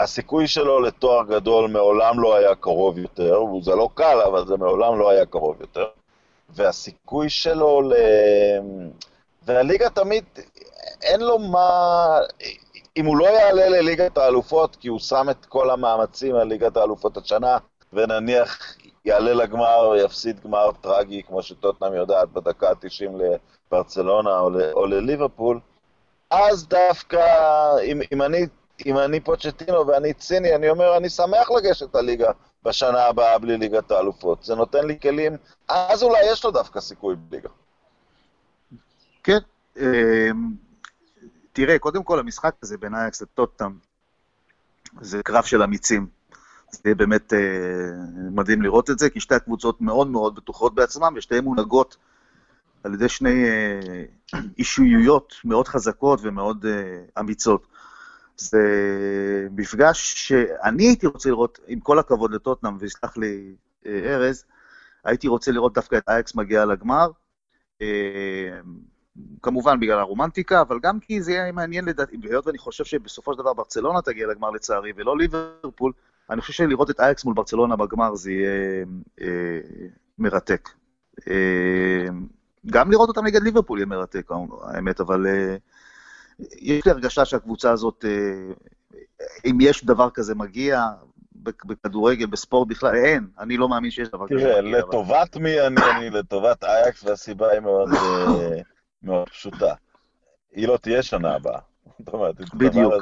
הסיכוי 0.00 0.46
שלו 0.46 0.80
לתואר 0.80 1.24
גדול 1.24 1.70
מעולם 1.70 2.20
לא 2.20 2.36
היה 2.36 2.54
קרוב 2.54 2.98
יותר, 2.98 3.42
וזה 3.44 3.74
לא 3.74 3.88
קל, 3.94 4.20
אבל 4.26 4.46
זה 4.46 4.56
מעולם 4.56 4.98
לא 4.98 5.10
היה 5.10 5.26
קרוב 5.26 5.60
יותר. 5.60 5.86
והסיכוי 6.48 7.30
שלו 7.30 7.82
ל... 7.82 7.94
והליגה 9.42 9.90
תמיד, 9.90 10.24
אין 11.02 11.20
לו 11.20 11.38
מה... 11.38 12.18
אם 12.96 13.06
הוא 13.06 13.16
לא 13.16 13.26
יעלה 13.26 13.68
לליגת 13.68 14.18
האלופות, 14.18 14.76
כי 14.76 14.88
הוא 14.88 14.98
שם 14.98 15.26
את 15.30 15.46
כל 15.46 15.70
המאמצים 15.70 16.34
על 16.34 16.48
ליגת 16.48 16.76
האלופות 16.76 17.16
השנה, 17.16 17.58
ונניח 17.92 18.76
יעלה 19.04 19.32
לגמר, 19.32 19.92
יפסיד 19.96 20.40
גמר 20.40 20.70
טרגי, 20.80 21.22
כמו 21.22 21.42
שטוטנאם 21.42 21.94
יודעת, 21.94 22.28
בדקה 22.28 22.68
ה-90 22.70 23.10
לברצלונה 23.70 24.38
או, 24.38 24.50
ל- 24.50 24.72
או 24.72 24.86
לליברפול, 24.86 25.60
אז 26.30 26.68
דווקא, 26.68 27.26
אם, 27.84 28.00
אם 28.12 28.22
אני 28.22 28.46
אם 28.86 28.98
אני 28.98 29.20
פוצ'טינו 29.20 29.86
ואני 29.86 30.14
ציני, 30.14 30.54
אני 30.54 30.70
אומר, 30.70 30.96
אני 30.96 31.08
שמח 31.08 31.50
לגשת 31.50 31.94
לליגה 31.94 32.30
בשנה 32.62 33.06
הבאה 33.06 33.38
בלי 33.38 33.56
ליגת 33.58 33.90
האלופות. 33.90 34.44
זה 34.44 34.54
נותן 34.54 34.86
לי 34.86 35.00
כלים, 35.00 35.36
אז 35.68 36.02
אולי 36.02 36.18
יש 36.32 36.44
לו 36.44 36.50
דווקא 36.50 36.80
סיכוי 36.80 37.16
בליגה. 37.16 37.48
כן. 39.22 39.38
אמ, 39.76 39.84
תראה, 41.52 41.78
קודם 41.78 42.02
כל, 42.02 42.18
המשחק 42.18 42.54
הזה 42.62 42.78
בין 42.78 42.94
אייקס 42.94 43.22
לטוטאם, 43.22 43.70
זה 45.00 45.22
קרב 45.22 45.44
של 45.44 45.62
אמיצים. 45.62 46.06
זה 46.70 46.94
באמת 46.94 47.32
אה, 47.32 47.38
מדהים 48.30 48.62
לראות 48.62 48.90
את 48.90 48.98
זה, 48.98 49.10
כי 49.10 49.20
שתי 49.20 49.34
הקבוצות 49.34 49.80
מאוד 49.80 50.06
מאוד 50.06 50.34
בטוחות 50.34 50.74
בעצמן, 50.74 51.14
ושתיהן 51.16 51.44
מונהגות 51.44 51.96
על 52.84 52.94
ידי 52.94 53.08
שני 53.08 53.44
אה, 53.44 54.40
אישויות 54.58 55.34
מאוד 55.44 55.68
חזקות 55.68 56.20
ומאוד 56.22 56.66
אה, 56.66 57.20
אמיצות. 57.20 57.66
זה 58.36 58.58
מפגש 59.50 60.14
שאני 60.28 60.86
הייתי 60.86 61.06
רוצה 61.06 61.28
לראות, 61.28 61.58
עם 61.66 61.80
כל 61.80 61.98
הכבוד 61.98 62.32
לטוטנאם, 62.32 62.76
ויסלח 62.80 63.16
לי 63.16 63.54
אה, 63.86 64.14
ארז, 64.14 64.44
הייתי 65.04 65.28
רוצה 65.28 65.52
לראות 65.52 65.74
דווקא 65.74 65.96
את 65.96 66.08
אייקס 66.08 66.34
מגיע 66.34 66.64
לגמר. 66.64 67.10
אה, 67.82 68.60
כמובן 69.42 69.80
בגלל 69.80 69.98
הרומנטיקה, 69.98 70.60
אבל 70.60 70.78
גם 70.82 71.00
כי 71.00 71.22
זה 71.22 71.32
יהיה 71.32 71.52
מעניין 71.52 71.84
לדעתי, 71.84 72.16
היות 72.22 72.46
ואני 72.46 72.58
חושב 72.58 72.84
שבסופו 72.84 73.32
של 73.32 73.38
דבר 73.38 73.52
ברצלונה 73.52 74.02
תגיע 74.02 74.26
לגמר 74.26 74.50
לצערי, 74.50 74.92
ולא 74.96 75.18
ליברפול, 75.18 75.92
אני 76.30 76.40
חושב 76.40 76.52
שלראות 76.52 76.90
את 76.90 77.00
אייקס 77.00 77.24
מול 77.24 77.34
ברצלונה 77.34 77.76
בגמר 77.76 78.14
זה 78.14 78.30
יהיה 78.32 78.84
אה, 79.20 79.26
מרתק. 80.18 80.68
אה, 81.28 82.08
גם 82.66 82.90
לראות 82.90 83.08
אותם 83.08 83.26
נגד 83.26 83.42
ליברפול 83.42 83.78
יהיה 83.78 83.86
מרתק, 83.86 84.30
האמת, 84.62 85.00
אבל 85.00 85.26
אה, 85.26 85.56
יש 86.40 86.86
לי 86.86 86.92
הרגשה 86.92 87.24
שהקבוצה 87.24 87.70
הזאת, 87.70 88.04
אה, 88.04 88.54
אם 89.50 89.58
יש 89.60 89.84
דבר 89.84 90.10
כזה 90.10 90.34
מגיע, 90.34 90.84
בכדורגל, 91.44 92.26
בספורט 92.26 92.68
בכלל, 92.68 92.96
אין, 92.96 93.26
אני 93.38 93.56
לא 93.56 93.68
מאמין 93.68 93.90
שיש 93.90 94.08
דבר 94.08 94.26
כזה. 94.28 94.40
תראה, 94.40 94.60
לטובת 94.60 95.36
מי 95.36 95.60
אני, 95.60 95.80
אני 95.96 96.10
לטובת 96.10 96.64
אייקס, 96.64 97.04
והסיבה 97.04 97.50
היא 97.50 97.60
מאוד, 97.60 97.88
אה, 97.94 98.60
מאוד 99.02 99.28
פשוטה. 99.28 99.74
היא 100.52 100.68
לא 100.68 100.76
תהיה 100.76 101.02
שנה 101.02 101.34
הבאה. 101.34 101.58
בדיוק, 102.54 102.94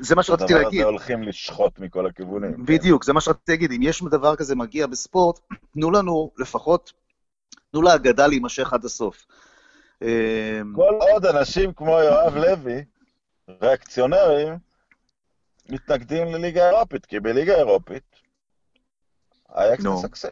זה 0.00 0.14
מה 0.14 0.22
שרציתי 0.22 0.54
להגיד. 0.54 0.66
הדבר 0.66 0.78
הזה 0.78 0.84
הולכים 0.84 1.22
לשחוט 1.22 1.78
מכל 1.78 2.06
הכיוונים. 2.06 2.54
כן. 2.54 2.64
בדיוק, 2.64 3.04
זה 3.04 3.12
מה 3.12 3.20
שרציתי 3.20 3.52
להגיד. 3.52 3.72
אם 3.72 3.82
יש 3.82 4.02
דבר 4.10 4.36
כזה 4.36 4.54
מגיע 4.56 4.86
בספורט, 4.86 5.40
תנו 5.72 5.90
לנו 5.90 6.30
לפחות, 6.38 6.92
תנו 7.70 7.82
לאגדה 7.82 8.26
להימשך 8.26 8.72
עד 8.72 8.84
הסוף. 8.84 9.26
אמ, 10.02 10.72
כל 10.76 10.98
עוד 11.00 11.26
אנשים 11.26 11.72
כמו 11.72 11.98
יואב 11.98 12.36
לוי, 12.36 12.84
ריאקציונרים, 13.62 14.58
מתנגדים 15.68 16.34
לליגה 16.34 16.68
אירופית, 16.68 17.06
כי 17.06 17.20
בליגה 17.20 17.54
אירופית, 17.54 18.16
אייקס 19.54 19.84
תשגשג. 19.98 20.28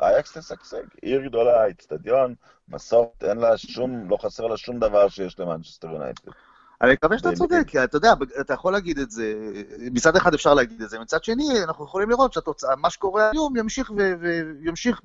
אייקס 0.00 0.38
תשגשג. 0.38 0.82
עיר 1.02 1.26
גדולה, 1.26 1.70
אצטדיון, 1.70 2.34
מסורת, 2.68 3.24
אין 3.24 3.38
לה 3.38 3.58
שום, 3.58 4.10
לא 4.10 4.16
חסר 4.22 4.46
לה 4.46 4.56
שום 4.56 4.78
דבר 4.78 5.08
שיש 5.08 5.40
למנצ'סטר 5.40 5.88
יונייטד. 5.88 6.30
אני 6.82 6.92
מקווה 6.92 7.18
שאתה 7.18 7.32
צודק, 7.32 7.62
כי 7.66 7.84
אתה 7.84 7.96
יודע, 7.96 8.12
אתה 8.40 8.54
יכול 8.54 8.72
להגיד 8.72 8.98
את 8.98 9.10
זה, 9.10 9.34
מצד 9.78 10.16
אחד 10.16 10.34
אפשר 10.34 10.54
להגיד 10.54 10.82
את 10.82 10.90
זה, 10.90 10.98
מצד 10.98 11.24
שני, 11.24 11.64
אנחנו 11.64 11.84
יכולים 11.84 12.10
לראות 12.10 12.32
שהתוצאה, 12.32 12.76
מה 12.76 12.90
שקורה 12.90 13.30
היום 13.30 13.56
ימשיך 13.56 13.92
וימשיך 14.20 15.00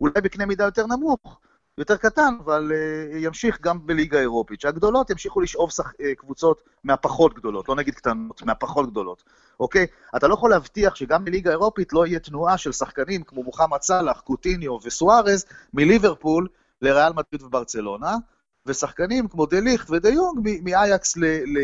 אולי 0.00 0.20
בקנה 0.20 0.46
מידה 0.46 0.64
יותר 0.64 0.86
נמוך. 0.86 1.40
יותר 1.78 1.96
קטן, 1.96 2.34
אבל 2.44 2.72
uh, 2.72 3.16
ימשיך 3.16 3.60
גם 3.60 3.86
בליגה 3.86 4.18
האירופית, 4.18 4.60
שהגדולות 4.60 5.10
ימשיכו 5.10 5.40
לשאוב 5.40 5.70
שח... 5.70 5.90
uh, 5.90 5.94
קבוצות 6.16 6.62
מהפחות 6.84 7.34
גדולות, 7.34 7.68
לא 7.68 7.76
נגיד 7.76 7.94
קטנות, 7.94 8.42
מהפחות 8.42 8.90
גדולות, 8.90 9.22
אוקיי? 9.60 9.86
אתה 10.16 10.28
לא 10.28 10.34
יכול 10.34 10.50
להבטיח 10.50 10.94
שגם 10.94 11.24
בליגה 11.24 11.50
האירופית 11.50 11.92
לא 11.92 12.06
יהיה 12.06 12.18
תנועה 12.18 12.58
של 12.58 12.72
שחקנים 12.72 13.22
כמו 13.22 13.42
מוחמד 13.42 13.82
סאלח, 13.82 14.20
קוטיניו 14.20 14.78
וסוארז 14.84 15.44
מליברפול 15.74 16.48
לריאל 16.82 17.12
מדריד 17.12 17.42
וברצלונה, 17.42 18.16
ושחקנים 18.66 19.28
כמו 19.28 19.46
דה 19.46 19.60
ליכט 19.60 19.90
ודה 19.90 20.08
יונג 20.08 20.48
מאייקס 20.62 21.16
ל... 21.16 21.24
ל... 21.24 21.58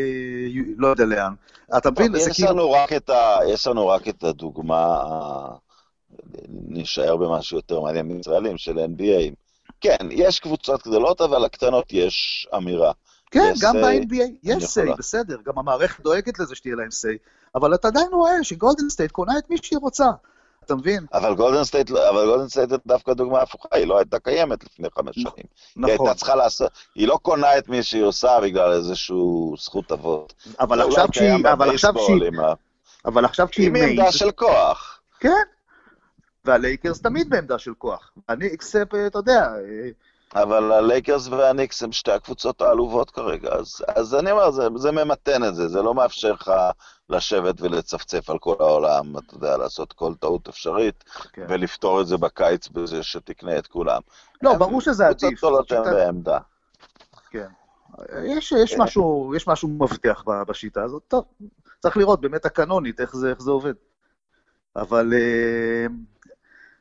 לא 0.77 0.89
יודע 0.89 1.05
לאן. 1.05 1.35
אתה 1.79 1.91
מבין? 1.91 2.15
יש, 2.15 2.23
כאילו... 2.29 2.75
יש 3.49 3.67
לנו 3.67 3.89
רק 3.89 4.09
את 4.09 4.25
הדוגמה, 4.25 5.05
נשאר 6.49 7.17
במשהו 7.17 7.57
יותר 7.57 7.81
מעניין 7.81 8.07
מישראלים, 8.07 8.59
של 8.59 8.79
NBA. 8.79 9.35
כן, 9.81 10.09
יש 10.11 10.41
קבוצות 10.41 10.87
גדולות, 10.87 11.21
אבל 11.21 11.45
לקטנות 11.45 11.93
יש 11.93 12.49
אמירה. 12.57 12.93
כן, 13.31 13.53
גם 13.61 13.77
אה, 13.77 13.83
ב-NBA 13.83 14.25
יש 14.43 14.65
say, 14.65 14.93
בסדר, 14.99 15.37
גם 15.47 15.59
המערכת 15.59 16.01
דואגת 16.01 16.39
לזה 16.39 16.55
שתהיה 16.55 16.75
להם 16.77 16.91
say, 16.91 17.17
אבל 17.55 17.75
אתה 17.75 17.89
עדיין 17.89 18.09
רואה 18.13 18.33
שגולדן 18.43 18.89
סטייט 18.89 19.11
קונה 19.11 19.39
את 19.39 19.51
מי 19.51 19.57
שהיא 19.63 19.79
רוצה. 19.79 20.07
אתה 20.65 20.75
מבין? 20.75 21.07
אבל 21.13 21.35
גולדן 21.35 21.65
סטייט, 21.65 21.91
אבל 21.91 22.27
גולדן 22.27 22.49
סטייט 22.49 22.71
דווקא 22.87 23.13
דוגמה 23.13 23.41
הפוכה, 23.41 23.69
היא 23.73 23.87
לא 23.87 23.99
הייתה 23.99 24.19
קיימת 24.19 24.65
לפני 24.65 24.89
חמש 24.91 25.15
שנים. 25.15 25.45
נכון. 25.77 25.91
היא 25.91 25.99
הייתה 26.01 26.15
צריכה 26.15 26.35
לעשות, 26.35 26.73
היא 26.95 27.09
לא 27.09 27.19
קונה 27.23 27.59
את 27.59 27.69
מי 27.69 27.83
שהיא 27.83 28.03
עושה 28.03 28.41
בגלל 28.43 28.73
איזשהו 28.73 29.55
זכות 29.59 29.93
אבות. 29.93 30.35
אבל 30.61 30.81
עכשיו 30.81 31.09
שהיא, 31.13 31.35
אבל 31.53 31.71
עכשיו 31.71 31.95
שהיא, 32.07 32.31
אבל 33.05 33.25
עכשיו 33.25 33.49
כשהיא. 33.51 33.75
היא 33.75 33.87
מעמדה 33.87 34.13
של 34.13 34.31
כוח. 34.31 35.01
כן. 35.21 35.60
והלייקרס 36.45 37.03
תמיד 37.03 37.31
בעמדה 37.31 37.59
של 37.59 37.75
כוח. 37.79 38.13
אני, 38.29 38.47
אקספ, 38.55 38.95
אתה 39.07 39.19
יודע... 39.19 39.53
אבל 40.35 40.73
הלייקרס 40.73 41.29
והניקס 41.29 41.83
הם 41.83 41.93
שתי 41.93 42.13
הקבוצות 42.13 42.61
העלובות 42.61 43.11
כרגע, 43.11 43.49
אז, 43.53 43.85
אז 43.95 44.15
אני 44.15 44.31
אומר, 44.31 44.51
זה, 44.51 44.69
זה 44.77 44.93
ממתן 44.93 45.45
את 45.45 45.55
זה, 45.55 45.69
זה 45.69 45.83
לא 45.83 45.95
מאפשר 45.95 46.33
לך 46.33 46.53
לשבת 47.09 47.61
ולצפצף 47.61 48.31
על 48.31 48.39
כל 48.39 48.57
העולם, 48.61 49.19
אתה 49.19 49.35
יודע, 49.35 49.57
לעשות 49.57 49.93
כל 49.93 50.15
טעות 50.15 50.49
אפשרית, 50.49 51.05
כן. 51.33 51.47
ולפתור 51.49 52.01
את 52.01 52.07
זה 52.07 52.17
בקיץ 52.17 52.69
בזה 52.69 53.03
שתקנה 53.03 53.59
את 53.59 53.67
כולם. 53.67 54.01
לא, 54.43 54.55
ברור 54.55 54.81
שזה 54.81 55.07
עדיף. 55.07 55.29
קבוצות 55.29 55.67
גדולות 55.67 55.73
הן 55.73 55.95
בעמדה. 55.95 56.39
כן. 57.31 57.49
יש, 58.25 58.53
יש, 58.53 58.75
כן. 58.75 58.83
משהו, 58.83 59.33
יש 59.37 59.49
משהו 59.49 59.69
מבטיח 59.69 60.25
בשיטה 60.47 60.83
הזאת, 60.83 61.03
טוב, 61.09 61.25
צריך 61.79 61.97
לראות 61.97 62.21
באמת 62.21 62.45
הקנונית, 62.45 63.01
איך 63.01 63.17
זה, 63.17 63.31
איך 63.31 63.43
זה 63.43 63.51
עובד. 63.51 63.75
אבל 64.77 65.13
אה, 65.15 65.87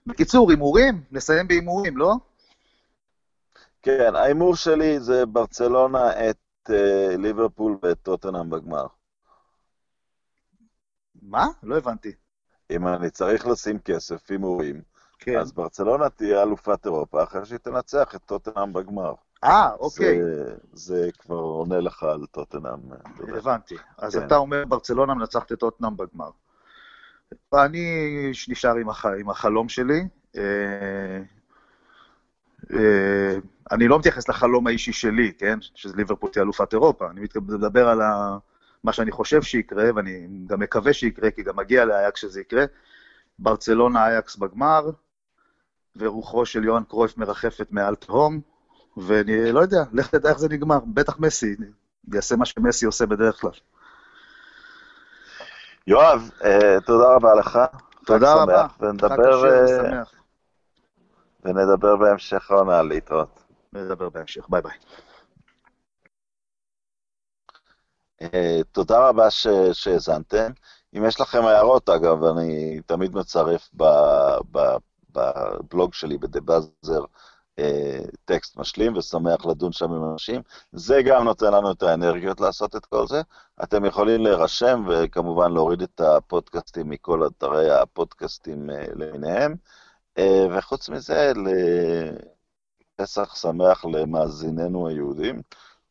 בקיצור, 0.09 0.49
הימורים? 0.49 1.03
נסיים 1.11 1.47
בהימורים, 1.47 1.97
לא? 1.97 2.13
כן, 3.81 4.15
ההימור 4.15 4.55
שלי 4.55 4.99
זה 4.99 5.25
ברצלונה 5.25 6.29
את 6.29 6.37
uh, 6.69 6.73
ליברפול 7.17 7.77
ואת 7.83 7.97
טוטנאם 8.01 8.49
בגמר. 8.49 8.85
מה? 11.21 11.47
לא 11.63 11.77
הבנתי. 11.77 12.11
אם 12.71 12.87
אני 12.87 13.09
צריך 13.09 13.47
לשים 13.47 13.79
כסף, 13.79 14.31
הימורים, 14.31 14.81
כן. 15.19 15.39
אז 15.39 15.51
ברצלונה 15.51 16.09
תהיה 16.09 16.43
אלופת 16.43 16.85
אירופה 16.85 17.23
אחרי 17.23 17.45
שהיא 17.45 17.59
תנצח 17.59 18.15
את 18.15 18.21
טוטנאם 18.25 18.73
בגמר. 18.73 19.13
אה, 19.43 19.73
אוקיי. 19.79 20.23
זה, 20.23 20.55
זה 20.73 21.09
כבר 21.19 21.35
עונה 21.35 21.79
לך 21.79 22.03
על 22.03 22.25
טוטנאם. 22.31 22.79
הבנתי. 23.37 23.75
אז 23.97 24.15
כן. 24.15 24.25
אתה 24.25 24.37
אומר 24.37 24.65
ברצלונה 24.65 25.13
מנצחת 25.13 25.51
את 25.51 25.59
טוטנאם 25.59 25.97
בגמר. 25.97 26.29
אני 27.53 28.31
נשאר 28.47 28.75
עם, 28.75 28.89
הח... 28.89 29.05
עם 29.05 29.29
החלום 29.29 29.69
שלי. 29.69 30.01
אה, 30.37 31.21
אה, 32.73 33.35
אני 33.71 33.87
לא 33.87 33.99
מתייחס 33.99 34.29
לחלום 34.29 34.67
האישי 34.67 34.93
שלי, 34.93 35.33
כן? 35.37 35.59
שזה 35.61 35.97
ליברפול 35.97 36.29
תהיה 36.29 36.43
אלופת 36.43 36.73
אירופה. 36.73 37.09
אני 37.09 37.21
מדבר 37.35 37.89
על 37.89 38.01
ה... 38.01 38.37
מה 38.83 38.93
שאני 38.93 39.11
חושב 39.11 39.41
שיקרה, 39.41 39.83
ואני 39.95 40.27
גם 40.47 40.59
מקווה 40.59 40.93
שיקרה, 40.93 41.31
כי 41.31 41.43
גם 41.43 41.55
מגיע 41.55 41.85
לאייקס 41.85 42.21
שזה 42.21 42.41
יקרה. 42.41 42.65
ברצלונה 43.39 44.07
אייקס 44.07 44.35
בגמר, 44.35 44.89
ורוחו 45.95 46.45
של 46.45 46.63
יוהאן 46.63 46.83
קרויף 46.83 47.17
מרחפת 47.17 47.67
מעל 47.71 47.95
תהום, 47.95 48.41
ואני 48.97 49.51
לא 49.51 49.59
יודע, 49.59 49.83
לך 49.93 50.07
תדע 50.07 50.29
איך 50.29 50.39
זה 50.39 50.49
נגמר. 50.49 50.79
בטח 50.93 51.19
מסי 51.19 51.55
יעשה 52.13 52.35
מה 52.35 52.45
שמסי 52.45 52.85
עושה 52.85 53.05
בדרך 53.05 53.41
כלל. 53.41 53.51
יואב, 55.89 56.29
אה, 56.43 56.81
תודה 56.85 57.15
רבה 57.15 57.35
לך. 57.35 57.59
תודה 58.05 58.33
רבה. 58.33 58.67
ונדבר... 58.79 59.45
אה, 59.45 60.03
ונדבר 61.43 61.95
בהמשך 61.95 62.51
העונה, 62.51 62.81
להתראות. 62.81 63.43
נדבר 63.73 64.09
בהמשך, 64.09 64.49
ביי 64.49 64.61
ביי. 64.61 64.77
Uh, 68.23 68.63
תודה 68.71 69.07
רבה 69.09 69.31
שהאזנתם. 69.73 70.51
אם 70.97 71.05
יש 71.05 71.21
לכם 71.21 71.45
הערות, 71.45 71.89
אגב, 71.89 72.23
אני 72.23 72.81
תמיד 72.85 73.15
מצרף 73.15 73.69
בבלוג 75.11 75.93
שלי, 75.93 76.17
ב"דה 76.17 76.41
באזר", 76.41 77.03
טקסט 78.25 78.57
משלים 78.57 78.97
ושמח 78.97 79.45
לדון 79.45 79.71
שם 79.71 79.91
עם 79.91 80.11
אנשים. 80.11 80.41
זה 80.71 81.01
גם 81.05 81.23
נותן 81.23 81.53
לנו 81.53 81.71
את 81.71 81.83
האנרגיות 81.83 82.41
לעשות 82.41 82.75
את 82.75 82.85
כל 82.85 83.07
זה. 83.07 83.21
אתם 83.63 83.85
יכולים 83.85 84.21
להירשם 84.21 84.85
וכמובן 84.89 85.51
להוריד 85.51 85.81
את 85.81 86.01
הפודקאסטים 86.01 86.89
מכל 86.89 87.27
אתרי 87.27 87.71
הפודקאסטים 87.71 88.69
uh, 88.69 88.73
למיניהם. 88.95 89.55
אה, 90.17 90.47
וחוץ 90.57 90.89
מזה, 90.89 91.31
לפסח 92.99 93.35
שמח 93.35 93.85
למאזיננו 93.85 94.87
היהודים, 94.87 95.41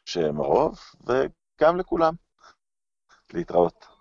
שהם 0.05 0.37
רוב, 0.37 0.79
וגם 1.07 1.77
לכולם. 1.77 2.14
להתראות. 3.35 3.97